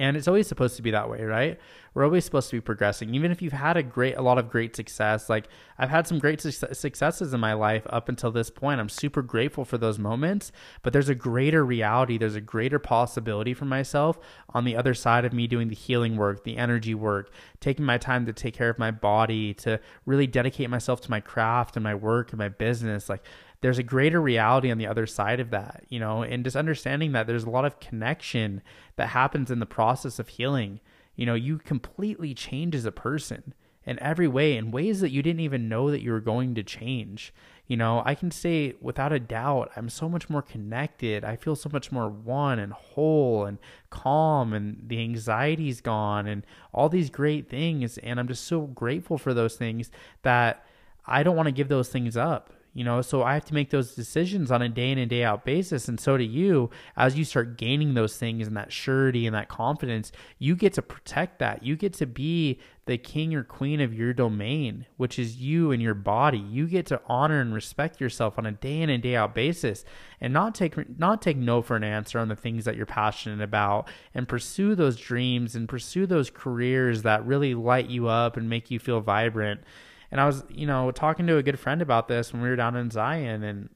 And 0.00 0.16
it's 0.16 0.26
always 0.26 0.48
supposed 0.48 0.76
to 0.76 0.82
be 0.82 0.92
that 0.92 1.10
way, 1.10 1.22
right? 1.24 1.60
We're 1.92 2.04
always 2.04 2.24
supposed 2.24 2.48
to 2.48 2.56
be 2.56 2.60
progressing. 2.62 3.14
Even 3.14 3.30
if 3.30 3.42
you've 3.42 3.52
had 3.52 3.76
a 3.76 3.82
great, 3.82 4.16
a 4.16 4.22
lot 4.22 4.38
of 4.38 4.48
great 4.48 4.74
success, 4.74 5.28
like 5.28 5.46
I've 5.76 5.90
had 5.90 6.06
some 6.06 6.18
great 6.18 6.40
su- 6.40 6.50
successes 6.50 7.34
in 7.34 7.40
my 7.40 7.52
life 7.52 7.86
up 7.90 8.08
until 8.08 8.30
this 8.30 8.48
point. 8.48 8.80
I'm 8.80 8.88
super 8.88 9.20
grateful 9.20 9.66
for 9.66 9.76
those 9.76 9.98
moments, 9.98 10.52
but 10.80 10.94
there's 10.94 11.10
a 11.10 11.14
greater 11.14 11.66
reality, 11.66 12.16
there's 12.16 12.34
a 12.34 12.40
greater 12.40 12.78
possibility 12.78 13.52
for 13.52 13.66
myself 13.66 14.18
on 14.54 14.64
the 14.64 14.74
other 14.74 14.94
side 14.94 15.26
of 15.26 15.34
me 15.34 15.46
doing 15.46 15.68
the 15.68 15.74
healing 15.74 16.16
work, 16.16 16.44
the 16.44 16.56
energy 16.56 16.94
work, 16.94 17.30
taking 17.60 17.84
my 17.84 17.98
time 17.98 18.24
to 18.24 18.32
take 18.32 18.54
care 18.54 18.70
of 18.70 18.78
my 18.78 18.90
body, 18.90 19.52
to 19.52 19.78
really 20.06 20.26
dedicate 20.26 20.70
myself 20.70 21.02
to 21.02 21.10
my 21.10 21.20
craft 21.20 21.76
and 21.76 21.84
my 21.84 21.94
work 21.94 22.30
and 22.30 22.38
my 22.38 22.48
business. 22.48 23.10
Like 23.10 23.22
there's 23.60 23.78
a 23.78 23.82
greater 23.82 24.20
reality 24.20 24.70
on 24.70 24.78
the 24.78 24.86
other 24.86 25.06
side 25.06 25.40
of 25.40 25.50
that, 25.50 25.84
you 25.88 26.00
know, 26.00 26.22
and 26.22 26.44
just 26.44 26.56
understanding 26.56 27.12
that 27.12 27.26
there's 27.26 27.44
a 27.44 27.50
lot 27.50 27.66
of 27.66 27.78
connection 27.78 28.62
that 29.00 29.08
happens 29.08 29.50
in 29.50 29.60
the 29.60 29.66
process 29.66 30.18
of 30.18 30.28
healing. 30.28 30.78
You 31.16 31.24
know, 31.24 31.32
you 31.32 31.56
completely 31.56 32.34
change 32.34 32.74
as 32.74 32.84
a 32.84 32.92
person 32.92 33.54
in 33.86 33.98
every 33.98 34.28
way, 34.28 34.58
in 34.58 34.70
ways 34.70 35.00
that 35.00 35.08
you 35.08 35.22
didn't 35.22 35.40
even 35.40 35.70
know 35.70 35.90
that 35.90 36.02
you 36.02 36.12
were 36.12 36.20
going 36.20 36.54
to 36.54 36.62
change. 36.62 37.32
You 37.66 37.78
know, 37.78 38.02
I 38.04 38.14
can 38.14 38.30
say 38.30 38.74
without 38.78 39.10
a 39.10 39.18
doubt, 39.18 39.70
I'm 39.74 39.88
so 39.88 40.06
much 40.06 40.28
more 40.28 40.42
connected. 40.42 41.24
I 41.24 41.36
feel 41.36 41.56
so 41.56 41.70
much 41.72 41.90
more 41.90 42.10
one 42.10 42.58
and 42.58 42.74
whole 42.74 43.46
and 43.46 43.56
calm, 43.88 44.52
and 44.52 44.84
the 44.86 45.00
anxiety's 45.00 45.80
gone, 45.80 46.26
and 46.26 46.44
all 46.74 46.90
these 46.90 47.08
great 47.08 47.48
things. 47.48 47.96
And 47.96 48.20
I'm 48.20 48.28
just 48.28 48.44
so 48.44 48.66
grateful 48.66 49.16
for 49.16 49.32
those 49.32 49.56
things 49.56 49.90
that 50.24 50.66
I 51.06 51.22
don't 51.22 51.36
want 51.36 51.46
to 51.46 51.52
give 51.52 51.68
those 51.68 51.88
things 51.88 52.18
up 52.18 52.52
you 52.72 52.84
know? 52.84 53.02
So 53.02 53.22
i 53.22 53.34
have 53.34 53.44
to 53.46 53.54
make 53.54 53.70
those 53.70 53.94
decisions 53.94 54.50
on 54.50 54.62
a 54.62 54.68
day 54.68 54.90
in 54.90 54.98
and 54.98 55.10
day 55.10 55.24
out 55.24 55.44
basis. 55.44 55.88
And 55.88 55.98
so 55.98 56.16
do 56.16 56.24
you. 56.24 56.70
As 56.96 57.16
you 57.16 57.24
start 57.24 57.56
gaining 57.56 57.94
those 57.94 58.16
things 58.16 58.46
and 58.46 58.56
that 58.56 58.72
surety 58.72 59.26
and 59.26 59.34
that 59.34 59.48
confidence 59.48 60.12
you 60.38 60.54
get 60.56 60.72
to 60.74 60.82
protect 60.82 61.38
that. 61.38 61.62
You 61.62 61.76
get 61.76 61.92
to 61.94 62.06
be 62.06 62.60
the 62.86 62.98
king 62.98 63.34
or 63.34 63.44
queen 63.44 63.80
of 63.80 63.94
your 63.94 64.12
domain 64.12 64.86
which 64.96 65.18
is 65.18 65.36
you 65.36 65.70
and 65.72 65.80
your 65.82 65.94
body. 65.94 66.38
You 66.38 66.66
get 66.66 66.86
to 66.86 67.00
honor 67.06 67.40
and 67.40 67.54
respect 67.54 68.00
yourself 68.00 68.38
on 68.38 68.46
a 68.46 68.52
day 68.52 68.80
in 68.82 68.90
and 68.90 69.02
day 69.02 69.16
out 69.16 69.34
basis 69.34 69.84
and 70.20 70.32
not 70.32 70.54
take 70.54 70.98
not 70.98 71.22
take 71.22 71.36
no 71.36 71.62
for 71.62 71.76
an 71.76 71.84
answer 71.84 72.18
on 72.18 72.28
the 72.28 72.36
things 72.36 72.64
that 72.64 72.76
you're 72.76 72.86
passionate 72.86 73.42
about 73.42 73.88
and 74.14 74.28
pursue 74.28 74.74
those 74.74 74.96
dreams 74.96 75.54
and 75.54 75.68
pursue 75.68 76.06
those 76.06 76.30
careers 76.30 77.02
that 77.02 77.24
really 77.24 77.54
light 77.54 77.88
you 77.88 78.08
up 78.08 78.36
and 78.36 78.48
make 78.48 78.70
you 78.70 78.78
feel 78.78 79.00
vibrant 79.00 79.60
and 80.10 80.20
I 80.20 80.26
was, 80.26 80.42
you 80.48 80.66
know, 80.66 80.90
talking 80.90 81.26
to 81.26 81.36
a 81.36 81.42
good 81.42 81.58
friend 81.58 81.82
about 81.82 82.08
this 82.08 82.32
when 82.32 82.42
we 82.42 82.48
were 82.48 82.56
down 82.56 82.76
in 82.76 82.90
Zion, 82.90 83.42
and 83.42 83.68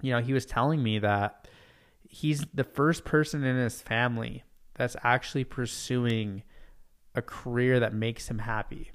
you 0.00 0.12
know, 0.12 0.20
he 0.20 0.32
was 0.32 0.46
telling 0.46 0.82
me 0.82 0.98
that 0.98 1.48
he's 2.08 2.44
the 2.52 2.64
first 2.64 3.04
person 3.04 3.44
in 3.44 3.56
his 3.56 3.80
family 3.80 4.44
that's 4.74 4.96
actually 5.02 5.44
pursuing 5.44 6.42
a 7.14 7.22
career 7.22 7.80
that 7.80 7.94
makes 7.94 8.28
him 8.28 8.40
happy. 8.40 8.90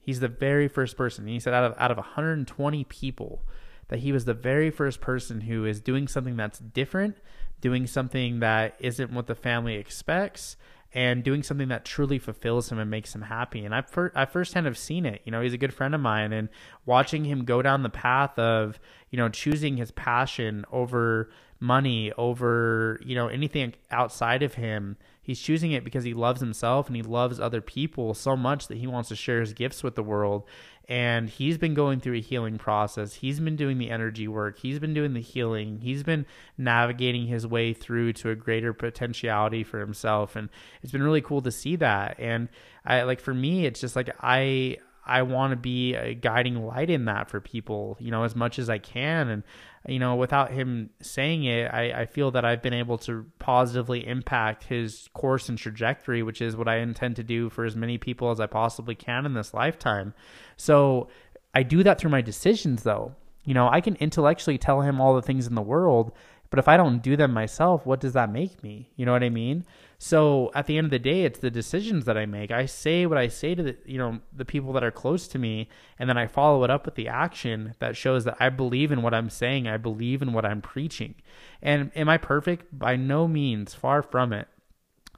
He's 0.00 0.20
the 0.20 0.28
very 0.28 0.66
first 0.68 0.96
person. 0.96 1.26
He 1.26 1.38
said 1.38 1.54
out 1.54 1.64
of 1.64 1.74
out 1.78 1.90
of 1.90 1.96
120 1.96 2.84
people 2.84 3.42
that 3.88 4.00
he 4.00 4.10
was 4.10 4.24
the 4.24 4.34
very 4.34 4.70
first 4.70 5.00
person 5.00 5.42
who 5.42 5.64
is 5.64 5.80
doing 5.80 6.08
something 6.08 6.36
that's 6.36 6.58
different, 6.58 7.18
doing 7.60 7.86
something 7.86 8.40
that 8.40 8.74
isn't 8.80 9.12
what 9.12 9.26
the 9.26 9.34
family 9.34 9.74
expects, 9.74 10.56
and 10.94 11.24
doing 11.24 11.42
something 11.42 11.68
that 11.68 11.84
truly 11.84 12.18
fulfills 12.18 12.70
him 12.70 12.78
and 12.78 12.90
makes 12.90 13.14
him 13.14 13.22
happy. 13.22 13.64
And 13.64 13.74
I 13.74 13.82
first 13.82 14.16
I 14.16 14.26
firsthand 14.26 14.66
have 14.66 14.78
seen 14.78 15.06
it. 15.06 15.22
You 15.24 15.32
know, 15.32 15.40
he's 15.40 15.54
a 15.54 15.58
good 15.58 15.72
friend 15.72 15.94
of 15.94 16.00
mine, 16.00 16.32
and 16.32 16.48
watching 16.86 17.24
him 17.24 17.44
go 17.44 17.62
down 17.62 17.82
the 17.82 17.90
path 17.90 18.38
of 18.38 18.78
you 19.10 19.16
know 19.16 19.28
choosing 19.28 19.76
his 19.76 19.90
passion 19.90 20.64
over 20.70 21.30
money, 21.62 22.12
over 22.18 23.00
you 23.04 23.14
know 23.14 23.28
anything 23.28 23.74
outside 23.90 24.42
of 24.42 24.54
him. 24.54 24.96
He's 25.22 25.40
choosing 25.40 25.70
it 25.70 25.84
because 25.84 26.02
he 26.02 26.14
loves 26.14 26.40
himself 26.40 26.88
and 26.88 26.96
he 26.96 27.02
loves 27.02 27.38
other 27.38 27.60
people 27.60 28.12
so 28.12 28.36
much 28.36 28.66
that 28.66 28.78
he 28.78 28.88
wants 28.88 29.08
to 29.10 29.16
share 29.16 29.40
his 29.40 29.52
gifts 29.52 29.84
with 29.84 29.94
the 29.94 30.02
world 30.02 30.44
and 30.88 31.28
he's 31.28 31.58
been 31.58 31.74
going 31.74 32.00
through 32.00 32.16
a 32.16 32.20
healing 32.20 32.58
process. 32.58 33.14
He's 33.14 33.38
been 33.38 33.54
doing 33.54 33.78
the 33.78 33.88
energy 33.88 34.26
work. 34.26 34.58
He's 34.58 34.80
been 34.80 34.94
doing 34.94 35.14
the 35.14 35.20
healing. 35.20 35.78
He's 35.80 36.02
been 36.02 36.26
navigating 36.58 37.28
his 37.28 37.46
way 37.46 37.72
through 37.72 38.14
to 38.14 38.30
a 38.30 38.34
greater 38.34 38.72
potentiality 38.72 39.62
for 39.62 39.78
himself 39.78 40.34
and 40.34 40.48
it's 40.82 40.92
been 40.92 41.04
really 41.04 41.22
cool 41.22 41.40
to 41.42 41.52
see 41.52 41.76
that. 41.76 42.16
And 42.18 42.48
I 42.84 43.02
like 43.02 43.20
for 43.20 43.32
me 43.32 43.64
it's 43.64 43.80
just 43.80 43.94
like 43.94 44.10
I 44.20 44.78
I 45.04 45.22
want 45.22 45.50
to 45.50 45.56
be 45.56 45.94
a 45.94 46.14
guiding 46.14 46.64
light 46.64 46.88
in 46.88 47.06
that 47.06 47.28
for 47.28 47.40
people, 47.40 47.96
you 47.98 48.10
know, 48.10 48.22
as 48.22 48.36
much 48.36 48.58
as 48.58 48.70
I 48.70 48.78
can. 48.78 49.28
And, 49.28 49.42
you 49.86 49.98
know, 49.98 50.14
without 50.14 50.52
him 50.52 50.90
saying 51.00 51.44
it, 51.44 51.72
I, 51.72 52.02
I 52.02 52.06
feel 52.06 52.30
that 52.30 52.44
I've 52.44 52.62
been 52.62 52.72
able 52.72 52.98
to 52.98 53.26
positively 53.40 54.06
impact 54.06 54.64
his 54.64 55.08
course 55.12 55.48
and 55.48 55.58
trajectory, 55.58 56.22
which 56.22 56.40
is 56.40 56.56
what 56.56 56.68
I 56.68 56.76
intend 56.76 57.16
to 57.16 57.24
do 57.24 57.50
for 57.50 57.64
as 57.64 57.74
many 57.74 57.98
people 57.98 58.30
as 58.30 58.38
I 58.38 58.46
possibly 58.46 58.94
can 58.94 59.26
in 59.26 59.34
this 59.34 59.52
lifetime. 59.52 60.14
So 60.56 61.08
I 61.52 61.64
do 61.64 61.82
that 61.82 61.98
through 61.98 62.10
my 62.10 62.22
decisions, 62.22 62.84
though. 62.84 63.16
You 63.44 63.54
know, 63.54 63.68
I 63.68 63.80
can 63.80 63.96
intellectually 63.96 64.56
tell 64.56 64.82
him 64.82 65.00
all 65.00 65.16
the 65.16 65.22
things 65.22 65.48
in 65.48 65.56
the 65.56 65.62
world, 65.62 66.12
but 66.48 66.60
if 66.60 66.68
I 66.68 66.76
don't 66.76 67.02
do 67.02 67.16
them 67.16 67.32
myself, 67.32 67.84
what 67.84 67.98
does 67.98 68.12
that 68.12 68.30
make 68.30 68.62
me? 68.62 68.90
You 68.94 69.04
know 69.04 69.12
what 69.12 69.24
I 69.24 69.30
mean? 69.30 69.64
So 70.04 70.50
at 70.52 70.66
the 70.66 70.78
end 70.78 70.86
of 70.86 70.90
the 70.90 70.98
day, 70.98 71.22
it's 71.22 71.38
the 71.38 71.48
decisions 71.48 72.06
that 72.06 72.18
I 72.18 72.26
make. 72.26 72.50
I 72.50 72.66
say 72.66 73.06
what 73.06 73.18
I 73.18 73.28
say 73.28 73.54
to 73.54 73.62
the 73.62 73.76
you 73.86 73.98
know 73.98 74.18
the 74.32 74.44
people 74.44 74.72
that 74.72 74.82
are 74.82 74.90
close 74.90 75.28
to 75.28 75.38
me, 75.38 75.68
and 75.96 76.10
then 76.10 76.18
I 76.18 76.26
follow 76.26 76.64
it 76.64 76.70
up 76.70 76.86
with 76.86 76.96
the 76.96 77.06
action 77.06 77.76
that 77.78 77.96
shows 77.96 78.24
that 78.24 78.36
I 78.40 78.48
believe 78.48 78.90
in 78.90 79.02
what 79.02 79.14
I'm 79.14 79.30
saying. 79.30 79.68
I 79.68 79.76
believe 79.76 80.20
in 80.20 80.32
what 80.32 80.44
I'm 80.44 80.60
preaching. 80.60 81.14
And 81.62 81.92
am 81.94 82.08
I 82.08 82.18
perfect? 82.18 82.76
By 82.76 82.96
no 82.96 83.28
means, 83.28 83.74
far 83.74 84.02
from 84.02 84.32
it. 84.32 84.48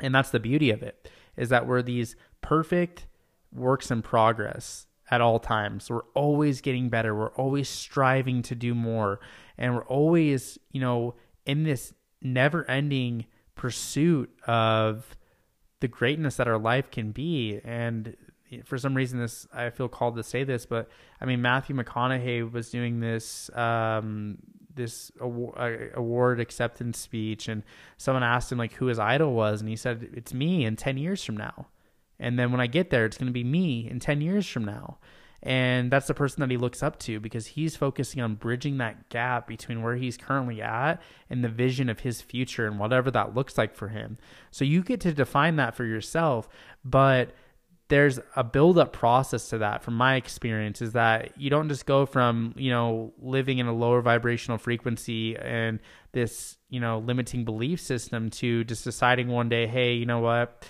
And 0.03 0.15
that's 0.15 0.29
the 0.29 0.39
beauty 0.39 0.71
of 0.71 0.83
it 0.83 1.11
is 1.35 1.49
that 1.49 1.67
we're 1.67 1.81
these 1.81 2.15
perfect 2.43 3.07
works 3.55 3.91
in 3.91 4.03
progress 4.03 4.87
at 5.11 5.23
all 5.23 5.39
times. 5.39 5.89
We're 5.89 6.03
always 6.13 6.61
getting 6.61 6.91
better. 6.91 7.15
We're 7.15 7.33
always 7.37 7.71
striving 7.71 8.43
to 8.43 8.55
do 8.55 8.75
more, 8.75 9.19
and 9.57 9.77
we're 9.77 9.87
always 9.87 10.59
you 10.73 10.83
know 10.83 11.15
in 11.47 11.63
this 11.63 11.95
never-ending 12.21 13.25
pursuit 13.55 14.31
of 14.47 15.17
the 15.81 15.89
greatness 15.89 16.37
that 16.37 16.49
our 16.49 16.59
life 16.59 16.91
can 16.91 17.13
be. 17.13 17.61
And 17.65 18.17
for 18.65 18.79
some 18.79 18.95
reason, 18.95 19.19
this 19.19 19.47
I 19.53 19.71
feel 19.71 19.89
called 19.89 20.17
to 20.17 20.23
say 20.23 20.45
this, 20.45 20.67
but 20.67 20.89
I 21.21 21.25
mean 21.25 21.43
Matthew 21.43 21.75
McConaughey 21.77 22.51
was 22.51 22.71
doing 22.71 23.01
this 23.01 23.51
um, 23.55 24.39
this 24.75 25.13
award 25.21 26.41
acceptance 26.41 26.99
speech, 26.99 27.49
and 27.49 27.63
someone 27.97 28.23
asked 28.23 28.51
him 28.51 28.59
like 28.59 28.73
who 28.75 28.87
his 28.87 28.99
idol 28.99 29.35
was, 29.35 29.61
and 29.61 29.69
he 29.69 29.77
said 29.77 30.09
it's 30.15 30.35
me 30.35 30.65
in 30.65 30.77
ten 30.77 30.97
years 30.97 31.25
from 31.25 31.37
now. 31.37 31.67
And 32.19 32.39
then 32.39 32.53
when 32.53 32.61
I 32.61 32.67
get 32.67 32.91
there, 32.91 33.05
it's 33.05 33.19
going 33.19 33.27
to 33.27 33.33
be 33.33 33.45
me 33.45 33.89
in 33.91 33.99
ten 34.01 34.21
years 34.21 34.47
from 34.47 34.65
now. 34.65 34.99
And 35.45 35.91
that's 35.91 36.07
the 36.07 36.15
person 36.15 36.41
that 36.41 36.51
he 36.51 36.57
looks 36.57 36.83
up 36.83 36.99
to 37.01 37.21
because 37.21 37.49
he's 37.49 37.77
focusing 37.77 38.23
on 38.23 38.35
bridging 38.35 38.79
that 38.79 39.11
gap 39.11 39.47
between 39.47 39.83
where 39.83 39.95
he's 39.95 40.17
currently 40.17 40.63
at 40.63 41.03
and 41.29 41.45
the 41.45 41.51
vision 41.51 41.91
of 41.91 42.01
his 42.01 42.23
future 42.23 42.67
and 42.67 42.79
whatever 42.79 43.11
that 43.11 43.35
looks 43.35 43.59
like 43.59 43.77
for 43.77 43.89
him. 43.89 44.17
So 44.51 44.65
you 44.65 44.83
get 44.83 45.01
to 45.03 45.13
define 45.13 45.57
that 45.57 45.75
for 45.75 45.85
yourself, 45.85 46.49
but 46.83 47.35
there's 47.89 48.19
a 48.35 48.43
build 48.43 48.79
up 48.79 48.95
process 48.95 49.51
to 49.51 49.59
that 49.59 49.83
from 49.83 49.95
my 49.95 50.15
experience 50.15 50.81
is 50.81 50.93
that 50.93 51.39
you 51.39 51.51
don't 51.51 51.69
just 51.69 51.85
go 51.85 52.07
from, 52.07 52.55
you 52.57 52.71
know, 52.71 53.13
living 53.21 53.59
in 53.59 53.67
a 53.67 53.75
lower 53.75 54.01
vibrational 54.01 54.57
frequency 54.57 55.37
and 55.37 55.79
this, 56.13 56.57
you 56.71 56.81
know, 56.81 57.01
limiting 57.01 57.45
belief 57.45 57.81
system 57.81 58.31
to 58.31 58.65
just 58.65 58.85
deciding 58.85 59.29
one 59.29 59.51
day, 59.51 59.67
hey, 59.67 59.93
you 59.93 60.07
know 60.07 60.21
what? 60.21 60.67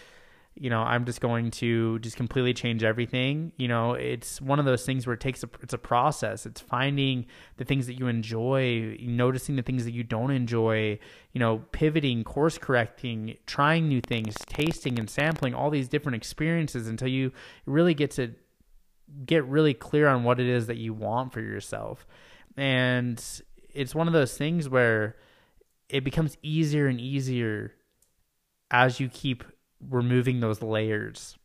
You 0.57 0.71
know 0.71 0.81
i'm 0.81 1.05
just 1.05 1.21
going 1.21 1.51
to 1.51 1.99
just 1.99 2.17
completely 2.17 2.55
change 2.55 2.85
everything. 2.85 3.53
You 3.57 3.69
know 3.69 3.95
it's 3.95 4.41
one 4.41 4.59
of 4.59 4.65
those 4.65 4.85
things 4.85 5.07
where 5.07 5.15
it 5.15 5.21
takes 5.21 5.43
a 5.43 5.49
it's 5.61 5.75
a 5.75 5.79
process. 5.79 6.47
It's 6.47 6.61
finding 6.61 7.27
the 7.57 7.65
things 7.65 7.87
that 7.87 7.99
you 7.99 8.07
enjoy 8.07 8.97
noticing 9.01 9.57
the 9.57 9.63
things 9.63 9.85
that 9.85 9.93
you 9.93 10.05
don't 10.05 10.31
enjoy 10.31 10.99
you 11.33 11.39
know 11.39 11.59
pivoting 11.73 12.25
course 12.25 12.59
correcting 12.59 13.37
trying 13.47 13.89
new 13.89 14.01
things 14.01 14.35
tasting 14.47 14.99
and 14.99 15.11
sampling 15.11 15.55
all 15.55 15.71
these 15.71 15.89
different 15.89 16.17
experiences 16.17 16.89
until 16.89 17.09
you 17.09 17.33
really 17.67 17.95
get 17.95 18.11
to 18.13 18.35
get 19.27 19.45
really 19.45 19.75
clear 19.75 20.09
on 20.09 20.25
what 20.25 20.41
it 20.41 20.47
is 20.47 20.67
that 20.67 20.77
you 20.77 20.93
want 20.93 21.33
for 21.33 21.41
yourself. 21.41 22.07
And 22.57 23.23
it's 23.73 23.95
one 23.95 24.07
of 24.07 24.13
those 24.13 24.37
things 24.37 24.69
where 24.69 25.17
it 25.89 26.05
becomes 26.05 26.37
easier 26.43 26.87
and 26.87 27.01
easier 27.01 27.75
as 28.71 29.01
you 29.01 29.09
keep 29.09 29.45
removing 29.81 30.41
those 30.41 30.63
layers 30.63 31.37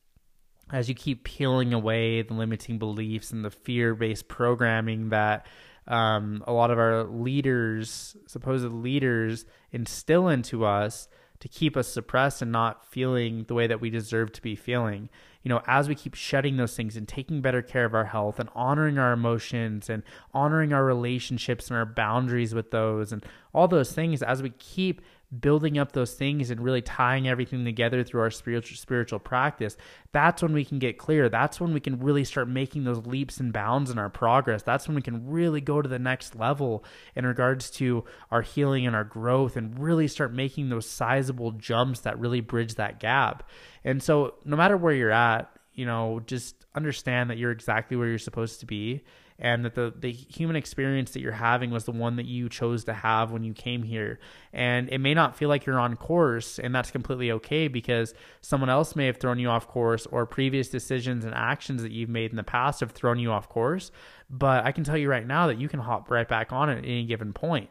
as 0.71 0.87
you 0.87 0.95
keep 0.95 1.23
peeling 1.23 1.73
away 1.73 2.21
the 2.21 2.33
limiting 2.33 2.77
beliefs 2.77 3.31
and 3.31 3.43
the 3.43 3.49
fear 3.49 3.95
based 3.95 4.27
programming 4.27 5.09
that 5.09 5.45
um, 5.87 6.43
a 6.45 6.53
lot 6.53 6.69
of 6.69 6.77
our 6.77 7.03
leaders, 7.03 8.15
supposed 8.27 8.65
leaders, 8.65 9.45
instill 9.71 10.27
into 10.27 10.63
us 10.63 11.07
to 11.39 11.47
keep 11.47 11.75
us 11.75 11.87
suppressed 11.87 12.41
and 12.41 12.51
not 12.51 12.85
feeling 12.85 13.45
the 13.47 13.53
way 13.53 13.65
that 13.65 13.81
we 13.81 13.89
deserve 13.89 14.31
to 14.33 14.41
be 14.41 14.55
feeling. 14.55 15.09
You 15.41 15.49
know, 15.49 15.61
as 15.65 15.87
we 15.87 15.95
keep 15.95 16.13
shedding 16.13 16.57
those 16.57 16.75
things 16.75 16.97
and 16.97 17.07
taking 17.07 17.41
better 17.41 17.61
care 17.61 17.85
of 17.85 17.95
our 17.95 18.05
health 18.05 18.39
and 18.39 18.49
honoring 18.53 18.99
our 18.99 19.13
emotions 19.13 19.89
and 19.89 20.03
honoring 20.33 20.73
our 20.73 20.83
relationships 20.83 21.69
and 21.69 21.77
our 21.77 21.85
boundaries 21.85 22.53
with 22.53 22.71
those 22.71 23.11
and 23.11 23.25
all 23.53 23.67
those 23.67 23.93
things, 23.93 24.21
as 24.21 24.43
we 24.43 24.49
keep 24.51 25.01
building 25.37 25.77
up 25.77 25.91
those 25.91 26.13
things 26.13 26.49
and 26.49 26.59
really 26.61 26.81
tying 26.81 27.27
everything 27.27 27.63
together 27.63 28.03
through 28.03 28.21
our 28.21 28.31
spiritual 28.31 28.77
spiritual 28.77 29.19
practice 29.19 29.77
that's 30.11 30.41
when 30.41 30.53
we 30.53 30.65
can 30.65 30.79
get 30.79 30.97
clear. 30.97 31.29
That's 31.29 31.61
when 31.61 31.73
we 31.73 31.79
can 31.79 31.99
really 31.99 32.23
start 32.23 32.47
making 32.47 32.83
those 32.83 33.05
leaps 33.05 33.39
and 33.39 33.53
bounds 33.53 33.91
in 33.91 33.99
our 33.99 34.09
progress. 34.09 34.63
That's 34.63 34.87
when 34.87 34.95
we 34.95 35.01
can 35.01 35.29
really 35.29 35.61
go 35.61 35.81
to 35.81 35.89
the 35.89 35.99
next 35.99 36.35
level 36.35 36.83
in 37.15 37.25
regards 37.25 37.69
to 37.71 38.05
our 38.31 38.41
healing 38.41 38.87
and 38.87 38.95
our 38.95 39.03
growth 39.03 39.55
and 39.55 39.77
really 39.77 40.07
start 40.07 40.33
making 40.33 40.69
those 40.69 40.87
sizable 40.87 41.51
jumps 41.51 41.99
that 42.01 42.19
really 42.19 42.41
bridge 42.41 42.75
that 42.75 42.99
gap. 42.99 43.47
And 43.83 44.01
so 44.01 44.35
no 44.45 44.57
matter 44.57 44.77
where 44.77 44.93
you're 44.93 45.11
at 45.11 45.51
you 45.75 45.85
know 45.85 46.19
just 46.25 46.65
understand 46.75 47.29
that 47.29 47.37
you're 47.37 47.51
exactly 47.51 47.95
where 47.95 48.07
you're 48.07 48.17
supposed 48.17 48.59
to 48.59 48.65
be 48.65 49.01
and 49.39 49.63
that 49.65 49.73
the 49.73 49.93
the 49.97 50.11
human 50.11 50.55
experience 50.55 51.11
that 51.11 51.21
you're 51.21 51.31
having 51.31 51.71
was 51.71 51.85
the 51.85 51.91
one 51.91 52.17
that 52.17 52.25
you 52.25 52.49
chose 52.49 52.83
to 52.83 52.93
have 52.93 53.31
when 53.31 53.43
you 53.43 53.53
came 53.53 53.83
here. 53.83 54.19
And 54.53 54.89
it 54.89 54.99
may 54.99 55.13
not 55.13 55.35
feel 55.35 55.49
like 55.49 55.65
you're 55.65 55.79
on 55.79 55.95
course 55.95 56.59
and 56.59 56.75
that's 56.75 56.91
completely 56.91 57.31
okay 57.31 57.67
because 57.67 58.13
someone 58.41 58.69
else 58.69 58.95
may 58.95 59.05
have 59.05 59.17
thrown 59.17 59.39
you 59.39 59.49
off 59.49 59.67
course 59.67 60.05
or 60.07 60.25
previous 60.25 60.69
decisions 60.69 61.25
and 61.25 61.33
actions 61.33 61.81
that 61.81 61.91
you've 61.91 62.09
made 62.09 62.31
in 62.31 62.37
the 62.37 62.43
past 62.43 62.81
have 62.81 62.91
thrown 62.91 63.17
you 63.17 63.31
off 63.31 63.47
course. 63.49 63.91
But 64.29 64.65
I 64.65 64.71
can 64.71 64.83
tell 64.83 64.97
you 64.97 65.09
right 65.09 65.25
now 65.25 65.47
that 65.47 65.59
you 65.59 65.69
can 65.69 65.79
hop 65.79 66.11
right 66.11 66.27
back 66.27 66.51
on 66.51 66.69
at 66.69 66.79
any 66.79 67.05
given 67.05 67.33
point. 67.33 67.69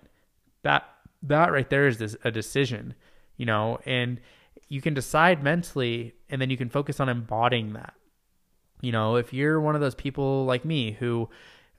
That 0.62 0.85
that 1.23 1.53
right 1.53 1.69
there 1.69 1.87
is 1.87 1.99
this, 1.99 2.16
a 2.25 2.31
decision 2.31 2.95
you 3.37 3.45
know 3.45 3.79
and 3.85 4.21
you 4.69 4.81
can 4.81 4.95
decide 4.95 5.43
mentally 5.43 6.14
and 6.31 6.41
then 6.41 6.51
you 6.51 6.57
can 6.57 6.69
focus 6.69 7.01
on 7.01 7.09
embodying 7.09 7.73
that. 7.75 7.95
You 8.81 8.93
know 8.93 9.16
if 9.16 9.33
you're 9.33 9.61
one 9.61 9.75
of 9.75 9.81
those 9.81 9.95
people 9.95 10.45
like 10.45 10.64
me 10.64 10.93
who 10.93 11.29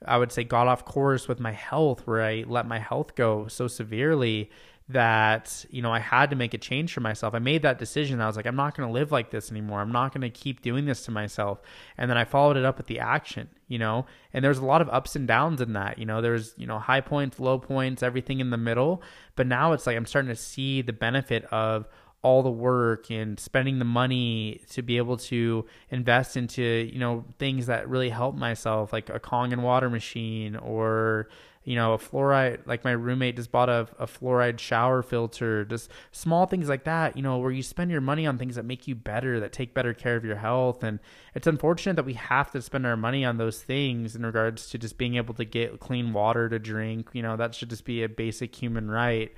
I 0.06 0.16
would 0.16 0.32
say 0.32 0.44
got 0.44 0.66
off 0.66 0.84
course 0.84 1.28
with 1.28 1.40
my 1.40 1.52
health 1.52 2.06
where 2.06 2.22
I 2.22 2.44
let 2.46 2.66
my 2.66 2.78
health 2.78 3.14
go 3.14 3.48
so 3.48 3.68
severely 3.68 4.50
that 4.90 5.64
you 5.70 5.82
know 5.82 5.92
I 5.92 6.00
had 6.00 6.30
to 6.30 6.36
make 6.36 6.52
a 6.52 6.58
change 6.58 6.92
for 6.92 7.00
myself. 7.00 7.34
I 7.34 7.38
made 7.38 7.62
that 7.62 7.78
decision. 7.78 8.20
I 8.20 8.26
was 8.26 8.36
like, 8.36 8.46
I'm 8.46 8.56
not 8.56 8.76
going 8.76 8.88
to 8.88 8.92
live 8.92 9.12
like 9.12 9.30
this 9.30 9.50
anymore. 9.50 9.80
I'm 9.80 9.92
not 9.92 10.12
going 10.12 10.22
to 10.22 10.30
keep 10.30 10.62
doing 10.62 10.84
this 10.84 11.04
to 11.04 11.10
myself. 11.10 11.60
And 11.96 12.10
then 12.10 12.18
I 12.18 12.24
followed 12.24 12.56
it 12.56 12.64
up 12.64 12.76
with 12.76 12.86
the 12.86 12.98
action. 12.98 13.48
You 13.68 13.78
know, 13.78 14.06
and 14.32 14.44
there's 14.44 14.58
a 14.58 14.64
lot 14.64 14.82
of 14.82 14.88
ups 14.88 15.14
and 15.14 15.28
downs 15.28 15.60
in 15.60 15.74
that. 15.74 15.98
You 15.98 16.06
know, 16.06 16.20
there's 16.20 16.54
you 16.56 16.66
know 16.66 16.78
high 16.78 17.00
points, 17.00 17.38
low 17.38 17.58
points, 17.58 18.02
everything 18.02 18.40
in 18.40 18.50
the 18.50 18.56
middle. 18.56 19.02
But 19.36 19.46
now 19.46 19.72
it's 19.72 19.86
like 19.86 19.96
I'm 19.96 20.06
starting 20.06 20.30
to 20.30 20.36
see 20.36 20.82
the 20.82 20.92
benefit 20.92 21.44
of 21.46 21.86
all 22.22 22.42
the 22.42 22.50
work 22.50 23.10
and 23.10 23.40
spending 23.40 23.78
the 23.78 23.84
money 23.84 24.60
to 24.70 24.82
be 24.82 24.98
able 24.98 25.16
to 25.16 25.64
invest 25.90 26.36
into 26.36 26.62
you 26.62 26.98
know 26.98 27.24
things 27.38 27.66
that 27.66 27.88
really 27.88 28.10
help 28.10 28.34
myself 28.34 28.92
like 28.92 29.08
a 29.08 29.18
Kangen 29.18 29.62
water 29.62 29.88
machine 29.88 30.56
or 30.56 31.28
you 31.64 31.76
know 31.76 31.94
a 31.94 31.98
fluoride 31.98 32.66
like 32.66 32.84
my 32.84 32.90
roommate 32.90 33.36
just 33.36 33.50
bought 33.52 33.68
a, 33.68 33.86
a 33.98 34.06
fluoride 34.06 34.58
shower 34.58 35.02
filter 35.02 35.64
just 35.64 35.90
small 36.10 36.46
things 36.46 36.68
like 36.68 36.84
that 36.84 37.16
you 37.16 37.22
know 37.22 37.38
where 37.38 37.50
you 37.50 37.62
spend 37.62 37.90
your 37.90 38.00
money 38.00 38.26
on 38.26 38.38
things 38.38 38.56
that 38.56 38.64
make 38.64 38.88
you 38.88 38.94
better 38.94 39.40
that 39.40 39.52
take 39.52 39.74
better 39.74 39.94
care 39.94 40.16
of 40.16 40.24
your 40.24 40.36
health. 40.36 40.82
And 40.82 40.98
it's 41.34 41.46
unfortunate 41.46 41.96
that 41.96 42.04
we 42.04 42.14
have 42.14 42.50
to 42.52 42.62
spend 42.62 42.86
our 42.86 42.96
money 42.96 43.24
on 43.24 43.36
those 43.36 43.62
things 43.62 44.16
in 44.16 44.24
regards 44.24 44.70
to 44.70 44.78
just 44.78 44.98
being 44.98 45.16
able 45.16 45.34
to 45.34 45.44
get 45.44 45.80
clean 45.80 46.12
water 46.12 46.48
to 46.48 46.58
drink. 46.58 47.10
You 47.12 47.22
know 47.22 47.36
that 47.36 47.54
should 47.54 47.70
just 47.70 47.84
be 47.84 48.02
a 48.02 48.08
basic 48.08 48.54
human 48.54 48.90
right. 48.90 49.32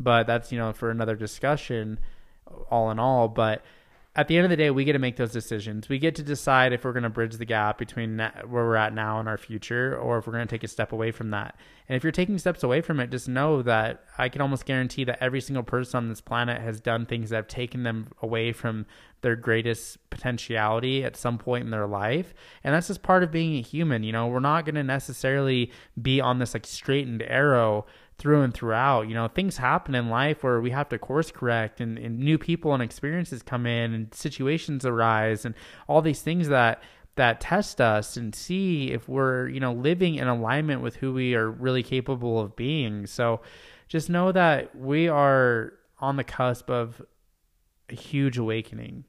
But 0.00 0.26
that's 0.26 0.52
you 0.52 0.58
know 0.58 0.72
for 0.72 0.90
another 0.90 1.16
discussion 1.16 1.98
all 2.70 2.90
in 2.90 2.98
all. 2.98 3.28
But 3.28 3.62
at 4.18 4.26
the 4.26 4.36
end 4.36 4.44
of 4.44 4.50
the 4.50 4.56
day, 4.56 4.70
we 4.70 4.84
get 4.84 4.94
to 4.94 4.98
make 4.98 5.16
those 5.16 5.30
decisions. 5.30 5.88
We 5.88 6.00
get 6.00 6.16
to 6.16 6.24
decide 6.24 6.72
if 6.72 6.84
we're 6.84 6.92
going 6.92 7.04
to 7.04 7.08
bridge 7.08 7.36
the 7.36 7.44
gap 7.44 7.78
between 7.78 8.18
where 8.18 8.64
we're 8.64 8.74
at 8.74 8.92
now 8.92 9.20
and 9.20 9.28
our 9.28 9.38
future, 9.38 9.96
or 9.96 10.18
if 10.18 10.26
we're 10.26 10.32
going 10.32 10.46
to 10.46 10.50
take 10.50 10.64
a 10.64 10.68
step 10.68 10.90
away 10.90 11.12
from 11.12 11.30
that. 11.30 11.54
And 11.88 11.96
if 11.96 12.02
you're 12.02 12.10
taking 12.10 12.36
steps 12.36 12.64
away 12.64 12.80
from 12.80 12.98
it, 12.98 13.10
just 13.10 13.28
know 13.28 13.62
that 13.62 14.02
I 14.18 14.28
can 14.28 14.42
almost 14.42 14.66
guarantee 14.66 15.04
that 15.04 15.22
every 15.22 15.40
single 15.40 15.62
person 15.62 15.98
on 15.98 16.08
this 16.08 16.20
planet 16.20 16.60
has 16.60 16.80
done 16.80 17.06
things 17.06 17.30
that 17.30 17.36
have 17.36 17.46
taken 17.46 17.84
them 17.84 18.08
away 18.20 18.52
from 18.52 18.86
their 19.20 19.36
greatest 19.36 19.98
potentiality 20.10 21.04
at 21.04 21.16
some 21.16 21.38
point 21.38 21.64
in 21.64 21.70
their 21.70 21.86
life. 21.86 22.34
And 22.64 22.74
that's 22.74 22.88
just 22.88 23.02
part 23.02 23.22
of 23.22 23.30
being 23.30 23.56
a 23.56 23.62
human. 23.62 24.02
You 24.02 24.10
know, 24.10 24.26
we're 24.26 24.40
not 24.40 24.64
going 24.64 24.74
to 24.74 24.82
necessarily 24.82 25.70
be 26.00 26.20
on 26.20 26.40
this 26.40 26.54
like 26.54 26.66
straightened 26.66 27.22
arrow 27.22 27.86
through 28.18 28.42
and 28.42 28.52
throughout. 28.52 29.08
You 29.08 29.14
know, 29.14 29.28
things 29.28 29.56
happen 29.56 29.94
in 29.94 30.10
life 30.10 30.42
where 30.42 30.60
we 30.60 30.70
have 30.70 30.88
to 30.90 30.98
course 30.98 31.30
correct 31.30 31.80
and, 31.80 31.98
and 31.98 32.18
new 32.18 32.36
people 32.36 32.74
and 32.74 32.82
experiences 32.82 33.42
come 33.42 33.66
in 33.66 33.94
and 33.94 34.12
situations 34.12 34.84
arise 34.84 35.44
and 35.44 35.54
all 35.86 36.02
these 36.02 36.22
things 36.22 36.48
that 36.48 36.82
that 37.14 37.40
test 37.40 37.80
us 37.80 38.16
and 38.16 38.32
see 38.32 38.92
if 38.92 39.08
we're, 39.08 39.48
you 39.48 39.58
know, 39.58 39.72
living 39.72 40.14
in 40.14 40.28
alignment 40.28 40.82
with 40.82 40.94
who 40.96 41.12
we 41.12 41.34
are 41.34 41.50
really 41.50 41.82
capable 41.82 42.38
of 42.38 42.54
being. 42.54 43.06
So 43.06 43.40
just 43.88 44.08
know 44.08 44.30
that 44.30 44.76
we 44.76 45.08
are 45.08 45.72
on 45.98 46.16
the 46.16 46.22
cusp 46.22 46.70
of 46.70 47.02
a 47.90 47.96
huge 47.96 48.38
awakening 48.38 49.04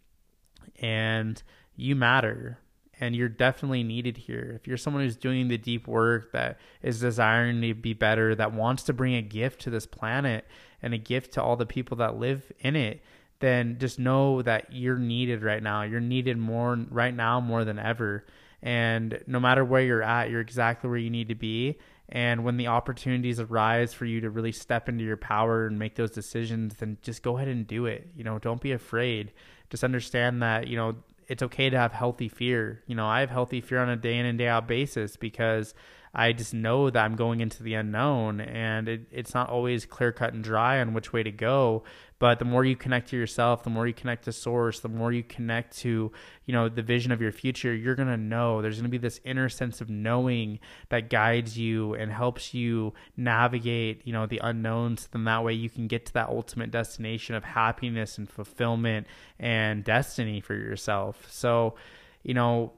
and 0.82 1.42
you 1.76 1.96
matter 1.96 2.58
and 3.00 3.16
you're 3.16 3.30
definitely 3.30 3.84
needed 3.84 4.18
here. 4.18 4.54
If 4.56 4.68
you're 4.68 4.78
someone 4.78 5.04
who's 5.04 5.16
doing 5.16 5.48
the 5.48 5.58
deep 5.58 5.88
work 5.88 6.32
that 6.34 6.60
is 6.82 7.00
desiring 7.00 7.62
to 7.62 7.74
be 7.74 7.94
better, 7.94 8.36
that 8.36 8.54
wants 8.54 8.84
to 8.84 8.94
bring 8.94 9.16
a 9.16 9.22
gift 9.22 9.62
to 9.62 9.70
this 9.70 9.86
planet 9.86 10.46
and 10.82 10.94
a 10.94 10.98
gift 10.98 11.34
to 11.34 11.44
all 11.44 11.56
the 11.56 11.66
people 11.66 11.98
that 11.98 12.18
live 12.18 12.52
in 12.60 12.76
it, 12.76 13.02
then 13.40 13.78
just 13.80 14.00
know 14.00 14.42
that 14.42 14.74
you're 14.74 14.98
needed 14.98 15.44
right 15.44 15.64
now. 15.64 15.84
You're 15.84 16.02
needed 16.02 16.38
more 16.38 16.78
right 16.90 17.16
now 17.16 17.40
more 17.40 17.64
than 17.64 17.80
ever. 17.80 18.26
And 18.62 19.24
no 19.28 19.40
matter 19.40 19.64
where 19.64 19.82
you're 19.82 20.04
at, 20.04 20.30
you're 20.30 20.42
exactly 20.42 20.90
where 20.90 21.00
you 21.00 21.10
need 21.10 21.30
to 21.30 21.36
be. 21.36 21.78
And 22.10 22.44
when 22.44 22.58
the 22.58 22.68
opportunities 22.68 23.40
arise 23.40 23.94
for 23.94 24.06
you 24.06 24.22
to 24.22 24.30
really 24.30 24.52
step 24.52 24.90
into 24.90 25.04
your 25.04 25.16
power 25.16 25.68
and 25.68 25.78
make 25.80 25.96
those 25.96 26.12
decisions, 26.12 26.76
then 26.76 26.98
just 27.02 27.24
go 27.24 27.38
ahead 27.38 27.48
and 27.48 27.66
do 27.68 27.86
it. 27.86 28.10
You 28.16 28.24
know, 28.24 28.40
don't 28.40 28.60
be 28.60 28.72
afraid. 28.72 29.32
Just 29.70 29.84
understand 29.84 30.42
that, 30.42 30.68
you 30.68 30.76
know, 30.76 30.96
it's 31.30 31.44
okay 31.44 31.70
to 31.70 31.78
have 31.78 31.94
healthy 31.94 32.28
fear. 32.28 32.82
You 32.88 32.96
know, 32.96 33.06
I 33.06 33.22
have 33.22 33.30
healthy 33.30 33.62
fear 33.62 33.80
on 33.80 33.90
a 33.90 33.96
day 33.96 34.18
in 34.18 34.26
and 34.26 34.38
day 34.38 34.48
out 34.48 34.68
basis 34.68 35.16
because 35.16 35.74
I 36.14 36.34
just 36.34 36.54
know 36.54 36.90
that 36.90 37.04
I'm 37.04 37.16
going 37.16 37.40
into 37.40 37.62
the 37.62 37.76
unknown 37.76 38.42
and 38.42 38.88
it, 38.88 39.02
it's 39.12 39.34
not 39.34 39.50
always 39.50 39.86
clear 39.86 40.12
cut 40.12 40.34
and 40.34 40.44
dry 40.44 40.80
on 40.80 40.94
which 40.94 41.14
way 41.14 41.24
to 41.24 41.32
go. 41.32 41.84
But 42.18 42.38
the 42.40 42.46
more 42.46 42.66
you 42.66 42.76
connect 42.76 43.10
to 43.10 43.18
yourself, 43.18 43.64
the 43.64 43.70
more 43.70 43.88
you 43.88 43.94
connect 43.94 44.26
to 44.26 44.34
source, 44.34 44.82
the 44.82 44.90
more 44.90 45.14
you 45.14 45.24
connect 45.24 45.78
to, 45.80 46.12
you 46.46 46.54
know, 46.54 46.68
the 46.68 46.82
vision 46.82 47.14
of 47.14 47.22
your 47.22 47.32
future, 47.32 47.74
you're 47.74 47.96
going 47.96 48.10
to 48.10 48.18
know 48.18 48.62
there's 48.62 48.76
going 48.76 48.84
to 48.84 48.90
be 48.90 48.98
this 48.98 49.22
inner 49.24 49.48
sense 49.48 49.80
of 49.80 49.90
knowing 49.90 50.60
that 50.90 51.10
guides 51.10 51.58
you 51.58 51.94
and 51.94 52.12
helps 52.12 52.54
you 52.54 52.94
navigate, 53.16 54.02
you 54.06 54.12
know, 54.12 54.26
the 54.26 54.42
unknowns. 54.44 55.08
Then 55.08 55.24
that 55.26 55.46
way 55.46 55.54
you 55.54 55.70
can 55.70 55.88
get 55.88 56.08
to 56.08 56.14
that 56.14 56.28
ultimate 56.28 56.72
destination 56.72 57.36
of 57.36 57.46
happiness 57.46 58.18
and 58.18 58.30
fulfillment 58.30 59.08
and 59.40 59.86
destiny 59.86 60.42
for 60.42 60.56
yourself. 60.56 61.26
So, 61.32 61.76
you 62.22 62.34
know, 62.34 62.74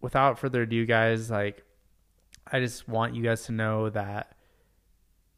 without 0.00 0.38
further 0.38 0.62
ado, 0.62 0.86
guys, 0.86 1.28
like, 1.28 1.64
I 2.50 2.60
just 2.60 2.88
want 2.88 3.14
you 3.14 3.22
guys 3.22 3.44
to 3.44 3.52
know 3.52 3.90
that 3.90 4.34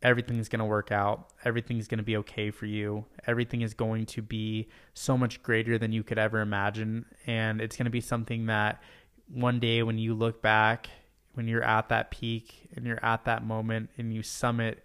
everything's 0.02 0.48
going 0.48 0.60
to 0.60 0.64
work 0.64 0.92
out. 0.92 1.28
Everything's 1.44 1.88
going 1.88 1.98
to 1.98 2.04
be 2.04 2.16
okay 2.18 2.50
for 2.50 2.66
you. 2.66 3.04
Everything 3.26 3.62
is 3.62 3.74
going 3.74 4.06
to 4.06 4.22
be 4.22 4.68
so 4.94 5.16
much 5.16 5.42
greater 5.42 5.78
than 5.78 5.92
you 5.92 6.02
could 6.02 6.18
ever 6.18 6.40
imagine. 6.40 7.04
And 7.26 7.60
it's 7.60 7.76
going 7.76 7.84
to 7.84 7.90
be 7.90 8.00
something 8.00 8.46
that 8.46 8.82
one 9.28 9.60
day 9.60 9.82
when 9.82 9.98
you 9.98 10.14
look 10.14 10.40
back, 10.40 10.88
when 11.34 11.48
you're 11.48 11.62
at 11.62 11.88
that 11.90 12.10
peak 12.10 12.68
and 12.74 12.86
you're 12.86 13.04
at 13.04 13.24
that 13.24 13.44
moment 13.44 13.90
and 13.98 14.12
you 14.12 14.22
summit 14.22 14.84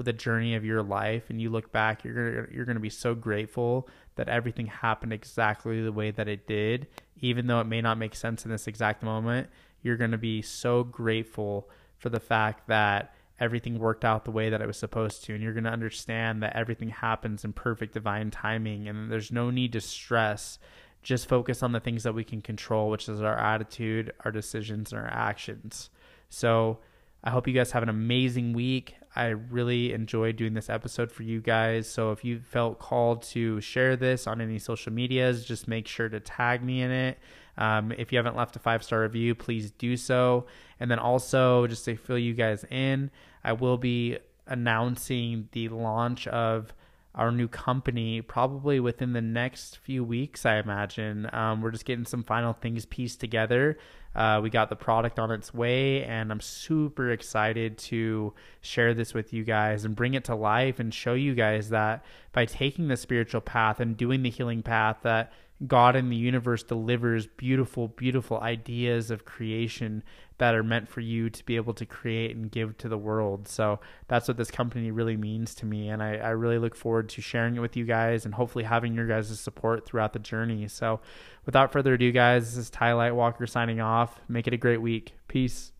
the 0.00 0.12
journey 0.12 0.54
of 0.54 0.64
your 0.64 0.82
life 0.82 1.28
and 1.28 1.40
you 1.40 1.50
look 1.50 1.70
back, 1.70 2.02
you're 2.02 2.46
to, 2.46 2.54
you're 2.54 2.64
going 2.64 2.76
to 2.76 2.80
be 2.80 2.90
so 2.90 3.14
grateful 3.14 3.88
that 4.16 4.28
everything 4.28 4.66
happened 4.66 5.12
exactly 5.12 5.82
the 5.82 5.92
way 5.92 6.10
that 6.10 6.28
it 6.28 6.46
did, 6.46 6.86
even 7.20 7.46
though 7.46 7.60
it 7.60 7.66
may 7.66 7.80
not 7.80 7.98
make 7.98 8.14
sense 8.14 8.44
in 8.44 8.50
this 8.50 8.66
exact 8.66 9.02
moment. 9.02 9.48
You're 9.82 9.96
going 9.96 10.12
to 10.12 10.18
be 10.18 10.42
so 10.42 10.84
grateful 10.84 11.68
for 11.98 12.08
the 12.08 12.20
fact 12.20 12.68
that 12.68 13.14
everything 13.40 13.78
worked 13.78 14.04
out 14.04 14.24
the 14.24 14.30
way 14.30 14.50
that 14.50 14.60
it 14.60 14.66
was 14.66 14.76
supposed 14.76 15.24
to. 15.24 15.34
And 15.34 15.42
you're 15.42 15.52
going 15.52 15.64
to 15.64 15.70
understand 15.70 16.42
that 16.42 16.54
everything 16.54 16.90
happens 16.90 17.44
in 17.44 17.52
perfect 17.52 17.94
divine 17.94 18.30
timing 18.30 18.88
and 18.88 19.10
there's 19.10 19.32
no 19.32 19.50
need 19.50 19.72
to 19.72 19.80
stress. 19.80 20.58
Just 21.02 21.28
focus 21.28 21.62
on 21.62 21.72
the 21.72 21.80
things 21.80 22.04
that 22.04 22.14
we 22.14 22.22
can 22.22 22.40
control, 22.40 22.88
which 22.88 23.08
is 23.08 23.20
our 23.20 23.36
attitude, 23.36 24.12
our 24.24 24.30
decisions, 24.30 24.92
and 24.92 25.00
our 25.00 25.08
actions. 25.08 25.90
So 26.28 26.78
I 27.24 27.30
hope 27.30 27.48
you 27.48 27.52
guys 27.52 27.72
have 27.72 27.82
an 27.82 27.88
amazing 27.88 28.52
week. 28.52 28.94
I 29.14 29.26
really 29.26 29.92
enjoyed 29.92 30.36
doing 30.36 30.54
this 30.54 30.70
episode 30.70 31.12
for 31.12 31.22
you 31.22 31.40
guys. 31.40 31.88
So 31.88 32.12
if 32.12 32.24
you 32.24 32.40
felt 32.40 32.78
called 32.78 33.22
to 33.24 33.60
share 33.60 33.96
this 33.96 34.26
on 34.26 34.40
any 34.40 34.58
social 34.58 34.92
medias, 34.92 35.44
just 35.44 35.68
make 35.68 35.86
sure 35.86 36.08
to 36.08 36.18
tag 36.20 36.62
me 36.62 36.82
in 36.82 36.90
it. 36.90 37.18
Um, 37.58 37.92
if 37.92 38.10
you 38.10 38.18
haven't 38.18 38.36
left 38.36 38.56
a 38.56 38.58
five 38.58 38.82
star 38.82 39.02
review, 39.02 39.34
please 39.34 39.70
do 39.72 39.96
so. 39.96 40.46
And 40.80 40.90
then 40.90 40.98
also, 40.98 41.66
just 41.66 41.84
to 41.84 41.96
fill 41.96 42.18
you 42.18 42.32
guys 42.32 42.64
in, 42.70 43.10
I 43.44 43.52
will 43.52 43.76
be 43.76 44.18
announcing 44.46 45.48
the 45.52 45.68
launch 45.68 46.26
of 46.28 46.72
our 47.14 47.30
new 47.30 47.48
company 47.48 48.22
probably 48.22 48.80
within 48.80 49.12
the 49.12 49.20
next 49.20 49.78
few 49.78 50.02
weeks, 50.02 50.46
I 50.46 50.56
imagine. 50.56 51.28
Um, 51.32 51.60
we're 51.60 51.70
just 51.70 51.84
getting 51.84 52.06
some 52.06 52.24
final 52.24 52.54
things 52.54 52.86
pieced 52.86 53.20
together. 53.20 53.78
Uh, 54.14 54.40
we 54.42 54.50
got 54.50 54.68
the 54.68 54.76
product 54.76 55.18
on 55.18 55.30
its 55.30 55.54
way, 55.54 56.04
and 56.04 56.30
I'm 56.30 56.40
super 56.40 57.10
excited 57.10 57.78
to 57.78 58.34
share 58.60 58.94
this 58.94 59.14
with 59.14 59.32
you 59.32 59.44
guys 59.44 59.84
and 59.84 59.96
bring 59.96 60.14
it 60.14 60.24
to 60.24 60.34
life 60.34 60.78
and 60.78 60.92
show 60.92 61.14
you 61.14 61.34
guys 61.34 61.70
that 61.70 62.04
by 62.32 62.44
taking 62.44 62.88
the 62.88 62.96
spiritual 62.96 63.40
path 63.40 63.80
and 63.80 63.96
doing 63.96 64.22
the 64.22 64.30
healing 64.30 64.62
path, 64.62 64.98
that 65.02 65.32
God 65.66 65.94
in 65.94 66.08
the 66.08 66.16
universe 66.16 66.62
delivers 66.62 67.26
beautiful, 67.26 67.88
beautiful 67.88 68.40
ideas 68.40 69.10
of 69.10 69.24
creation 69.24 70.02
that 70.38 70.54
are 70.54 70.62
meant 70.62 70.88
for 70.88 71.00
you 71.00 71.30
to 71.30 71.44
be 71.44 71.56
able 71.56 71.74
to 71.74 71.86
create 71.86 72.34
and 72.34 72.50
give 72.50 72.76
to 72.78 72.88
the 72.88 72.98
world. 72.98 73.46
So 73.46 73.78
that's 74.08 74.26
what 74.26 74.36
this 74.36 74.50
company 74.50 74.90
really 74.90 75.16
means 75.16 75.54
to 75.56 75.66
me. 75.66 75.88
And 75.88 76.02
I, 76.02 76.16
I 76.16 76.30
really 76.30 76.58
look 76.58 76.74
forward 76.74 77.08
to 77.10 77.20
sharing 77.20 77.54
it 77.56 77.60
with 77.60 77.76
you 77.76 77.84
guys 77.84 78.24
and 78.24 78.34
hopefully 78.34 78.64
having 78.64 78.94
your 78.94 79.06
guys' 79.06 79.38
support 79.38 79.86
throughout 79.86 80.12
the 80.12 80.18
journey. 80.18 80.66
So 80.68 81.00
without 81.46 81.70
further 81.70 81.94
ado, 81.94 82.10
guys, 82.10 82.50
this 82.50 82.64
is 82.64 82.70
Ty 82.70 82.92
Lightwalker 82.92 83.48
signing 83.48 83.80
off. 83.80 84.20
Make 84.28 84.46
it 84.48 84.54
a 84.54 84.58
great 84.58 84.82
week. 84.82 85.14
Peace. 85.28 85.72